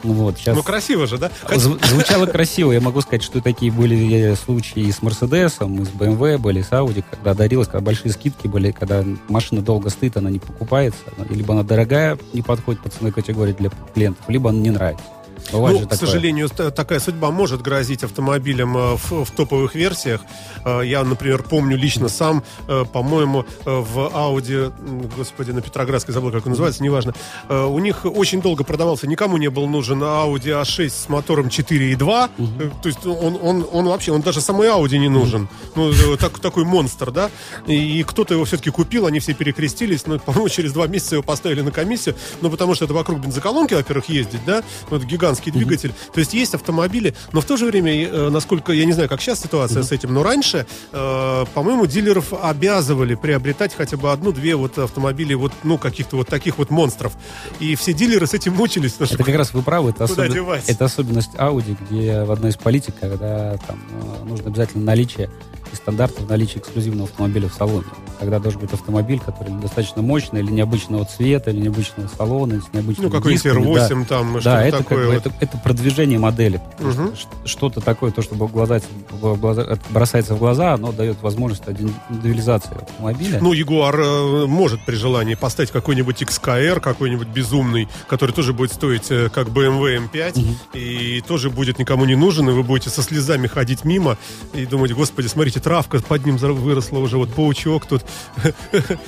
Вот, 0.04 0.38
сейчас... 0.38 0.56
Ну, 0.56 0.64
красиво 0.64 1.08
же, 1.08 1.18
да? 1.18 1.32
Зв- 1.50 1.86
звучало 1.86 2.26
красиво. 2.26 2.72
Я 2.72 2.82
могу 2.82 3.02
сказать, 3.02 3.24
что 3.24 3.42
такие 3.42 3.72
были 3.72 4.36
случаи 4.36 4.84
и 4.84 4.92
с 4.92 5.02
Мерседесом, 5.02 5.82
и 5.82 5.86
с 5.86 5.90
BMW 5.90 6.38
были, 6.38 6.62
с 6.62 6.70
Audi, 6.72 7.04
когда 7.10 7.34
дарилось, 7.34 7.68
когда 7.68 7.82
большие 7.82 8.12
скидки 8.12 8.48
были, 8.48 8.72
когда 8.72 9.04
машина 9.28 9.62
долго 9.62 9.90
стоит, 9.90 10.18
она 10.18 10.30
не 10.30 10.40
покупается, 10.40 11.02
либо 11.30 11.54
она 11.54 11.64
дорогая, 11.64 12.18
не 12.34 12.42
подходит 12.42 12.82
по 12.82 12.90
ценовой 12.90 13.12
категории 13.12 13.54
для 13.54 13.70
клиентов, 13.94 14.24
либо 14.28 14.50
она 14.50 14.60
не 14.60 14.72
нравится. 14.72 15.04
Ну, 15.52 15.80
к 15.80 15.90
такое. 15.90 15.98
сожалению, 15.98 16.50
такая 16.50 17.00
судьба 17.00 17.32
может 17.32 17.62
грозить 17.62 18.04
автомобилям 18.04 18.78
э, 18.78 18.96
в, 18.96 19.26
в 19.26 19.32
топовых 19.32 19.76
версиях. 19.76 20.22
Э, 20.66 20.82
я, 20.84 21.04
например, 21.04 21.44
помню 21.44 21.78
лично 21.78 22.10
сам, 22.10 22.44
э, 22.68 22.86
по-моему, 22.92 23.46
в 23.66 24.00
Audi, 24.00 24.72
господи, 25.18 25.52
на 25.52 25.62
Петроградской 25.62 26.14
забыл, 26.14 26.32
как 26.32 26.46
он 26.46 26.52
называется, 26.52 26.84
неважно. 26.84 27.14
У 27.50 27.80
них 27.80 28.06
очень 28.06 28.42
долго 28.42 28.64
продавался, 28.64 29.08
никому 29.08 29.38
не 29.38 29.50
был 29.50 29.68
нужен 29.68 30.02
Audi 30.04 30.62
A6 30.62 30.90
с 30.90 31.10
мотором 31.10 31.48
4.2. 31.48 32.30
Угу. 32.38 32.50
То 32.82 32.90
есть 32.90 33.06
он, 33.06 33.38
он, 33.42 33.68
он 33.72 33.86
вообще, 33.88 34.12
он 34.12 34.22
даже 34.22 34.42
самой 34.42 34.68
Audi 34.68 34.98
не 34.98 35.10
нужен. 35.10 35.48
Ну, 35.76 35.92
так, 36.18 36.40
такой 36.40 36.66
монстр, 36.66 37.12
да? 37.12 37.30
И 37.68 38.04
кто-то 38.04 38.34
его 38.34 38.46
все-таки 38.46 38.70
купил, 38.70 39.06
они 39.06 39.20
все 39.20 39.34
перекрестились, 39.34 40.06
но, 40.06 40.20
по-моему, 40.20 40.50
через 40.50 40.74
два 40.74 40.88
месяца 40.88 41.16
его 41.16 41.24
поставили 41.24 41.62
на 41.62 41.72
комиссию, 41.72 42.16
ну, 42.42 42.50
потому 42.50 42.76
что 42.76 42.86
это 42.86 42.94
вокруг 42.94 43.20
бензоколонки, 43.20 43.74
во-первых, 43.74 44.10
ездить, 44.10 44.42
да? 44.46 44.64
Вот 44.90 45.04
гигантский 45.04 45.41
гигантский 45.42 45.52
двигатель. 45.52 45.94
То 46.14 46.20
есть 46.20 46.34
есть 46.34 46.54
автомобили, 46.54 47.14
но 47.32 47.42
в 47.42 47.46
то 47.46 47.58
же 47.58 47.66
время, 47.66 48.08
э, 48.08 48.30
насколько, 48.30 48.72
я 48.72 48.86
не 48.86 48.94
знаю, 48.94 49.10
как 49.10 49.22
сейчас 49.22 49.42
ситуация 49.42 49.84
с 49.84 49.92
этим, 49.92 50.14
но 50.14 50.24
раньше, 50.24 50.66
э, 50.92 51.46
по-моему, 51.54 51.86
дилеров 51.86 52.34
обязывали 52.34 53.16
приобретать 53.16 53.74
хотя 53.76 53.98
бы 53.98 54.12
одну-две 54.12 54.56
вот 54.56 54.78
автомобили 54.78 55.34
вот, 55.34 55.54
ну, 55.64 55.78
каких-то 55.78 56.18
вот 56.18 56.28
таких 56.28 56.58
вот 56.58 56.70
монстров. 56.70 57.14
И 57.60 57.76
все 57.76 57.94
дилеры 57.94 58.28
с 58.28 58.34
этим 58.34 58.54
мучились. 58.54 58.96
Это 59.00 59.24
как 59.24 59.36
раз 59.36 59.54
вы 59.54 59.62
правы, 59.62 59.92
это, 59.92 60.06
особ... 60.06 60.20
это 60.20 60.86
особенность 60.86 61.32
Audi, 61.36 61.78
где 61.90 62.24
в 62.24 62.32
одной 62.32 62.52
из 62.52 62.58
политик, 62.58 62.96
когда 63.00 63.58
там 63.68 63.80
э, 63.92 64.26
нужно 64.26 64.48
обязательно 64.48 64.84
наличие 64.84 65.30
и 65.72 65.76
стандартов 65.76 66.30
наличия 66.30 66.60
эксклюзивного 66.60 67.10
автомобиля 67.10 67.50
в 67.50 67.54
салоне. 67.54 67.86
Когда 68.20 68.40
должен 68.40 68.62
быть 68.62 68.74
автомобиль, 68.74 69.20
который 69.20 69.54
достаточно 69.54 70.02
мощный, 70.02 70.42
или 70.42 70.52
необычного 70.52 71.06
цвета, 71.06 71.52
или 71.52 71.62
необычного 71.62 72.08
салона, 72.08 72.62
с 72.62 72.74
необычным 72.74 73.08
Ну, 73.08 73.12
какой-нибудь 73.12 73.46
R8 73.46 74.00
да. 74.00 74.06
там, 74.06 74.40
да, 74.44 74.64
это, 74.64 74.78
такое. 74.80 74.98
Как 74.98 75.08
бы, 75.08 75.14
вот. 75.14 75.26
это, 75.26 75.36
это 75.40 75.58
продвижение 75.58 76.20
модели. 76.20 76.62
Угу. 76.80 77.14
Что-то 77.46 77.82
такое, 77.82 78.12
то, 78.12 78.22
что 78.22 78.36
бросается 79.90 80.36
в 80.36 80.40
глаза, 80.40 80.74
оно 80.74 80.92
дает 80.92 81.22
возможность 81.22 81.64
индивидуализации 81.68 82.76
автомобиля. 82.76 83.40
Ну, 83.42 83.54
Ягуар 83.54 84.00
э, 84.00 84.46
может 84.48 84.86
при 84.86 84.96
желании 84.96 85.36
поставить 85.36 85.72
какой-нибудь 85.72 86.22
XKR, 86.22 86.80
какой-нибудь 86.80 87.28
безумный, 87.28 87.88
который 88.08 88.32
тоже 88.32 88.54
будет 88.54 88.74
стоить 88.74 89.10
э, 89.10 89.30
как 89.30 89.48
BMW 89.48 90.10
M5, 90.12 90.40
угу. 90.40 90.56
и 90.74 91.22
тоже 91.28 91.50
будет 91.50 91.80
никому 91.80 92.06
не 92.06 92.16
нужен, 92.16 92.50
и 92.50 92.54
вы 92.54 92.64
будете 92.64 92.90
со 92.90 93.02
слезами 93.02 93.48
ходить 93.48 93.86
мимо 93.86 94.18
и 94.54 94.66
думать, 94.66 94.92
господи, 94.92 95.28
смотрите, 95.28 95.60
травка 95.62 96.00
под 96.00 96.26
ним 96.26 96.38
выросла 96.38 97.00
уже, 97.00 97.18
вот 97.18 97.34
паучок 97.34 97.86
тут. 97.86 98.06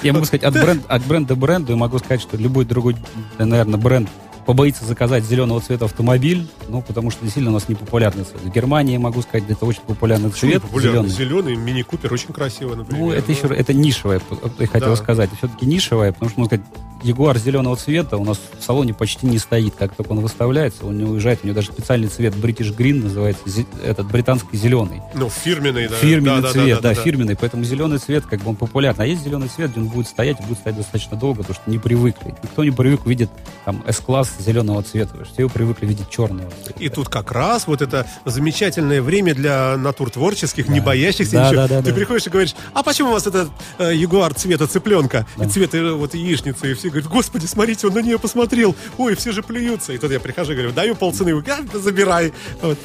Я 0.01 0.13
могу 0.13 0.25
сказать, 0.25 0.43
от, 0.43 0.53
бренд, 0.53 0.83
от 0.87 1.05
бренда 1.05 1.35
к 1.35 1.37
бренду, 1.37 1.71
я 1.71 1.77
могу 1.77 1.99
сказать, 1.99 2.21
что 2.21 2.37
любой 2.37 2.65
другой, 2.65 2.95
наверное, 3.37 3.79
бренд 3.79 4.09
побоится 4.45 4.85
заказать 4.85 5.23
зеленого 5.23 5.61
цвета 5.61 5.85
автомобиль, 5.85 6.47
ну, 6.67 6.81
потому 6.81 7.11
что 7.11 7.21
действительно 7.21 7.51
у 7.51 7.53
нас 7.53 7.69
не 7.69 7.75
популярный 7.75 8.23
цвет. 8.23 8.41
В 8.41 8.51
Германии, 8.51 8.97
могу 8.97 9.21
сказать, 9.21 9.49
это 9.49 9.65
очень 9.65 9.81
популярный 9.81 10.29
цвет. 10.31 10.61
Популярный? 10.61 11.09
Зеленый. 11.09 11.09
Зеленый, 11.09 11.55
мини-купер 11.55 12.13
очень 12.13 12.33
красиво, 12.33 12.75
например. 12.75 13.01
Ну, 13.01 13.11
это 13.11 13.31
еще, 13.31 13.47
это 13.47 13.73
нишевое, 13.73 14.21
я 14.59 14.67
хотел 14.67 14.89
да. 14.89 14.95
сказать. 14.95 15.29
Все-таки 15.37 15.65
нишевое, 15.65 16.11
потому 16.11 16.29
что, 16.29 16.39
можно 16.39 16.57
сказать, 16.57 16.83
Ягуар 17.03 17.37
зеленого 17.37 17.75
цвета 17.75 18.17
у 18.17 18.23
нас 18.23 18.39
в 18.57 18.63
салоне 18.63 18.93
почти 18.93 19.27
не 19.27 19.37
стоит. 19.37 19.75
Как 19.75 19.93
только 19.95 20.11
он 20.13 20.21
выставляется, 20.21 20.85
он 20.85 20.97
не 20.97 21.03
уезжает. 21.03 21.39
У 21.43 21.47
него 21.47 21.55
даже 21.55 21.71
специальный 21.71 22.07
цвет 22.07 22.33
British 22.35 22.75
Green 22.75 23.03
называется, 23.03 23.43
этот 23.83 24.07
британский 24.09 24.55
зеленый. 24.57 25.01
Ну, 25.13 25.29
фирменный, 25.29 25.87
да. 25.89 25.95
Фирменный 25.95 26.41
Да, 26.41 26.47
да, 26.47 26.51
цвет, 26.53 26.81
да, 26.81 26.89
да, 26.89 26.95
да. 26.95 27.01
фирменный. 27.01 27.35
Поэтому 27.35 27.63
зеленый 27.65 27.97
цвет, 27.99 28.25
как 28.25 28.41
бы 28.41 28.51
он 28.51 28.55
популярный. 28.55 29.05
А 29.05 29.07
есть 29.07 29.23
зеленый 29.23 29.49
цвет, 29.49 29.71
где 29.71 29.81
он 29.81 29.87
будет 29.87 30.07
стоять, 30.07 30.39
и 30.39 30.43
будет 30.43 30.59
стоять 30.59 30.77
достаточно 30.77 31.17
долго, 31.17 31.39
потому 31.43 31.55
что 31.55 31.69
не 31.69 31.77
привыкли. 31.77 32.35
Никто 32.41 32.63
не 32.63 32.71
привык 32.71 33.05
видеть 33.05 33.29
там 33.65 33.83
S-класс 33.85 34.31
зеленого 34.39 34.81
цвета. 34.83 35.15
Все 35.25 35.49
привыкли 35.49 35.85
видеть 35.85 36.09
черного 36.09 36.49
цвета. 36.63 36.79
И 36.79 36.89
тут 36.89 37.09
как 37.09 37.31
раз 37.33 37.67
вот 37.67 37.81
это 37.81 38.07
замечательное 38.25 39.01
время 39.01 39.35
для 39.35 39.75
натур 39.77 40.09
творческих, 40.09 40.69
не 40.69 40.79
боящихся 40.79 41.33
Да, 41.33 41.47
ничего. 41.49 41.61
да, 41.63 41.67
да, 41.67 41.81
Ты 41.81 41.89
да. 41.91 41.95
приходишь 41.95 42.27
и 42.27 42.29
говоришь, 42.29 42.55
а 42.73 42.81
почему 42.83 43.09
у 43.09 43.13
вас 43.13 43.27
этот 43.27 43.49
э, 43.77 43.91
ягуар 43.93 44.33
цвета 44.33 44.67
цыпленка 44.67 45.25
Да. 45.37 45.45
и 45.45 45.49
цвета 45.49 45.77
э, 45.77 45.91
вот 45.91 46.13
яичницы? 46.13 46.71
И 46.71 46.73
все 46.75 46.89
говорят, 46.93 47.11
господи, 47.11 47.45
смотрите, 47.45 47.87
он 47.87 47.93
на 47.93 47.99
нее 47.99 48.17
посмотрел. 48.19 48.75
Ой, 48.97 49.15
все 49.15 49.31
же 49.31 49.43
плюются. 49.43 49.93
И 49.93 49.97
тут 49.97 50.11
я 50.11 50.19
прихожу 50.19 50.53
и 50.53 50.55
говорю, 50.55 50.71
даю 50.71 50.95
полцены, 50.95 51.43
«А, 51.47 51.77
забирай. 51.77 52.33
Вот. 52.61 52.77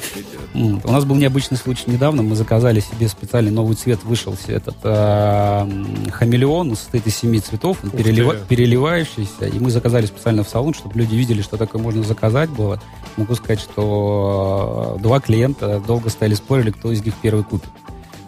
У 0.53 0.91
нас 0.91 1.05
был 1.05 1.15
необычный 1.15 1.57
случай 1.57 1.85
недавно. 1.87 2.23
Мы 2.23 2.35
заказали 2.35 2.79
себе 2.79 3.07
специальный 3.07 3.51
новый 3.51 3.75
цвет. 3.75 4.03
Вышел 4.03 4.35
этот 4.47 4.75
э, 4.83 6.11
хамелеон, 6.11 6.71
он 6.71 6.75
состоит 6.75 7.07
из 7.07 7.15
семи 7.15 7.39
цветов, 7.39 7.77
он 7.83 7.89
перелива- 7.91 8.37
переливающийся. 8.47 9.45
И 9.45 9.59
мы 9.59 9.69
заказали 9.71 10.05
специально 10.05 10.43
в 10.43 10.49
салон, 10.49 10.73
чтобы 10.73 10.97
люди 10.99 11.15
видели, 11.15 11.41
что 11.41 11.57
такое 11.57 11.81
можно 11.81 12.03
заказать 12.03 12.49
было. 12.49 12.81
Могу 13.17 13.35
сказать, 13.35 13.59
что 13.59 14.95
э, 14.97 15.01
два 15.01 15.19
клиента 15.19 15.79
долго 15.85 16.09
стояли 16.09 16.35
спорили, 16.35 16.71
кто 16.71 16.91
из 16.91 17.03
них 17.03 17.13
первый 17.21 17.43
купит 17.43 17.69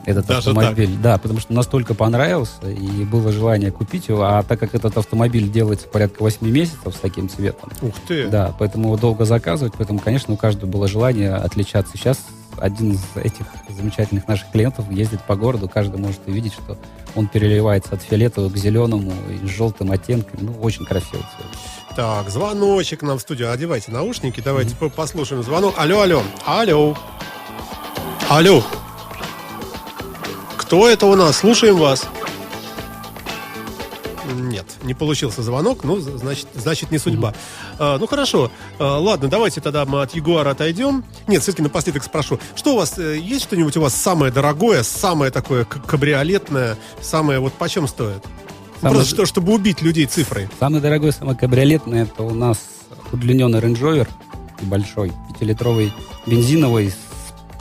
этот 0.05 0.25
Даже 0.25 0.49
автомобиль. 0.49 0.95
Да, 1.01 1.17
потому 1.17 1.39
что 1.39 1.53
настолько 1.53 1.93
понравился, 1.93 2.69
и 2.69 3.03
было 3.05 3.31
желание 3.31 3.71
купить 3.71 4.07
его. 4.07 4.23
А 4.23 4.43
так 4.43 4.59
как 4.59 4.73
этот 4.75 4.97
автомобиль 4.97 5.49
делается 5.51 5.87
порядка 5.87 6.23
8 6.23 6.47
месяцев 6.49 6.95
с 6.95 6.99
таким 6.99 7.29
цветом, 7.29 7.69
Ух 7.81 7.93
ты. 8.07 8.27
да, 8.27 8.53
поэтому 8.57 8.85
его 8.85 8.97
долго 8.97 9.25
заказывать, 9.25 9.73
поэтому, 9.77 9.99
конечно, 9.99 10.33
у 10.33 10.37
каждого 10.37 10.69
было 10.69 10.87
желание 10.87 11.33
отличаться. 11.33 11.97
Сейчас 11.97 12.19
один 12.57 12.91
из 12.93 13.01
этих 13.15 13.45
замечательных 13.69 14.27
наших 14.27 14.51
клиентов 14.51 14.91
ездит 14.91 15.21
по 15.23 15.35
городу, 15.35 15.69
каждый 15.69 15.99
может 15.99 16.19
увидеть, 16.27 16.53
что 16.53 16.77
он 17.15 17.27
переливается 17.27 17.93
от 17.95 18.01
фиолетового 18.01 18.49
к 18.51 18.57
зеленому 18.57 19.11
и 19.29 19.45
с 19.47 19.49
желтым 19.49 19.91
оттенком. 19.91 20.39
Ну, 20.41 20.53
очень 20.61 20.85
красивый 20.85 21.25
цвет. 21.35 21.47
Так, 21.95 22.29
звоночек 22.29 23.01
нам 23.01 23.17
в 23.17 23.21
студию. 23.21 23.51
Одевайте 23.51 23.91
наушники, 23.91 24.41
давайте 24.43 24.75
по- 24.75 24.89
послушаем 24.89 25.43
звонок. 25.43 25.73
Алло, 25.77 26.01
алло. 26.01 26.21
Алло. 26.45 26.97
Алло. 28.29 28.63
Кто 30.71 30.87
это 30.87 31.05
у 31.05 31.15
нас? 31.15 31.39
Слушаем 31.39 31.75
вас. 31.75 32.07
Нет, 34.33 34.65
не 34.83 34.93
получился 34.93 35.43
звонок, 35.43 35.83
ну, 35.83 35.99
значит, 35.99 36.47
значит 36.55 36.91
не 36.91 36.97
судьба. 36.97 37.33
А, 37.77 37.97
ну, 37.97 38.07
хорошо. 38.07 38.49
А, 38.79 38.97
ладно, 38.97 39.27
давайте 39.27 39.59
тогда 39.59 39.83
мы 39.83 40.01
от 40.01 40.15
Ягуара 40.15 40.51
отойдем. 40.51 41.03
Нет, 41.27 41.41
все-таки 41.43 41.61
напоследок 41.61 42.05
спрошу. 42.05 42.39
Что 42.55 42.75
у 42.75 42.77
вас, 42.77 42.97
э, 42.97 43.17
есть 43.17 43.43
что-нибудь 43.43 43.75
у 43.75 43.81
вас 43.81 43.93
самое 43.93 44.31
дорогое, 44.31 44.83
самое 44.83 45.29
такое 45.29 45.65
кабриолетное, 45.65 46.77
самое 47.01 47.39
вот 47.39 47.51
почем 47.51 47.85
стоит? 47.85 48.23
Ну, 48.23 48.79
Самое- 48.79 48.95
Просто 48.99 49.15
что, 49.15 49.25
чтобы 49.25 49.51
убить 49.53 49.81
людей 49.81 50.05
цифрой. 50.05 50.47
Самый 50.57 50.79
дорогой, 50.79 51.11
самый 51.11 51.35
кабриолетный, 51.35 52.03
это 52.03 52.23
у 52.23 52.33
нас 52.33 52.59
удлиненный 53.11 53.59
Rover, 53.59 54.07
большой, 54.61 55.11
пятилитровый, 55.33 55.91
бензиновый, 56.25 56.91
с 56.91 57.10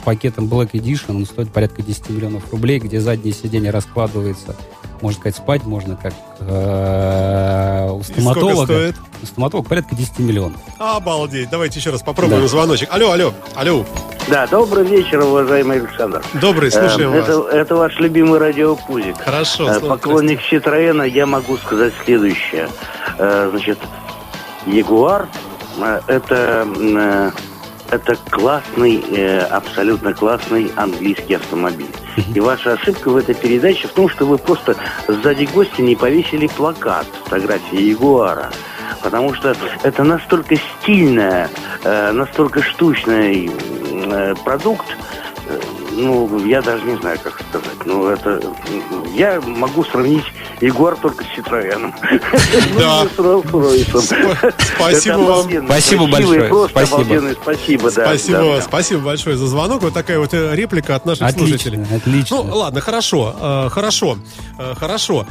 пакетом 0.03 0.45
Black 0.45 0.71
Edition, 0.71 1.15
он 1.15 1.25
стоит 1.25 1.51
порядка 1.51 1.81
10 1.81 2.09
миллионов 2.09 2.43
рублей, 2.51 2.79
где 2.79 2.99
заднее 2.99 3.33
сиденье 3.33 3.71
раскладывается, 3.71 4.55
можно 5.01 5.19
сказать, 5.19 5.35
спать 5.35 5.63
можно, 5.65 5.95
как 5.95 6.13
э, 6.39 7.89
у 7.91 7.99
И 7.99 8.03
сколько 8.03 8.21
стоматолога. 8.21 8.65
стоит? 8.65 8.95
У 9.21 9.25
стоматолога 9.25 9.69
порядка 9.69 9.95
10 9.95 10.19
миллионов. 10.19 10.59
Обалдеть. 10.79 11.49
Давайте 11.49 11.79
еще 11.79 11.89
раз 11.91 12.01
попробуем 12.01 12.41
Да. 12.41 12.47
звоночек. 12.47 12.89
Алло, 12.91 13.11
алло, 13.11 13.33
алло. 13.55 13.85
Да, 14.29 14.45
добрый 14.47 14.85
вечер, 14.85 15.19
уважаемый 15.21 15.77
Александр. 15.81 16.23
Добрый, 16.39 16.71
слушаем 16.71 17.11
Э, 17.13 17.19
вас. 17.21 17.29
это, 17.29 17.47
это 17.49 17.75
ваш 17.75 17.99
любимый 17.99 18.39
радиопузик. 18.39 19.17
Хорошо. 19.19 19.69
Э, 19.69 19.79
Поклонник 19.79 20.39
Citroёна, 20.51 21.03
я 21.07 21.25
могу 21.25 21.57
сказать 21.57 21.93
следующее. 22.05 22.69
Э, 23.17 23.49
Значит, 23.51 23.79
Ягуар 24.67 25.27
э, 25.79 25.99
это, 26.07 26.67
э, 26.79 27.31
это 27.91 28.15
классный, 28.29 29.03
э, 29.11 29.41
абсолютно 29.41 30.13
классный 30.13 30.71
английский 30.75 31.35
автомобиль. 31.35 31.91
И 32.33 32.39
ваша 32.39 32.73
ошибка 32.73 33.09
в 33.09 33.17
этой 33.17 33.35
передаче 33.35 33.87
в 33.87 33.91
том, 33.91 34.09
что 34.09 34.25
вы 34.25 34.37
просто 34.37 34.75
сзади 35.07 35.47
гостя 35.53 35.81
не 35.81 35.95
повесили 35.95 36.47
плакат 36.47 37.05
с 37.05 37.29
фотографией 37.29 37.89
Ягуара. 37.91 38.49
Потому 39.03 39.33
что 39.33 39.55
это 39.83 40.03
настолько 40.03 40.55
стильная, 40.55 41.49
э, 41.83 42.11
настолько 42.11 42.61
штучный 42.61 43.51
э, 43.91 44.35
продукт, 44.43 44.85
э, 45.47 45.59
ну, 45.91 46.45
я 46.45 46.61
даже 46.61 46.83
не 46.85 46.95
знаю, 46.97 47.19
как 47.21 47.39
сказать. 47.49 47.85
Ну, 47.85 48.07
это... 48.07 48.41
Я 49.13 49.41
могу 49.41 49.83
сравнить 49.83 50.23
Ягуар 50.61 50.95
только 50.95 51.23
с 51.23 51.27
Citroёном. 51.37 51.93
Да. 52.77 53.05
Ну, 53.17 53.43
с 53.83 54.13
Спасибо 54.75 55.17
вам. 55.17 55.65
Спасибо 55.65 56.07
большое. 56.07 56.69
Спасибо. 56.69 57.33
Спасибо, 57.41 57.91
да. 57.91 58.05
Спасибо, 58.05 58.61
спасибо 58.61 59.01
большое 59.01 59.37
за 59.37 59.47
звонок. 59.47 59.81
Вот 59.81 59.93
такая 59.93 60.19
вот 60.19 60.33
э, 60.33 60.55
реплика 60.55 60.95
от 60.95 61.05
наших 61.05 61.29
слушателей. 61.31 61.83
Отлично. 61.95 62.43
Ну, 62.43 62.55
ладно, 62.55 62.81
хорошо, 62.81 63.35
э, 63.39 63.69
хорошо, 63.69 64.17
э, 64.57 64.73
хорошо. 64.75 65.25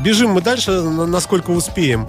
Бежим 0.00 0.30
мы 0.30 0.40
дальше, 0.40 0.70
на- 0.70 1.06
насколько 1.06 1.50
успеем. 1.50 2.08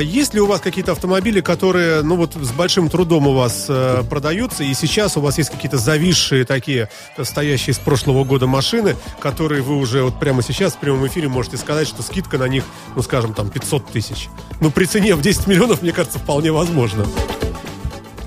Есть 0.00 0.34
ли 0.34 0.40
у 0.40 0.46
вас 0.46 0.60
какие-то 0.60 0.92
автомобили, 0.92 1.40
которые, 1.40 2.02
ну 2.02 2.16
вот, 2.16 2.34
с 2.34 2.52
большим 2.52 2.88
трудом 2.88 3.26
у 3.26 3.34
вас 3.34 3.68
продаются, 4.08 4.64
и 4.64 4.74
сейчас 4.74 5.16
у 5.16 5.20
вас 5.20 5.38
есть 5.38 5.50
какие-то 5.50 5.78
зависшие 5.78 6.44
такие, 6.44 6.88
э, 7.16 7.24
стоящие 7.32 7.72
с 7.72 7.78
прошлого 7.78 8.24
года 8.24 8.46
машины, 8.46 8.94
которые 9.18 9.62
вы 9.62 9.76
уже 9.76 10.02
вот 10.02 10.20
прямо 10.20 10.42
сейчас 10.42 10.74
в 10.74 10.76
прямом 10.76 11.06
эфире 11.06 11.28
можете 11.28 11.56
сказать, 11.56 11.88
что 11.88 12.02
скидка 12.02 12.36
на 12.36 12.46
них, 12.46 12.62
ну, 12.94 13.00
скажем, 13.00 13.32
там, 13.32 13.48
500 13.48 13.86
тысяч. 13.86 14.28
Ну, 14.60 14.70
при 14.70 14.84
цене 14.84 15.14
в 15.14 15.22
10 15.22 15.46
миллионов, 15.46 15.80
мне 15.80 15.92
кажется, 15.92 16.18
вполне 16.18 16.52
возможно. 16.52 17.06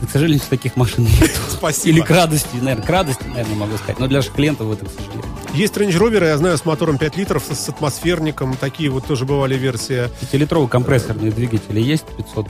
К 0.01 0.09
сожалению, 0.11 0.41
таких 0.49 0.75
машин 0.75 1.03
нет. 1.03 1.31
Спасибо. 1.49 1.97
Или 1.97 2.01
к 2.01 2.09
радости, 2.09 2.55
наверное, 2.55 2.83
к 2.83 2.89
радости, 2.89 3.23
наверное, 3.27 3.55
могу 3.55 3.77
сказать. 3.77 3.99
Но 3.99 4.07
для 4.07 4.17
наших 4.17 4.33
клиентов 4.33 4.71
это, 4.71 4.85
к 4.85 4.89
сожалению. 4.89 5.23
Есть 5.53 5.77
Range 5.77 5.91
Rover, 5.91 6.25
я 6.25 6.37
знаю, 6.37 6.57
с 6.57 6.65
мотором 6.65 6.97
5 6.97 7.17
литров, 7.17 7.43
с, 7.43 7.55
с 7.55 7.69
атмосферником. 7.69 8.57
Такие 8.57 8.89
вот 8.89 9.05
тоже 9.05 9.25
бывали 9.25 9.55
версии. 9.55 10.09
Пятилитровые 10.19 10.67
компрессорные 10.67 11.31
двигатели 11.31 11.79
есть 11.79 12.05
500. 12.17 12.47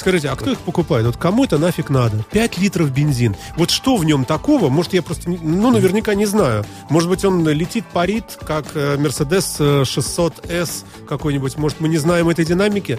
Скажите, 0.00 0.30
а 0.30 0.36
кто 0.36 0.50
их 0.50 0.58
покупает? 0.60 1.04
Вот 1.04 1.18
кому 1.18 1.44
это 1.44 1.58
нафиг 1.58 1.90
надо? 1.90 2.24
5 2.32 2.56
литров 2.56 2.90
бензин. 2.90 3.36
Вот 3.58 3.68
что 3.68 3.96
в 3.96 4.04
нем 4.06 4.24
такого? 4.24 4.70
Может, 4.70 4.94
я 4.94 5.02
просто, 5.02 5.28
ну, 5.28 5.70
наверняка 5.70 6.14
не 6.14 6.24
знаю. 6.24 6.64
Может 6.88 7.10
быть, 7.10 7.22
он 7.22 7.46
летит, 7.46 7.84
парит, 7.84 8.38
как 8.46 8.64
э, 8.74 8.96
Mercedes 8.96 9.56
э, 9.58 9.82
600S 9.82 10.86
какой-нибудь. 11.06 11.58
Может, 11.58 11.80
мы 11.80 11.88
не 11.88 11.98
знаем 11.98 12.30
этой 12.30 12.46
динамики? 12.46 12.98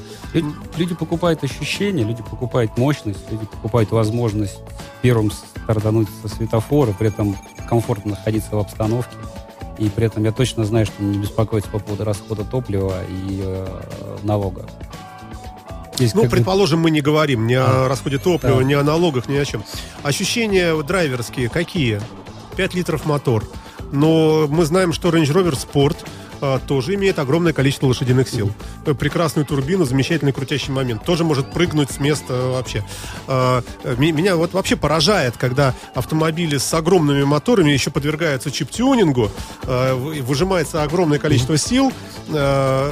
Люди 0.78 0.94
покупают 0.94 1.44
ощущения, 1.44 2.04
люди 2.04 2.22
покупают 2.22 2.78
мощность, 2.78 3.32
люди 3.32 3.48
покупают 3.48 3.90
возможность 3.90 4.60
первым 5.02 5.32
стартануть 5.32 6.08
со 6.22 6.28
светофора, 6.28 6.94
при 6.94 7.08
этом 7.08 7.36
комфортно 7.68 8.12
находиться 8.12 8.56
в 8.56 8.60
обстановке. 8.60 9.16
И 9.80 9.90
при 9.90 10.06
этом 10.06 10.24
я 10.24 10.32
точно 10.32 10.66
знаю, 10.66 10.86
что 10.86 11.02
не 11.02 11.18
беспокоиться 11.18 11.72
по 11.72 11.80
поводу 11.80 12.04
расхода 12.04 12.46
топлива 12.46 13.04
и 13.10 13.42
э, 13.44 14.18
налога. 14.22 14.68
Здесь 15.96 16.14
Ну, 16.16 16.22
как 16.22 16.32
бы- 16.32 16.36
предположим, 16.38 16.80
мы 16.80 16.90
не 16.92 17.02
говорим 17.02 17.46
ни 17.48 17.54
о 17.54 17.86
А, 17.86 17.88
расходе 17.88 18.18
топлива, 18.18 18.58
да. 18.58 18.64
ни 18.64 18.74
о 18.74 18.84
налогах, 18.84 19.28
ни 19.30 19.36
о 19.38 19.46
чем. 19.46 19.64
Ощущения 20.04 20.76
драйверские 20.82 21.50
какие? 21.50 22.02
5 22.56 22.74
литров 22.74 23.06
мотор. 23.06 23.46
Но 23.92 24.48
мы 24.50 24.66
знаем, 24.66 24.94
что 24.94 25.10
Range 25.10 25.26
Rover 25.32 25.54
Sport 25.54 25.98
тоже 26.68 26.96
имеет 26.96 27.20
огромное 27.20 27.54
количество 27.54 27.88
лошадиных 27.88 28.28
сил. 28.30 28.52
Э, 28.86 28.94
Прекрасную 28.94 29.46
турбину, 29.46 29.86
замечательный 29.86 30.32
крутящий 30.34 30.72
момент. 30.74 31.04
Тоже 31.06 31.24
может 31.24 31.52
прыгнуть 31.52 31.92
с 31.92 32.00
места 32.00 32.34
вообще. 32.34 32.84
А, 33.28 33.64
э, 33.84 33.96
Меня 33.98 34.36
вот 34.36 34.54
вообще 34.54 34.76
поражает, 34.76 35.36
когда 35.38 35.74
автомобили 35.94 36.58
с 36.58 36.74
огромными 36.74 37.24
моторами 37.24 37.72
еще 37.72 37.92
подвергаются 37.92 38.50
чип-тюнингу, 38.52 39.32
э, 39.64 39.94
в- 39.94 40.22
выжимается 40.26 40.84
огромное 40.84 41.20
количество 41.20 41.58
сил. 41.58 41.92
Э, 42.30 42.92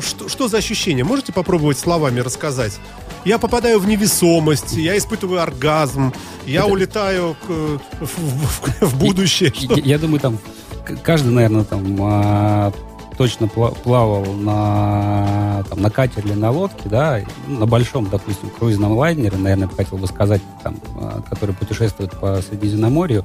Что, 0.00 0.28
что 0.28 0.48
за 0.48 0.56
ощущение? 0.58 1.04
Можете 1.04 1.32
попробовать 1.32 1.78
словами 1.78 2.20
рассказать? 2.20 2.78
Я 3.24 3.38
попадаю 3.38 3.78
в 3.78 3.86
невесомость, 3.86 4.72
я 4.74 4.96
испытываю 4.98 5.40
оргазм, 5.42 6.12
я 6.46 6.66
улетаю 6.66 7.36
к- 7.46 7.48
в, 7.48 7.80
в- 8.00 8.86
в 8.88 8.98
будущее. 8.98 9.52
Я, 9.54 9.76
я 9.82 9.98
думаю, 9.98 10.20
там 10.20 10.38
каждый, 11.02 11.32
наверное, 11.32 11.64
там 11.64 11.96
а, 12.00 12.72
точно 13.16 13.46
пла- 13.46 13.76
плавал 13.82 14.24
на, 14.24 15.64
там, 15.68 15.80
на 15.80 15.90
катере 15.90 16.34
на 16.34 16.50
лодке, 16.50 16.88
да, 16.88 17.20
ну, 17.46 17.60
на 17.60 17.66
большом, 17.66 18.08
допустим, 18.10 18.50
круизном 18.50 18.92
лайнере, 18.96 19.36
наверное, 19.36 19.68
хотел 19.68 19.98
бы 19.98 20.06
сказать, 20.06 20.42
там, 20.62 20.76
а, 21.00 21.22
который 21.28 21.54
путешествует 21.54 22.12
по 22.18 22.40
Средиземноморью, 22.42 23.24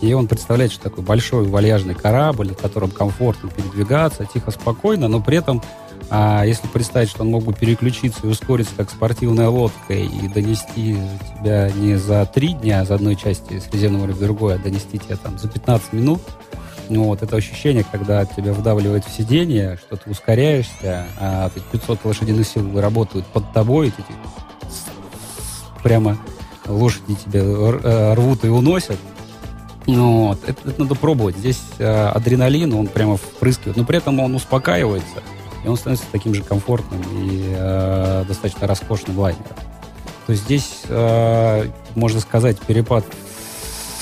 и 0.00 0.12
он 0.14 0.28
представляет, 0.28 0.72
что 0.72 0.84
такой 0.84 1.04
большой 1.04 1.46
вальяжный 1.46 1.94
корабль, 1.94 2.54
в 2.54 2.56
котором 2.56 2.90
комфортно 2.90 3.50
передвигаться, 3.50 4.24
тихо, 4.24 4.50
спокойно, 4.50 5.08
но 5.08 5.20
при 5.20 5.36
этом 5.38 5.62
А 6.08 6.44
если 6.44 6.66
представить, 6.66 7.08
что 7.10 7.22
он 7.22 7.30
мог 7.30 7.44
бы 7.44 7.52
переключиться 7.52 8.20
и 8.24 8.26
ускориться 8.26 8.72
как 8.76 8.90
спортивная 8.90 9.48
лодка 9.48 9.92
и 9.94 10.28
донести 10.28 10.96
тебя 11.38 11.70
не 11.70 11.96
за 11.96 12.26
три 12.26 12.54
дня 12.54 12.82
из 12.82 12.90
одной 12.90 13.14
части 13.14 13.60
Средиземного 13.60 14.02
моря 14.02 14.14
в 14.14 14.18
другое, 14.18 14.56
а 14.56 14.58
донести 14.58 14.98
тебя 14.98 15.16
там 15.16 15.38
за 15.38 15.46
15 15.46 15.92
минут, 15.92 16.20
ну, 16.90 17.04
вот 17.04 17.22
это 17.22 17.36
ощущение, 17.36 17.84
когда 17.90 18.24
тебя 18.24 18.52
вдавливает 18.52 19.04
в 19.04 19.12
сиденье, 19.12 19.78
что 19.78 19.96
ты 19.96 20.10
ускоряешься, 20.10 21.06
а 21.18 21.50
500 21.72 22.04
лошадиных 22.04 22.46
сил 22.46 22.78
работают 22.80 23.24
под 23.26 23.52
тобой, 23.52 23.90
ты 23.90 24.02
прямо 25.82 26.18
лошади 26.66 27.14
тебя 27.14 27.40
э, 27.40 28.14
рвут 28.14 28.44
и 28.44 28.48
уносят. 28.48 28.98
Ну, 29.86 30.28
вот. 30.28 30.40
это, 30.46 30.68
это 30.68 30.80
надо 30.80 30.94
пробовать. 30.94 31.36
Здесь 31.36 31.60
э, 31.78 32.08
адреналин, 32.08 32.74
он 32.74 32.86
прямо 32.86 33.16
впрыскивает, 33.16 33.76
но 33.76 33.84
при 33.84 33.98
этом 33.98 34.20
он 34.20 34.34
успокаивается, 34.34 35.22
и 35.64 35.68
он 35.68 35.76
становится 35.76 36.06
таким 36.12 36.34
же 36.34 36.42
комфортным 36.42 37.00
и 37.12 37.54
э, 37.56 38.24
достаточно 38.26 38.66
роскошным 38.66 39.18
лайнером. 39.18 39.56
То 40.26 40.32
есть 40.32 40.44
здесь, 40.44 40.82
э, 40.88 41.66
можно 41.94 42.20
сказать, 42.20 42.58
перепад 42.60 43.04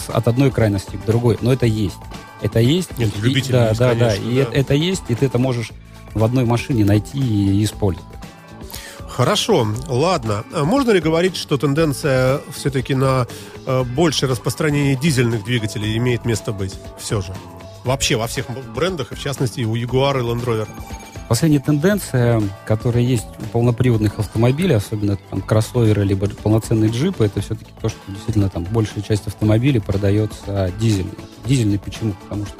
от 0.09 0.29
одной 0.29 0.51
крайности 0.51 0.97
к 0.97 1.05
другой, 1.05 1.39
но 1.41 1.53
это 1.53 1.67
есть. 1.67 1.99
Это 2.41 2.61
есть. 2.61 2.97
Нет, 2.99 3.11
и, 3.17 3.21
любители 3.21 3.53
да, 3.53 3.75
да, 3.75 3.91
конечно, 3.91 4.09
да. 4.09 4.15
И 4.15 4.35
да. 4.37 4.43
Это, 4.43 4.53
это 4.53 4.75
есть, 4.75 5.03
и 5.09 5.15
ты 5.15 5.27
это 5.27 5.39
можешь 5.39 5.73
в 6.15 6.23
одной 6.25 6.45
машине 6.45 6.85
найти 6.85 7.19
и 7.19 7.65
использовать. 7.65 8.07
Хорошо, 9.09 9.67
ладно. 9.89 10.45
А 10.53 10.65
можно 10.65 10.93
ли 10.93 11.01
говорить, 11.01 11.37
что 11.37 11.57
тенденция 11.57 12.41
все-таки 12.55 12.95
на 12.95 13.27
э, 13.67 13.83
большее 13.83 14.31
распространение 14.31 14.95
дизельных 14.95 15.45
двигателей 15.45 15.97
имеет 15.97 16.25
место 16.25 16.53
быть? 16.53 16.75
Все 16.99 17.21
же. 17.21 17.35
Вообще 17.85 18.17
во 18.17 18.29
всех 18.29 18.47
брендах, 18.75 19.11
и 19.11 19.15
в 19.17 19.21
частности 19.21 19.61
и 19.61 19.65
у 19.65 19.75
Jaguar 19.75 20.21
и 20.21 20.23
Land 20.23 20.45
Rover. 20.45 20.69
Последняя 21.29 21.61
тенденция, 21.61 22.43
которая 22.65 23.03
есть 23.03 23.27
у 23.39 23.45
полноприводных 23.53 24.19
автомобилей, 24.19 24.75
особенно 24.75 25.17
там 25.17 25.43
кроссоверы 25.43 26.05
либо 26.05 26.27
полноценные 26.27 26.91
джипы, 26.91 27.27
это 27.27 27.43
все-таки 27.43 27.71
то, 27.83 27.91
что 27.91 27.99
действительно 28.09 28.49
там 28.49 28.65
большая 28.65 29.03
часть 29.03 29.27
автомобилей 29.27 29.79
продается 29.79 30.73
дизельный. 30.81 31.13
Дизельный 31.45 31.79
почему? 31.79 32.15
Потому 32.23 32.47
что 32.47 32.55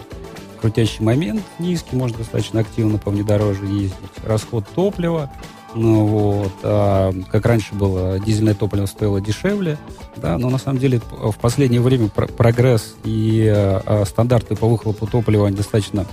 крутящий 0.61 1.03
момент 1.03 1.43
низкий, 1.59 1.97
можно 1.97 2.19
достаточно 2.19 2.61
активно 2.61 2.99
по 2.99 3.11
внедорожью 3.11 3.69
ездить. 3.69 3.95
Расход 4.27 4.67
топлива, 4.75 5.31
ну 5.75 6.07
вот, 6.07 6.53
а, 6.63 7.15
как 7.31 7.47
раньше 7.47 7.75
было, 7.75 8.19
дизельное 8.19 8.55
топливо 8.55 8.85
стоило 8.85 9.21
дешевле, 9.21 9.79
да, 10.17 10.37
но 10.37 10.51
на 10.51 10.59
самом 10.59 10.79
деле 10.79 11.01
в 11.11 11.37
последнее 11.39 11.81
время 11.81 12.09
про- 12.09 12.27
прогресс 12.27 12.97
и 13.05 13.47
а, 13.51 14.05
стандарты 14.07 14.57
по 14.57 14.67
выхлопу 14.69 15.07
топлива 15.07 15.47
они 15.47 15.57
достаточно 15.57 16.07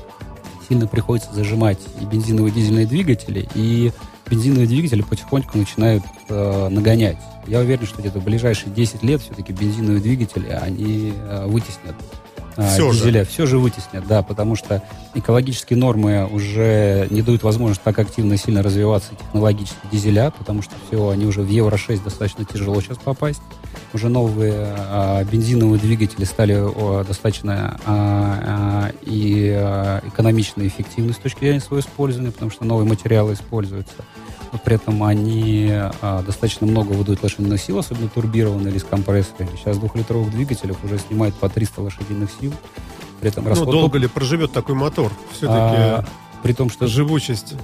сильно 0.67 0.87
приходится 0.87 1.33
зажимать 1.33 1.79
и 2.01 2.05
бензиновые 2.05 2.51
и 2.51 2.55
дизельные 2.55 2.85
двигатели, 2.85 3.47
и 3.55 3.91
бензиновые 4.29 4.67
двигатели 4.67 5.01
потихоньку 5.01 5.57
начинают 5.57 6.03
э, 6.29 6.67
нагонять. 6.69 7.17
Я 7.47 7.59
уверен, 7.59 7.85
что 7.85 7.99
где-то 8.01 8.19
в 8.19 8.23
ближайшие 8.23 8.73
10 8.73 9.03
лет 9.03 9.21
все-таки 9.21 9.53
бензиновые 9.53 10.01
двигатели, 10.01 10.49
они 10.49 11.13
э, 11.15 11.45
вытеснят 11.47 11.95
э, 12.57 12.67
Всё 12.73 12.91
же. 12.91 12.99
дизеля. 12.99 13.25
Все 13.25 13.45
же 13.45 13.59
вытеснят, 13.59 14.05
да, 14.07 14.23
потому 14.23 14.55
что 14.55 14.81
экологические 15.13 15.77
нормы 15.77 16.27
уже 16.27 17.07
не 17.11 17.21
дают 17.21 17.43
возможность 17.43 17.81
так 17.83 17.97
активно 17.99 18.33
и 18.33 18.37
сильно 18.37 18.63
развиваться 18.63 19.11
технологически 19.15 19.77
дизеля, 19.91 20.31
потому 20.31 20.61
что 20.61 20.73
все, 20.87 21.09
они 21.09 21.25
уже 21.25 21.41
в 21.41 21.49
Евро-6 21.49 22.03
достаточно 22.03 22.45
тяжело 22.45 22.81
сейчас 22.81 22.97
попасть. 22.97 23.41
Уже 23.95 24.09
новые 24.09 24.75
а, 24.77 25.23
бензиновые 25.23 25.79
двигатели 25.79 26.25
стали 26.25 26.53
достаточно 27.07 27.79
а, 27.85 28.41
а, 28.45 28.91
и 29.03 29.47
экономично 30.03 30.63
и 30.63 30.67
эффективны 30.67 31.13
с 31.13 31.15
точки 31.15 31.39
зрения 31.39 31.61
своего 31.61 31.79
использования, 31.79 32.31
потому 32.31 32.51
что 32.51 32.65
новые 32.65 32.85
материалы 32.85 33.35
используются. 33.35 33.95
Но 34.51 34.59
при 34.59 34.75
этом 34.75 35.01
они 35.01 35.73
достаточно 36.27 36.67
много 36.67 36.91
выдают 36.91 37.23
лошадиных 37.23 37.61
сил, 37.61 37.79
особенно 37.79 38.09
турбированные 38.09 38.71
или 38.71 38.79
с 38.79 38.83
компрессорами. 38.83 39.55
Сейчас 39.55 39.77
двухлитровых 39.77 40.29
двигателей 40.29 40.75
уже 40.83 40.99
снимает 40.99 41.33
по 41.35 41.47
300 41.47 41.81
лошадиных 41.81 42.29
сил. 42.41 42.51
При 43.21 43.29
этом 43.29 43.45
Ну, 43.45 43.51
расход 43.51 43.71
долго 43.71 43.97
ли 43.97 44.07
проживет 44.07 44.51
такой 44.51 44.75
мотор? 44.75 45.13
Все-таки 45.31 45.55
а, 45.57 46.05
при 46.43 46.51
том, 46.51 46.69
что 46.69 46.87
живучесть. 46.87 47.55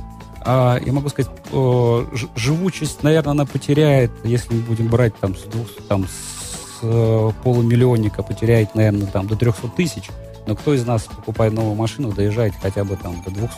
А, 0.43 0.79
я 0.83 0.91
могу 0.93 1.09
сказать, 1.09 1.31
о, 1.51 2.05
живучесть, 2.35 3.03
наверное, 3.03 3.31
она 3.31 3.45
потеряет, 3.45 4.11
если 4.23 4.53
мы 4.53 4.61
будем 4.61 4.87
брать 4.87 5.15
там 5.19 5.35
с, 5.35 5.41
двух, 5.41 5.67
там, 5.87 6.07
с 6.07 6.79
э, 6.83 7.31
полумиллионника, 7.43 8.23
потеряет, 8.23 8.75
наверное, 8.75 9.07
там 9.07 9.27
до 9.27 9.35
300 9.35 9.67
тысяч. 9.69 10.09
Но 10.47 10.55
кто 10.55 10.73
из 10.73 10.85
нас, 10.85 11.03
покупая 11.03 11.51
новую 11.51 11.75
машину, 11.75 12.11
доезжает 12.11 12.53
хотя 12.61 12.83
бы 12.83 12.95
там 12.95 13.21
до 13.23 13.31
200? 13.31 13.53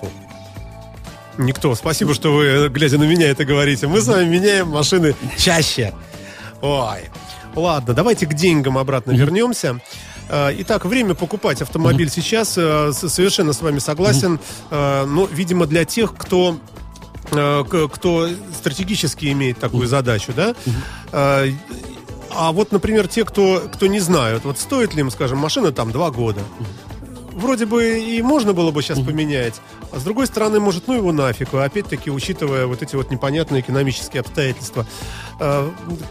Никто. 1.38 1.74
Спасибо, 1.76 2.14
что 2.14 2.34
вы, 2.34 2.70
глядя 2.70 2.98
на 3.00 3.06
меня, 3.06 3.28
это 3.30 3.46
говорите. 3.46 3.88
Мы 3.88 4.02
с 4.02 4.08
вами 4.08 4.26
меняем 4.30 4.70
машины 4.70 5.16
чаще. 5.38 5.94
Ой. 6.62 7.00
Ладно, 7.56 7.94
давайте 7.94 8.26
к 8.26 8.34
деньгам 8.34 8.78
обратно 8.78 9.12
вернемся. 9.12 9.80
Э, 10.30 10.50
Итак, 10.60 10.86
время 10.86 11.14
покупать 11.16 11.62
автомобиль 11.62 12.10
сейчас. 12.10 12.54
э, 12.58 12.92
Совершенно 12.94 13.54
с 13.54 13.62
вами 13.62 13.80
согласен. 13.80 14.40
Э, 14.72 15.06
Но, 15.06 15.26
видимо, 15.26 15.66
для 15.66 15.86
тех, 15.86 16.16
кто 16.16 16.58
э, 16.58 16.73
кто 17.92 18.30
стратегически 18.56 19.32
имеет 19.32 19.60
такую 19.60 19.88
задачу, 19.88 20.34
да? 20.36 20.56
Э, 21.12 21.52
А 22.36 22.52
вот, 22.52 22.72
например, 22.72 23.08
те, 23.08 23.26
кто, 23.26 23.62
кто 23.72 23.86
не 23.86 24.00
знают, 24.00 24.44
вот 24.44 24.58
стоит 24.58 24.96
ли 24.96 25.02
им, 25.02 25.12
скажем, 25.12 25.38
машина 25.38 25.72
там 25.72 25.92
два 25.92 26.10
года, 26.10 26.42
вроде 27.34 27.66
бы 27.66 28.00
и 28.00 28.22
можно 28.22 28.54
было 28.54 28.72
бы 28.72 28.82
сейчас 28.82 29.00
поменять, 29.00 29.56
а 29.92 30.00
с 30.00 30.04
другой 30.04 30.28
стороны, 30.28 30.60
может, 30.60 30.88
ну 30.88 30.96
его 30.96 31.12
нафиг, 31.12 31.54
опять-таки, 31.54 32.10
учитывая 32.10 32.66
вот 32.66 32.82
эти 32.82 32.96
вот 32.96 33.12
непонятные 33.12 33.62
экономические 33.62 34.22
обстоятельства. 34.22 34.86
Э, 35.40 35.70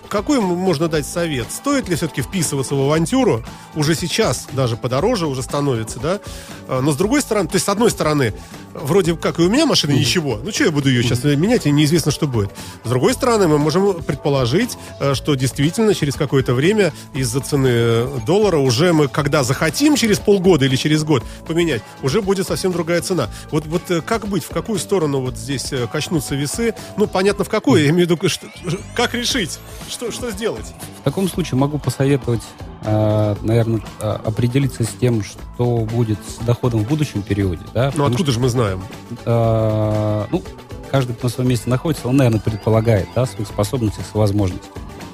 Какой 0.08 0.40
можно 0.40 0.88
дать 0.88 1.06
совет? 1.06 1.50
Стоит 1.50 1.88
ли 1.88 1.96
все-таки 1.96 2.22
вписываться 2.22 2.74
в 2.74 2.80
авантюру? 2.80 3.44
Уже 3.74 3.94
сейчас 3.94 4.48
даже 4.52 4.76
подороже 4.76 5.26
уже 5.26 5.42
становится, 5.42 5.98
да? 6.00 6.20
Э, 6.68 6.80
Но 6.80 6.92
с 6.92 6.96
другой 6.96 7.20
стороны, 7.20 7.48
то 7.48 7.56
есть 7.56 7.66
с 7.66 7.68
одной 7.68 7.90
стороны, 7.90 8.34
вроде 8.74 9.14
как 9.16 9.38
и 9.38 9.42
у 9.42 9.50
меня 9.50 9.66
машина 9.66 9.92
ничего, 9.92 10.38
ну 10.42 10.50
что 10.50 10.64
я 10.64 10.70
буду 10.70 10.88
ее 10.88 11.02
сейчас 11.02 11.24
менять, 11.24 11.66
и 11.66 11.70
неизвестно, 11.70 12.10
что 12.10 12.26
будет. 12.26 12.50
С 12.84 12.88
другой 12.88 13.12
стороны, 13.14 13.48
мы 13.48 13.58
можем 13.58 14.02
предположить, 14.02 14.78
э, 15.00 15.14
что 15.14 15.34
действительно 15.34 15.94
через 15.94 16.14
какое-то 16.14 16.54
время 16.54 16.92
из-за 17.14 17.40
цены 17.40 17.68
э, 17.70 18.18
доллара 18.26 18.58
уже 18.58 18.92
мы, 18.92 19.08
когда 19.08 19.44
захотим 19.44 19.96
через 19.96 20.18
полгода 20.18 20.64
или 20.64 20.76
через 20.76 21.04
год 21.04 21.11
поменять, 21.46 21.82
уже 22.02 22.22
будет 22.22 22.46
совсем 22.46 22.72
другая 22.72 23.00
цена. 23.02 23.28
Вот, 23.50 23.66
вот 23.66 23.90
э, 23.90 24.00
как 24.00 24.26
быть, 24.28 24.44
в 24.44 24.48
какую 24.50 24.78
сторону 24.78 25.20
вот 25.20 25.36
здесь 25.36 25.72
э, 25.72 25.86
качнутся 25.86 26.34
весы? 26.34 26.74
Ну, 26.96 27.06
понятно, 27.06 27.44
в 27.44 27.48
какую, 27.48 27.82
я 27.82 27.90
имею 27.90 28.06
в 28.06 28.10
виду, 28.10 28.28
что- 28.28 28.46
как 28.94 29.14
решить, 29.14 29.58
что, 29.88 30.10
что 30.10 30.30
сделать? 30.30 30.72
В 31.00 31.04
таком 31.04 31.28
случае 31.28 31.58
могу 31.58 31.78
посоветовать, 31.78 32.42
э, 32.84 33.36
наверное, 33.42 33.82
определиться 34.00 34.84
с 34.84 34.88
тем, 35.00 35.22
что 35.24 35.86
будет 35.92 36.18
с 36.26 36.44
доходом 36.44 36.84
в 36.84 36.88
будущем 36.88 37.22
периоде. 37.22 37.62
Да? 37.74 37.92
Ну, 37.94 38.04
откуда 38.04 38.32
же 38.32 38.40
мы 38.40 38.48
знаем? 38.48 38.82
э, 39.24 40.26
ну, 40.30 40.42
каждый, 40.90 41.14
кто 41.14 41.26
на 41.28 41.32
своем 41.32 41.50
месте 41.50 41.68
находится, 41.70 42.08
он, 42.08 42.16
наверное, 42.16 42.40
предполагает 42.40 43.08
да, 43.14 43.26
своих 43.26 43.48
способностях, 43.48 44.04
своих 44.06 44.14
возможностей. 44.14 44.68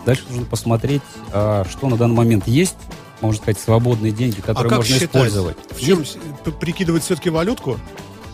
Дальше 0.07 0.25
нужно 0.31 0.47
посмотреть, 0.47 1.03
что 1.31 1.79
на 1.89 1.97
данный 1.97 2.15
момент 2.15 2.47
есть, 2.49 2.77
можно 3.21 3.43
сказать, 3.43 3.61
свободные 3.61 4.13
деньги, 4.13 4.41
которые 4.41 4.73
а 4.73 4.77
можно 4.77 4.95
считать? 4.95 5.09
использовать. 5.09 5.57
В 5.71 5.81
чем 5.81 6.05
прикидывать 6.61 7.03
все-таки 7.05 7.31
валютку? 7.31 7.79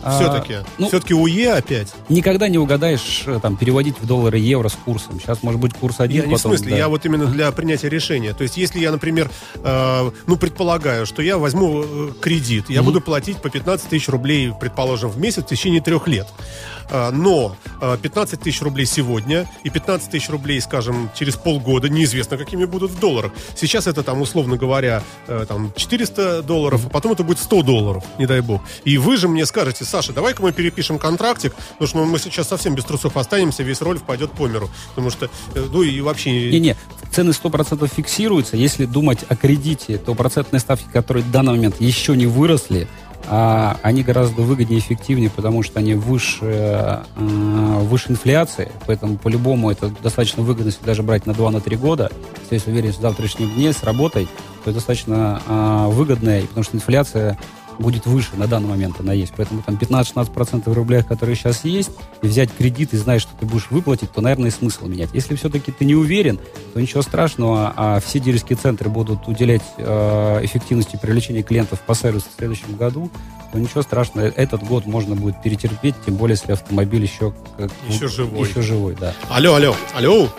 А, 0.05 0.19
Все-таки. 0.19 0.57
ну- 0.77 0.87
Все-таки 0.87 1.13
УЕ 1.15 1.53
опять. 1.53 1.91
Никогда 2.09 2.47
не 2.47 2.59
угадаешь, 2.59 3.23
э, 3.25 3.39
там, 3.41 3.57
переводить 3.57 3.99
в 3.99 4.05
доллары 4.05 4.37
евро 4.37 4.69
с 4.69 4.73
курсом. 4.85 5.19
Сейчас 5.19 5.41
может 5.41 5.59
быть 5.59 5.73
курс 5.73 5.99
один, 5.99 6.21
Я 6.21 6.27
не 6.27 6.35
в 6.35 6.37
потом, 6.37 6.51
смысле, 6.51 6.71
да. 6.71 6.77
я 6.77 6.87
вот 6.89 7.05
именно 7.05 7.25
для 7.25 7.51
принятия 7.51 7.89
решения. 7.89 8.33
То 8.33 8.43
есть, 8.43 8.55
если 8.55 8.79
я, 8.79 8.91
например, 8.91 9.31
э, 9.55 10.11
ну, 10.27 10.37
предполагаю, 10.37 11.07
что 11.07 11.23
я 11.23 11.39
возьму 11.39 11.83
э, 11.83 12.09
кредит, 12.21 12.65
я 12.69 12.81
Мгм. 12.81 12.85
буду 12.91 13.01
платить 13.01 13.37
по 13.37 13.49
15 13.49 13.89
тысяч 13.89 14.07
рублей, 14.07 14.53
предположим, 14.59 15.09
в 15.09 15.17
месяц 15.17 15.43
в 15.43 15.47
течение 15.47 15.81
трех 15.81 16.07
лет. 16.07 16.27
Э, 16.91 17.09
но 17.09 17.55
э, 17.81 17.97
15 17.99 18.39
тысяч 18.41 18.61
рублей 18.61 18.85
сегодня 18.85 19.49
и 19.63 19.71
15 19.71 20.11
тысяч 20.11 20.29
рублей, 20.29 20.61
скажем, 20.61 21.09
через 21.15 21.35
полгода, 21.35 21.89
неизвестно, 21.89 22.37
какими 22.37 22.65
будут 22.65 22.91
в 22.91 22.99
долларах. 22.99 23.31
Сейчас 23.55 23.87
это, 23.87 24.03
там, 24.03 24.21
условно 24.21 24.55
говоря, 24.55 25.01
там, 25.47 25.73
400 25.75 26.43
долларов, 26.43 26.85
а 26.85 26.89
потом 26.89 27.13
это 27.13 27.23
будет 27.23 27.39
100 27.39 27.63
долларов, 27.63 28.03
не 28.19 28.27
дай 28.27 28.41
бог. 28.41 28.61
И 28.83 28.97
вы 28.99 29.17
же 29.17 29.27
мне 29.27 29.45
скажете, 29.47 29.83
Саша, 29.95 30.11
давай-ка 30.11 30.41
мы 30.41 30.51
перепишем 30.51 30.99
контрактик, 30.99 31.55
потому 31.79 31.87
что 31.87 32.03
мы 32.03 32.19
сейчас 32.19 32.49
совсем 32.49 32.75
без 32.75 32.83
трусов 32.83 33.15
останемся, 33.15 33.63
весь 33.63 33.81
роль 33.81 33.97
пойдет 33.97 34.29
по 34.31 34.45
миру. 34.45 34.69
Потому 34.89 35.09
что, 35.09 35.29
э, 35.53 35.65
ну 35.71 35.83
и 35.83 36.01
вообще... 36.01 36.51
Не-не, 36.51 36.75
цены 37.13 37.29
100% 37.29 37.89
фиксируются. 37.95 38.57
Если 38.57 38.83
думать 38.83 39.19
о 39.29 39.37
кредите, 39.37 39.97
то 39.97 40.13
процентные 40.13 40.59
ставки, 40.59 40.83
которые 40.91 41.23
в 41.23 41.31
данный 41.31 41.53
момент 41.53 41.79
еще 41.79 42.17
не 42.17 42.25
выросли, 42.25 42.89
а, 43.27 43.77
они 43.83 44.03
гораздо 44.03 44.41
выгоднее 44.41 44.79
и 44.79 44.81
эффективнее, 44.81 45.29
потому 45.29 45.63
что 45.63 45.79
они 45.79 45.93
выше, 45.93 46.43
э, 46.43 47.03
выше 47.15 48.11
инфляции. 48.11 48.73
Поэтому 48.87 49.17
по-любому 49.17 49.71
это 49.71 49.93
достаточно 50.03 50.43
выгодно, 50.43 50.71
если 50.71 50.83
даже 50.83 51.03
брать 51.03 51.25
на 51.25 51.31
2-3 51.31 51.77
года. 51.77 52.11
Если 52.41 52.55
есть 52.55 52.67
уверенность 52.67 52.99
в 52.99 53.01
завтрашнем 53.01 53.49
дне 53.49 53.71
с 53.71 53.81
работой, 53.81 54.25
то 54.65 54.71
это 54.71 54.73
достаточно 54.73 55.41
а, 55.47 55.87
выгодно, 55.87 56.41
потому 56.41 56.65
что 56.65 56.75
инфляция 56.75 57.37
будет 57.79 58.05
выше, 58.05 58.31
на 58.35 58.47
данный 58.47 58.69
момент 58.69 58.99
она 58.99 59.13
есть. 59.13 59.33
Поэтому 59.35 59.61
там 59.61 59.75
15-16% 59.75 60.69
в 60.69 60.73
рублях, 60.73 61.07
которые 61.07 61.35
сейчас 61.35 61.63
есть, 61.65 61.91
и 62.21 62.27
взять 62.27 62.51
кредит 62.51 62.93
и 62.93 62.97
знаешь, 62.97 63.21
что 63.21 63.31
ты 63.39 63.45
будешь 63.45 63.69
выплатить, 63.69 64.11
то, 64.11 64.21
наверное, 64.21 64.49
и 64.49 64.51
смысл 64.51 64.87
менять. 64.87 65.09
Если 65.13 65.35
все-таки 65.35 65.71
ты 65.71 65.85
не 65.85 65.95
уверен, 65.95 66.39
то 66.73 66.81
ничего 66.81 67.01
страшного, 67.01 67.73
а 67.75 67.99
все 67.99 68.19
дилерские 68.19 68.57
центры 68.57 68.89
будут 68.89 69.27
уделять 69.27 69.63
э, 69.77 70.39
эффективности 70.43 70.97
привлечения 71.01 71.43
клиентов 71.43 71.81
по 71.81 71.95
сервису 71.95 72.25
в 72.33 72.37
следующем 72.37 72.75
году, 72.75 73.09
то 73.51 73.59
ничего 73.59 73.81
страшного, 73.81 74.25
этот 74.25 74.63
год 74.63 74.85
можно 74.85 75.15
будет 75.15 75.41
перетерпеть, 75.41 75.95
тем 76.05 76.15
более, 76.15 76.35
если 76.39 76.51
автомобиль 76.51 77.03
еще... 77.03 77.33
Как, 77.57 77.71
Еще 77.87 78.07
живой. 78.07 78.47
Еще 78.47 78.61
живой, 78.61 78.95
да. 78.99 79.13
Алло, 79.29 79.55
алло, 79.55 79.75
алло. 79.95 80.29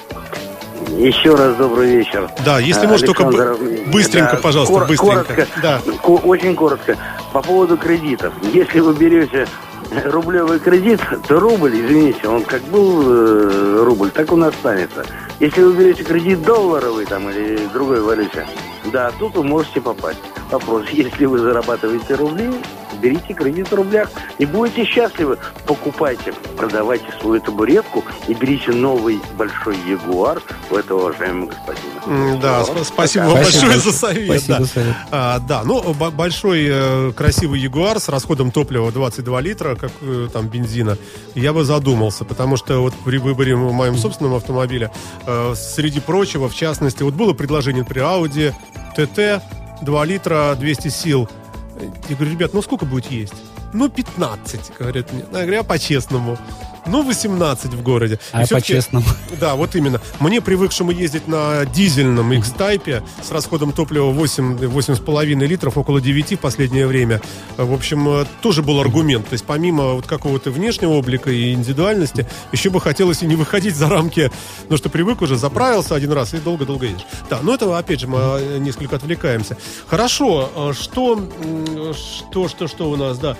Еще 0.97 1.35
раз 1.35 1.57
добрый 1.57 1.97
вечер. 1.97 2.29
Да, 2.45 2.59
если 2.59 2.87
А, 2.87 2.89
можно, 2.89 3.07
только 3.07 3.27
Александр, 3.27 3.57
быстренько, 3.93 4.33
да, 4.37 4.41
пожалуйста, 4.43 4.74
кор- 4.74 4.87
быстренько. 4.87 5.24
Коротко, 5.24 5.47
Да. 5.62 5.81
очень 6.24 6.55
коротко. 6.55 6.97
По 7.33 7.43
поводу 7.43 7.77
кредитов. 7.77 8.33
Если 8.53 8.81
вы 8.81 8.95
берете 8.95 9.47
рублевый 10.05 10.59
кредит, 10.59 11.01
то 11.29 11.39
рубль, 11.39 11.74
извините, 11.74 12.29
он 12.29 12.43
как 12.45 12.62
был 12.64 13.03
э, 13.07 13.83
рубль, 13.85 14.11
так 14.11 14.33
он 14.33 14.45
останется. 14.45 15.05
Если 15.39 15.62
вы 15.62 15.72
берете 15.74 16.03
кредит 16.03 16.43
долларовый 16.43 17.05
там 17.07 17.29
или 17.31 17.61
другой 17.72 18.01
валюте, 18.01 18.47
да, 18.93 19.11
тут 19.18 19.35
вы 19.37 19.45
можете 19.45 19.81
попасть. 19.81 20.18
Вопрос, 20.51 20.85
если 20.93 21.27
вы 21.27 21.39
зарабатываете 21.39 22.14
рубли, 22.14 22.51
берите 22.97 23.35
кредит 23.35 23.71
в 23.71 23.75
рублях 23.75 24.11
и 24.39 24.47
будете 24.47 24.85
счастливы. 24.85 25.39
Покупайте, 25.67 26.33
продавайте 26.57 27.07
свою 27.21 27.41
табуретку 27.41 28.05
и 28.29 28.35
берите 28.35 28.73
новый 28.73 29.21
большой 29.37 29.77
Ягуар 29.89 30.43
у 30.71 30.77
этого 30.77 31.01
уважаемого 31.01 31.51
господина. 31.51 32.39
Да, 32.41 32.61
Вот. 32.61 32.79
сп- 32.79 32.85
спасибо 32.85 33.25
вам 33.25 33.43
Спасибо 33.43 33.63
большое 33.67 33.81
за 33.81 33.93
совет. 33.93 34.27
Спасибо 34.41 34.59
да. 34.59 34.65
совет. 34.67 34.95
А, 35.11 35.39
да, 35.41 35.63
ну, 35.65 35.93
б- 35.93 36.11
большой 36.11 36.67
э, 36.69 37.13
красивый 37.13 37.61
Ягуар 37.61 37.99
с 38.01 38.09
расходом 38.09 38.51
топлива 38.51 38.93
22 38.93 39.41
литра, 39.41 39.75
как 39.75 39.91
э, 40.03 40.29
там 40.33 40.47
бензина, 40.49 40.97
я 41.35 41.53
бы 41.53 41.65
задумался, 41.65 42.25
потому 42.25 42.57
что 42.57 42.81
вот 42.81 42.95
при 43.05 43.19
выборе 43.19 43.57
моим 43.57 43.97
собственным 43.97 44.35
автомобиля, 44.35 44.91
э, 45.27 45.55
среди 45.57 46.01
прочего, 46.01 46.49
в 46.49 46.55
частности, 46.55 47.03
вот 47.03 47.15
было 47.15 47.33
предложение 47.33 47.85
при 47.85 48.01
Audi 48.03 48.55
TT 48.97 49.41
2 49.83 50.05
литра 50.05 50.55
200 50.59 50.89
сил. 50.89 51.29
Я 52.09 52.16
говорю, 52.16 52.33
ребят, 52.33 52.55
ну 52.55 52.62
сколько 52.62 52.87
будет 52.87 53.11
есть? 53.11 53.35
Ну, 53.72 53.89
15, 53.89 54.72
говорят 54.79 55.12
мне. 55.12 55.24
Я 55.33 55.43
говорю, 55.43 55.61
а 55.61 55.64
по-честному? 55.64 56.39
Ну, 56.87 57.03
18 57.03 57.74
в 57.74 57.82
городе. 57.82 58.18
А 58.32 58.47
по-честному. 58.47 59.07
да, 59.41 59.55
вот 59.55 59.74
именно. 59.74 60.01
Мне, 60.20 60.41
привыкшему 60.41 60.91
ездить 60.91 61.28
на 61.28 61.64
дизельном 61.66 62.32
X-Type 62.32 63.03
с 63.22 63.30
расходом 63.30 63.72
топлива 63.72 64.11
8, 64.11 64.57
8,5 64.57 65.47
литров, 65.47 65.76
около 65.76 66.01
9 66.01 66.32
в 66.32 66.39
последнее 66.39 66.87
время, 66.87 67.20
в 67.57 67.72
общем, 67.72 68.09
э, 68.09 68.24
тоже 68.41 68.62
был 68.62 68.80
аргумент. 68.80 69.28
То 69.28 69.34
есть 69.34 69.45
помимо 69.45 69.95
вот 69.95 70.07
какого-то 70.07 70.51
внешнего 70.51 70.93
облика 70.93 71.30
и 71.30 71.53
индивидуальности, 71.53 72.26
еще 72.53 72.70
бы 72.70 72.80
хотелось 72.80 73.22
и 73.22 73.26
не 73.26 73.37
выходить 73.37 73.76
за 73.76 73.89
рамки, 73.89 74.30
ну 74.68 74.76
что 74.76 74.89
привык 74.89 75.22
уже, 75.22 75.37
заправился 75.37 75.95
один 75.95 76.12
раз 76.12 76.34
и 76.34 76.39
долго-долго 76.39 76.87
едешь. 76.87 77.07
Да, 77.28 77.41
но 77.43 77.55
это, 77.55 77.76
опять 77.76 78.01
же, 78.01 78.07
мы 78.07 78.18
э, 78.18 78.59
несколько 78.59 78.97
отвлекаемся. 78.97 79.57
Хорошо, 79.87 80.51
э, 80.55 80.72
что, 80.72 81.28
что, 81.95 82.49
что, 82.49 82.68
что 82.68 82.91
у 82.91 82.97
нас, 82.97 83.18
да. 83.18 83.37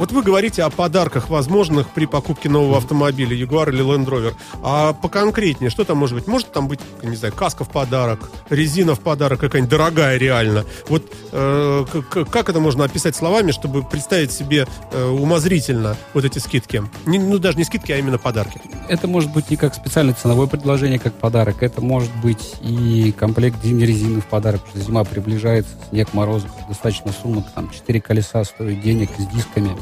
Вот 0.00 0.12
вы 0.12 0.22
говорите 0.22 0.62
о 0.62 0.70
подарках 0.70 1.28
возможных 1.28 1.90
при 1.90 2.06
покупке 2.06 2.48
нового 2.48 2.78
автомобиля, 2.78 3.36
Jaguar 3.36 3.68
или 3.68 3.84
Land 3.84 4.06
Rover. 4.06 4.34
А 4.62 4.94
поконкретнее, 4.94 5.68
что 5.68 5.84
там 5.84 5.98
может 5.98 6.16
быть? 6.16 6.26
Может 6.26 6.50
там 6.52 6.68
быть, 6.68 6.80
не 7.02 7.16
знаю, 7.16 7.34
каска 7.34 7.64
в 7.64 7.68
подарок, 7.68 8.30
резина 8.48 8.94
в 8.94 9.00
подарок 9.00 9.40
какая-нибудь 9.40 9.70
дорогая 9.70 10.16
реально. 10.16 10.64
Вот 10.88 11.04
э, 11.32 11.84
как 12.30 12.48
это 12.48 12.60
можно 12.60 12.84
описать 12.84 13.14
словами, 13.14 13.52
чтобы 13.52 13.82
представить 13.82 14.32
себе 14.32 14.66
э, 14.90 15.06
умозрительно 15.06 15.98
вот 16.14 16.24
эти 16.24 16.38
скидки? 16.38 16.82
Не- 17.04 17.18
ну, 17.18 17.38
даже 17.38 17.58
не 17.58 17.64
скидки, 17.64 17.92
а 17.92 17.98
именно 17.98 18.16
подарки. 18.16 18.58
Это 18.88 19.06
может 19.06 19.30
быть 19.34 19.50
и 19.50 19.56
как 19.56 19.74
специальное 19.74 20.14
ценовое 20.14 20.46
предложение, 20.46 20.98
как 20.98 21.12
подарок. 21.12 21.62
Это 21.62 21.82
может 21.82 22.10
быть 22.22 22.54
и 22.62 23.12
комплект 23.12 23.62
зимней 23.62 23.84
резины 23.84 24.22
в 24.22 24.26
подарок, 24.26 24.62
потому 24.62 24.80
что 24.80 24.90
зима 24.90 25.04
приближается, 25.04 25.72
снег, 25.90 26.14
морозы, 26.14 26.48
достаточно 26.68 27.12
сумок, 27.12 27.44
там 27.54 27.68
4 27.68 28.00
колеса 28.00 28.42
стоят 28.44 28.80
денег 28.80 29.10
с 29.18 29.26
дисками. 29.26 29.76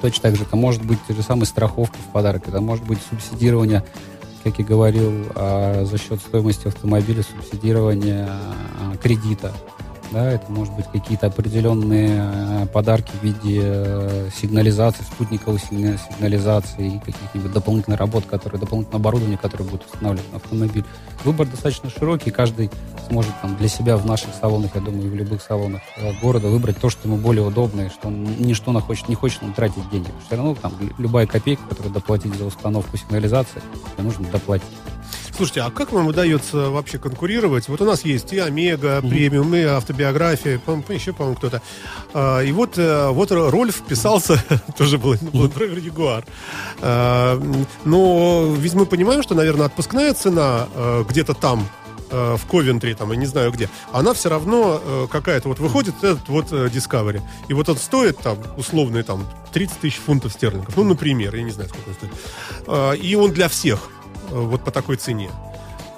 Точно 0.00 0.22
так 0.22 0.36
же 0.36 0.44
это 0.44 0.56
может 0.56 0.84
быть 0.84 0.98
те 1.06 1.14
же 1.14 1.22
самые 1.22 1.46
страховка 1.46 1.96
в 1.96 2.12
подарок, 2.12 2.48
это 2.48 2.60
может 2.60 2.84
быть 2.84 2.98
субсидирование, 3.10 3.84
как 4.42 4.58
я 4.58 4.64
говорил, 4.64 5.26
а, 5.34 5.84
за 5.84 5.98
счет 5.98 6.20
стоимости 6.20 6.68
автомобиля, 6.68 7.22
субсидирование 7.22 8.28
а, 8.28 8.96
кредита. 8.96 9.52
Да, 10.10 10.32
это 10.32 10.50
может 10.50 10.74
быть 10.74 10.86
какие-то 10.86 11.28
определенные 11.28 12.18
э, 12.18 12.66
подарки 12.66 13.12
в 13.20 13.22
виде 13.22 13.60
э, 13.62 14.28
сигнализации, 14.34 15.04
спутниковой 15.04 15.60
сигна- 15.60 15.98
сигнализации 15.98 16.96
и 16.96 16.98
каких-нибудь 16.98 17.52
дополнительных 17.52 18.00
работ, 18.00 18.24
которые, 18.26 18.58
дополнительное 18.58 18.98
оборудование, 18.98 19.38
которое 19.38 19.64
будет 19.64 19.84
устанавливать 19.86 20.30
на 20.32 20.38
автомобиль. 20.38 20.84
Выбор 21.24 21.46
достаточно 21.46 21.90
широкий, 21.90 22.32
каждый 22.32 22.70
сможет 23.08 23.32
там, 23.40 23.56
для 23.56 23.68
себя 23.68 23.96
в 23.96 24.04
наших 24.04 24.30
салонах, 24.40 24.74
я 24.74 24.80
думаю, 24.80 25.06
и 25.06 25.10
в 25.10 25.14
любых 25.14 25.42
салонах 25.42 25.82
э, 25.96 26.12
города 26.20 26.48
выбрать 26.48 26.78
то, 26.78 26.90
что 26.90 27.06
ему 27.06 27.16
более 27.16 27.46
удобно, 27.46 27.82
и 27.82 27.88
что 27.88 28.08
он 28.08 28.24
ничто 28.38 28.72
на 28.72 28.80
хочет, 28.80 29.08
не 29.08 29.14
хочет 29.14 29.44
он 29.44 29.52
тратить 29.52 29.88
деньги. 29.90 30.10
Все 30.26 30.36
равно 30.36 30.56
там 30.56 30.72
любая 30.98 31.28
копейка, 31.28 31.62
которую 31.68 31.94
доплатить 31.94 32.34
за 32.34 32.46
установку 32.46 32.96
сигнализации, 32.96 33.62
нужно 33.98 34.26
доплатить. 34.28 34.66
Слушайте, 35.36 35.62
а 35.62 35.70
как 35.70 35.92
вам 35.92 36.06
удается 36.08 36.70
вообще 36.70 36.98
конкурировать? 36.98 37.68
Вот 37.68 37.80
у 37.80 37.84
нас 37.84 38.04
есть 38.04 38.32
и 38.32 38.38
Омега, 38.38 39.00
премиум, 39.00 39.54
и 39.54 39.62
автобиография, 39.62 40.58
по- 40.58 40.92
еще, 40.92 41.12
по-моему, 41.12 41.36
кто-то. 41.36 41.62
А, 42.12 42.40
и 42.40 42.52
вот, 42.52 42.76
э, 42.76 43.08
вот 43.10 43.30
Рольф 43.32 43.76
вписался, 43.76 44.42
тоже 44.76 44.98
был 44.98 45.14
Land 45.14 45.54
Rover 45.54 45.82
Jaguar. 45.82 46.24
А, 46.80 47.40
но 47.84 48.54
ведь 48.56 48.74
мы 48.74 48.86
понимаем, 48.86 49.22
что, 49.22 49.34
наверное, 49.34 49.66
отпускная 49.66 50.12
цена 50.14 50.68
э, 50.74 51.04
где-то 51.08 51.32
там, 51.34 51.66
э, 52.10 52.36
в 52.36 52.46
Ковентри, 52.46 52.94
там, 52.94 53.10
я 53.12 53.16
не 53.16 53.26
знаю 53.26 53.50
где, 53.52 53.68
она 53.92 54.12
все 54.12 54.28
равно 54.28 54.80
э, 54.84 55.06
какая-то, 55.10 55.48
вот 55.48 55.58
выходит 55.58 55.94
этот 56.02 56.28
вот 56.28 56.52
э, 56.52 56.66
Discovery, 56.66 57.22
и 57.48 57.54
вот 57.54 57.68
он 57.68 57.76
стоит 57.76 58.18
там, 58.18 58.38
условные 58.56 59.04
там, 59.04 59.26
30 59.52 59.78
тысяч 59.78 59.96
фунтов 60.04 60.32
стерлингов, 60.32 60.76
ну, 60.76 60.84
например, 60.84 61.34
я 61.34 61.42
не 61.42 61.50
знаю, 61.50 61.68
сколько 61.70 61.88
он 61.88 61.94
стоит. 61.94 62.12
А, 62.66 62.92
и 62.92 63.14
он 63.14 63.32
для 63.32 63.48
всех, 63.48 63.78
э, 63.78 63.99
вот 64.30 64.64
по 64.64 64.70
такой 64.70 64.96
цене. 64.96 65.30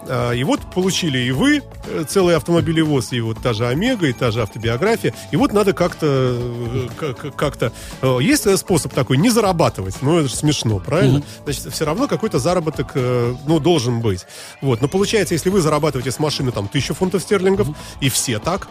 А, 0.09 0.33
И 0.33 0.43
вот 0.45 0.61
получили 0.75 1.19
и 1.19 1.31
вы 1.31 1.63
э, 1.87 2.05
целый 2.09 2.35
автомобилевоз, 2.37 3.13
и 3.13 3.21
вот 3.21 3.39
та 3.41 3.53
же 3.53 3.67
Омега, 3.69 4.07
и 4.09 4.13
та 4.13 4.31
же 4.33 4.43
автобиография. 4.43 5.15
И 5.31 5.37
вот 5.37 5.53
надо 5.53 5.73
как-то, 5.73 6.07
э, 6.11 6.89
как- 6.99 7.37
как-то... 7.37 7.73
э, 8.03 8.19
Есть 8.21 8.47
э, 8.47 8.57
способ 8.57 8.93
такой, 8.93 9.17
не 9.17 9.31
зарабатывать, 9.31 9.95
ну 10.03 10.19
это 10.19 10.29
же 10.29 10.35
смешно, 10.35 10.81
правильно? 10.81 11.19
Мгм. 11.19 11.25
Значит, 11.45 11.73
все 11.73 11.85
равно 11.85 12.09
какой-то 12.09 12.39
заработок, 12.41 12.91
э, 12.95 13.35
ну, 13.47 13.61
должен 13.61 14.01
быть. 14.01 14.27
Вот, 14.61 14.81
но 14.81 14.89
получается, 14.89 15.35
если 15.35 15.51
вы 15.51 15.61
зарабатываете 15.61 16.11
с 16.11 16.19
машины 16.19 16.51
там 16.51 16.67
тысячу 16.67 16.95
фунтов 16.95 17.23
стерлингов, 17.23 17.69
и 18.01 18.09
все 18.09 18.41
так, 18.41 18.67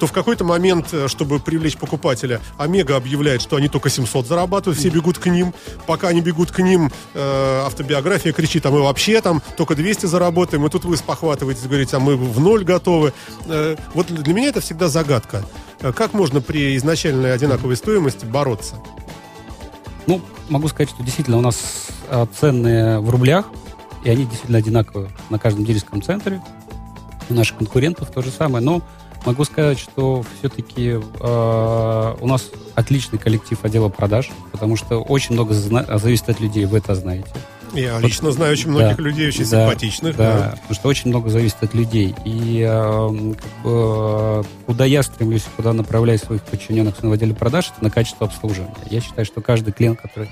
то 0.00 0.06
в 0.06 0.12
какой-то 0.12 0.44
момент, 0.44 0.88
э, 0.92 1.08
чтобы 1.08 1.38
привлечь 1.38 1.76
покупателя, 1.76 2.40
Омега 2.56 2.96
объявляет, 2.96 3.42
что 3.42 3.56
они 3.56 3.68
только 3.68 3.90
700 3.90 4.26
зарабатывают, 4.26 4.78
все 4.78 4.88
бегут 4.88 5.18
к 5.18 5.26
ним. 5.26 5.54
Пока 5.86 6.08
они 6.08 6.22
бегут 6.22 6.50
к 6.50 6.58
ним, 6.60 6.90
э, 7.12 7.62
автобиография 7.66 8.32
кричит, 8.32 8.64
а 8.64 8.70
мы 8.70 8.82
вообще 8.82 9.20
там 9.20 9.42
только 9.58 9.74
200 9.74 10.06
заработаем. 10.06 10.66
И 10.66 10.70
тут 10.70 10.86
вы 10.86 10.96
спохватываетесь, 10.96 11.64
говорите, 11.64 11.98
а 11.98 12.00
мы 12.00 12.16
в 12.16 12.40
ноль 12.40 12.64
готовы. 12.64 13.12
Э, 13.44 13.76
вот 13.92 14.06
для 14.06 14.32
меня 14.32 14.48
это 14.48 14.62
всегда 14.62 14.88
загадка. 14.88 15.44
Э, 15.80 15.92
Как 15.92 16.14
можно 16.14 16.40
при 16.40 16.76
изначальной 16.78 17.34
одинаковой 17.34 17.76
стоимости 17.76 18.24
бороться? 18.24 18.76
Ну, 20.06 20.22
могу 20.48 20.68
сказать, 20.68 20.88
что 20.88 21.02
действительно 21.02 21.36
у 21.36 21.42
нас 21.42 21.88
а, 22.08 22.26
цены 22.26 23.00
в 23.00 23.10
рублях, 23.10 23.46
и 24.02 24.08
они 24.08 24.24
действительно 24.24 24.58
одинаковые 24.58 25.10
на 25.28 25.38
каждом 25.38 25.64
дилерском 25.64 26.02
центре. 26.02 26.40
У 27.28 27.34
наших 27.34 27.58
конкурентов 27.58 28.10
то 28.10 28.22
же 28.22 28.30
самое. 28.30 28.64
Но 28.64 28.82
могу 29.26 29.44
сказать, 29.44 29.78
что 29.78 30.24
все-таки 30.38 30.94
у 30.94 32.26
нас 32.26 32.50
отличный 32.74 33.18
коллектив 33.18 33.58
отдела 33.64 33.88
продаж, 33.88 34.30
потому 34.52 34.76
что 34.76 35.00
очень 35.02 35.34
много 35.34 35.54
зависит 35.54 36.28
от 36.28 36.40
людей, 36.40 36.64
вы 36.66 36.78
это 36.78 36.94
знаете. 36.94 37.28
Я 37.72 38.00
лично 38.00 38.32
знаю 38.32 38.52
очень 38.52 38.70
многих 38.70 38.96
Да. 38.96 39.02
людей, 39.04 39.28
очень 39.28 39.48
Да, 39.48 39.64
симпатичных. 39.68 40.16
Да, 40.16 40.38
да. 40.38 40.50
потому 40.56 40.74
что 40.74 40.88
очень 40.88 41.10
много 41.10 41.30
зависит 41.30 41.62
от 41.62 41.72
людей. 41.72 42.16
И 42.24 42.66
э, 42.68 43.34
э, 43.64 44.42
куда 44.66 44.84
я 44.84 45.02
стремлюсь, 45.04 45.44
куда 45.56 45.72
направляю 45.72 46.18
своих 46.18 46.42
подчиненных 46.42 47.00
в 47.00 47.12
отделе 47.12 47.32
продаж, 47.32 47.70
это 47.72 47.84
на 47.84 47.90
качество 47.90 48.26
обслуживания. 48.26 48.74
Я 48.90 49.00
считаю, 49.00 49.24
что 49.24 49.40
каждый 49.40 49.72
клиент, 49.72 50.00
который 50.00 50.28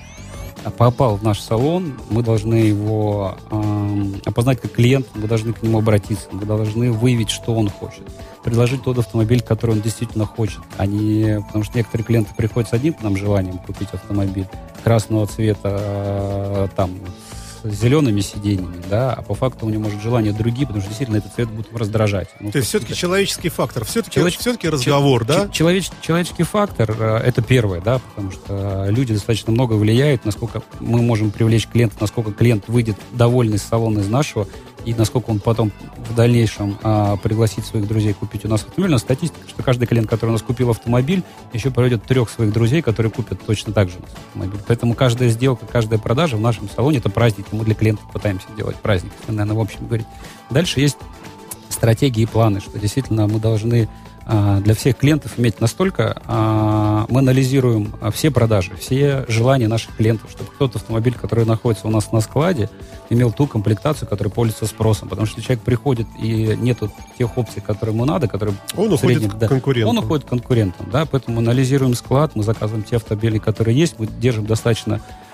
попал 0.76 1.16
в 1.16 1.22
наш 1.22 1.40
салон, 1.40 1.94
мы 2.10 2.22
должны 2.22 2.54
его 2.54 3.36
эм, 3.50 4.20
опознать 4.24 4.60
как 4.60 4.72
клиент, 4.72 5.06
мы 5.14 5.26
должны 5.26 5.52
к 5.52 5.62
нему 5.62 5.78
обратиться, 5.78 6.28
мы 6.32 6.44
должны 6.44 6.92
выявить, 6.92 7.30
что 7.30 7.54
он 7.54 7.68
хочет. 7.68 8.02
Предложить 8.44 8.82
тот 8.82 8.98
автомобиль, 8.98 9.42
который 9.42 9.72
он 9.72 9.80
действительно 9.80 10.26
хочет, 10.26 10.60
а 10.76 10.86
не... 10.86 11.42
Потому 11.46 11.64
что 11.64 11.76
некоторые 11.76 12.04
клиенты 12.04 12.30
приходят 12.36 12.70
с 12.70 12.72
одним 12.72 12.94
нам 13.02 13.16
желанием 13.16 13.58
купить 13.58 13.88
автомобиль 13.92 14.46
красного 14.84 15.26
цвета, 15.26 15.78
э, 15.80 16.68
там, 16.76 16.92
с 17.62 17.74
зелеными 17.74 18.20
сиденьями, 18.20 18.82
да, 18.88 19.12
а 19.14 19.22
по 19.22 19.34
факту 19.34 19.66
у 19.66 19.70
него 19.70 19.82
может 19.84 20.00
желание 20.02 20.32
другие, 20.32 20.66
потому 20.66 20.80
что 20.80 20.88
действительно 20.88 21.16
этот 21.18 21.34
цвет 21.34 21.48
будет 21.50 21.68
раздражать. 21.76 22.28
Ну, 22.40 22.50
То 22.50 22.58
есть 22.58 22.68
все-таки 22.68 22.94
человеческий 22.94 23.48
фактор, 23.48 23.84
все-таки 23.84 24.20
Человеч- 24.20 24.38
все-таки 24.38 24.68
разговор, 24.68 25.24
да? 25.24 25.48
Человеч- 25.52 25.90
человеческий 26.00 26.44
фактор 26.44 26.94
э, 26.98 27.16
это 27.24 27.42
первое, 27.42 27.80
да, 27.80 27.98
потому 27.98 28.30
что 28.30 28.86
люди 28.88 29.14
достаточно 29.14 29.52
много 29.52 29.74
влияют, 29.74 30.24
насколько 30.24 30.62
мы 30.80 31.02
можем 31.02 31.30
привлечь 31.30 31.66
клиента, 31.66 31.96
насколько 32.00 32.32
клиент 32.32 32.68
выйдет 32.68 32.96
довольный 33.12 33.58
с 33.58 33.62
салона 33.62 34.00
из 34.00 34.08
нашего, 34.08 34.46
и 34.88 34.94
насколько 34.94 35.28
он 35.28 35.38
потом 35.38 35.70
в 35.98 36.14
дальнейшем 36.14 36.78
а, 36.82 37.16
пригласит 37.16 37.66
своих 37.66 37.86
друзей 37.86 38.14
купить 38.14 38.46
у 38.46 38.48
нас 38.48 38.64
автомобиль. 38.64 38.98
Статистика, 38.98 39.46
что 39.46 39.62
каждый 39.62 39.86
клиент, 39.86 40.08
который 40.08 40.30
у 40.30 40.32
нас 40.32 40.40
купил 40.40 40.70
автомобиль, 40.70 41.22
еще 41.52 41.70
проведет 41.70 42.04
трех 42.04 42.30
своих 42.30 42.54
друзей, 42.54 42.80
которые 42.80 43.12
купят 43.12 43.38
точно 43.44 43.74
так 43.74 43.90
же 43.90 43.96
автомобиль. 43.98 44.60
Поэтому 44.66 44.94
каждая 44.94 45.28
сделка, 45.28 45.66
каждая 45.66 45.98
продажа 45.98 46.38
в 46.38 46.40
нашем 46.40 46.70
салоне 46.70 46.98
это 46.98 47.10
праздник. 47.10 47.44
Мы 47.52 47.66
для 47.66 47.74
клиентов 47.74 48.10
пытаемся 48.10 48.46
делать 48.56 48.76
праздник, 48.76 49.12
наверное, 49.26 49.56
в 49.56 49.60
общем 49.60 49.86
говорить. 49.86 50.06
Дальше 50.48 50.80
есть 50.80 50.96
стратегии 51.68 52.22
и 52.22 52.26
планы, 52.26 52.60
что 52.60 52.78
действительно 52.78 53.26
мы 53.26 53.40
должны 53.40 53.90
для 54.28 54.74
всех 54.74 54.96
клиентов 54.96 55.38
иметь 55.38 55.58
настолько, 55.60 56.20
а, 56.26 57.06
мы 57.08 57.20
анализируем 57.20 57.94
а, 58.00 58.10
все 58.10 58.30
продажи, 58.30 58.76
все 58.76 59.24
желания 59.26 59.68
наших 59.68 59.96
клиентов, 59.96 60.30
чтобы 60.30 60.50
тот 60.58 60.76
автомобиль, 60.76 61.14
который 61.14 61.46
находится 61.46 61.86
у 61.88 61.90
нас 61.90 62.12
на 62.12 62.20
складе, 62.20 62.68
имел 63.08 63.32
ту 63.32 63.46
комплектацию, 63.46 64.06
которая 64.06 64.30
пользуется 64.30 64.66
спросом. 64.66 65.08
Потому 65.08 65.26
что 65.26 65.40
человек 65.40 65.64
приходит 65.64 66.06
и 66.20 66.54
нету 66.58 66.92
тех 67.16 67.38
опций, 67.38 67.62
которые 67.62 67.94
ему 67.94 68.04
надо, 68.04 68.28
которые 68.28 68.54
Он 68.76 68.92
уходит 68.92 69.18
среднем, 69.18 69.30
к 69.30 69.38
да, 69.38 69.48
конкурентам. 69.48 69.96
он 69.96 70.04
уходит 70.04 70.26
к 70.26 70.28
конкурентам, 70.28 70.90
да, 70.90 71.06
поэтому 71.06 71.38
анализируем 71.38 71.94
склад, 71.94 72.32
мы 72.34 72.42
заказываем 72.42 72.84
те 72.84 72.96
автомобили, 72.96 73.38
которые 73.38 73.78
есть, 73.78 73.98
мы 73.98 74.06
держим 74.06 74.44
достаточно 74.44 74.96
а, 74.96 75.27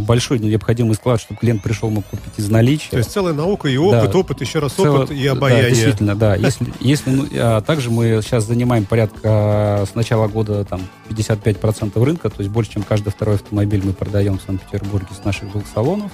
большой 0.00 0.38
необходимый 0.38 0.94
склад, 0.94 1.20
чтобы 1.20 1.38
клиент 1.40 1.62
пришел, 1.62 1.90
мог 1.90 2.04
купить 2.06 2.32
из 2.36 2.48
наличия. 2.50 2.90
То 2.90 2.98
есть 2.98 3.10
целая 3.12 3.32
наука 3.34 3.68
и 3.68 3.76
опыт, 3.76 4.10
Да. 4.12 4.18
опыт, 4.18 4.40
еще 4.40 4.58
раз 4.58 4.72
Цело- 4.72 4.98
опыт 5.04 5.10
и 5.12 5.24
Да, 5.24 5.32
обаяние. 5.32 5.70
действительно, 5.70 6.14
да. 6.14 6.34
Если, 6.34 6.66
если, 6.80 7.10
ну, 7.10 7.26
а 7.34 7.60
также 7.60 7.90
мы 7.90 8.20
сейчас 8.22 8.44
занимаем 8.44 8.84
порядка 8.84 9.20
а, 9.24 9.84
с 9.90 9.94
начала 9.94 10.28
года 10.28 10.64
там 10.64 10.80
55% 11.08 12.02
рынка, 12.04 12.30
то 12.30 12.40
есть 12.40 12.50
больше, 12.50 12.72
чем 12.72 12.82
каждый 12.82 13.10
второй 13.10 13.36
автомобиль 13.36 13.82
мы 13.84 13.92
продаем 13.92 14.38
в 14.38 14.42
Санкт-Петербурге 14.42 15.08
с 15.20 15.24
наших 15.24 15.50
двух 15.52 15.64
салонов. 15.72 16.10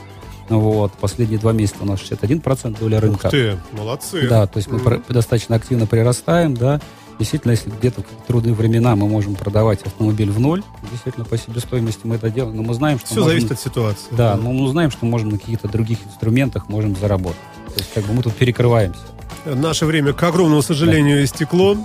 Вот. 0.49 0.93
Последние 0.95 1.39
два 1.39 1.53
месяца 1.53 1.79
у 1.83 1.85
нас 1.85 2.01
61% 2.01 2.77
доля 2.81 3.01
рынка. 3.01 3.27
Ух 3.27 3.31
ты, 3.31 3.57
молодцы. 3.73 4.27
Да, 4.29 4.49
то 4.49 4.57
есть 4.57 4.69
мы 4.69 4.81
про- 4.81 5.01
достаточно 5.09 5.55
активно 5.55 5.87
прирастаем, 5.87 6.55
да. 6.55 6.81
Действительно, 7.21 7.51
если 7.53 7.69
где-то 7.71 8.01
в 8.01 8.27
трудные 8.27 8.55
времена 8.55 8.97
мы 8.97 9.07
можем 9.07 9.35
продавать 9.35 9.83
автомобиль 9.83 10.31
в 10.31 10.41
ноль, 10.41 10.63
действительно, 10.91 11.27
по 11.27 11.37
себестоимости 11.37 12.01
мы 12.05 12.15
это 12.17 12.31
делаем, 12.31 12.57
но 12.57 12.63
мы 12.63 12.73
знаем, 12.73 12.99
что 12.99 13.09
Все 13.09 13.17
можем- 13.17 13.29
зависит 13.29 13.53
от 13.53 13.61
ситуации. 13.61 14.07
Да, 14.11 14.37
но 14.37 14.51
мы 14.53 14.67
знаем, 14.71 14.91
что 14.91 15.05
можем 15.05 15.29
на 15.29 15.39
каких-то 15.39 15.69
других 15.69 15.99
инструментах 16.07 16.69
можем 16.71 16.97
заработать. 16.97 17.37
То 17.69 17.75
есть 17.81 17.93
как 17.93 18.05
бы 18.05 18.15
мы 18.15 18.23
тут 18.23 18.35
перекрываемся. 18.35 19.03
Наше 19.45 19.87
время, 19.87 20.13
к 20.13 20.23
огромному 20.23 20.63
сожалению, 20.63 21.25
истекло. 21.25 21.77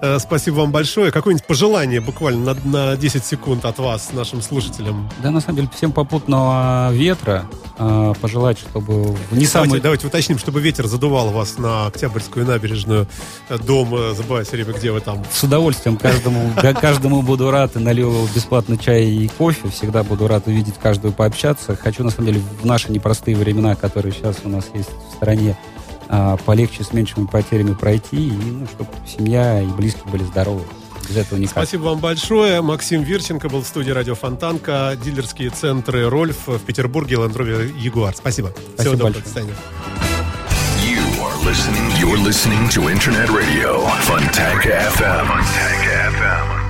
Э, 0.00 0.18
Спасибо 0.18 0.56
вам 0.56 0.70
большое. 0.72 1.10
Какое-нибудь 1.10 1.46
пожелание 1.46 2.00
буквально 2.00 2.54
на, 2.64 2.90
на 2.90 2.96
10 2.96 3.24
секунд 3.24 3.64
от 3.64 3.78
вас, 3.78 4.10
нашим 4.12 4.42
слушателям? 4.42 5.08
Да, 5.22 5.30
на 5.30 5.40
самом 5.40 5.56
деле, 5.56 5.68
всем 5.74 5.92
попутного 5.92 6.90
ветра. 6.92 7.46
э, 7.78 8.12
пожелать, 8.20 8.58
чтобы 8.58 8.92
не 8.92 9.14
Давайте, 9.30 9.46
самый... 9.46 9.80
давайте 9.80 10.06
уточним, 10.06 10.38
чтобы 10.38 10.60
ветер 10.60 10.86
задувал 10.86 11.30
вас 11.30 11.58
на 11.58 11.86
Октябрьскую 11.86 12.46
набережную. 12.46 13.06
Э, 13.48 13.58
Дом, 13.58 13.88
забываю 14.14 14.44
все 14.44 14.56
время, 14.56 14.72
где 14.72 14.92
вы 14.92 15.00
там. 15.00 15.24
С 15.32 15.42
удовольствием 15.42 15.96
каждому, 15.96 16.52
ка- 16.60 16.74
каждому 16.74 17.22
буду 17.22 17.50
рад 17.50 17.76
и 17.76 17.78
налью 17.80 18.28
бесплатно 18.34 18.76
чай 18.78 19.04
и 19.06 19.28
кофе. 19.28 19.68
Всегда 19.70 20.02
буду 20.04 20.28
рад 20.28 20.46
увидеть 20.46 20.74
каждую, 20.80 21.12
пообщаться. 21.12 21.74
Хочу, 21.76 22.04
на 22.04 22.10
самом 22.10 22.26
деле, 22.28 22.42
в 22.62 22.64
наши 22.66 22.92
непростые 22.92 23.36
времена, 23.36 23.74
которые 23.74 24.12
сейчас 24.12 24.36
у 24.44 24.48
нас 24.48 24.66
есть 24.74 24.90
в 25.10 25.14
стране, 25.16 25.56
а, 26.12 26.36
полегче, 26.36 26.82
с 26.82 26.92
меньшими 26.92 27.26
потерями 27.26 27.72
пройти, 27.72 28.28
и 28.28 28.32
ну, 28.32 28.66
чтобы 28.66 28.90
семья 29.06 29.62
и 29.62 29.66
близкие 29.66 30.04
были 30.10 30.24
здоровы. 30.24 30.62
Без 31.08 31.16
этого 31.16 31.38
никак. 31.38 31.52
Спасибо 31.52 31.82
вам 31.82 32.00
большое. 32.00 32.60
Максим 32.62 33.02
Вирченко 33.02 33.48
был 33.48 33.62
в 33.62 33.66
студии 33.66 33.90
радио 33.90 34.14
Фонтанка. 34.14 34.96
Дилерские 35.02 35.50
центры 35.50 36.08
Рольф 36.08 36.46
в 36.46 36.58
Петербурге, 36.58 37.16
Land 37.16 37.34
Rover 37.34 37.72
Jaguar. 37.76 38.14
Спасибо. 38.16 38.50
Всего 38.50 38.72
Спасибо 38.74 38.96
доброго. 38.96 39.22
большое. 39.24 39.46
Listening. 41.40 41.90
You're 41.98 42.18
listening 42.18 42.68
to 42.68 42.90
Internet 42.90 43.30
Radio 43.30 43.86
Fontanka 44.06 44.68
FM. 44.92 45.26
Fontanka 45.26 46.12
FM. 46.12 46.69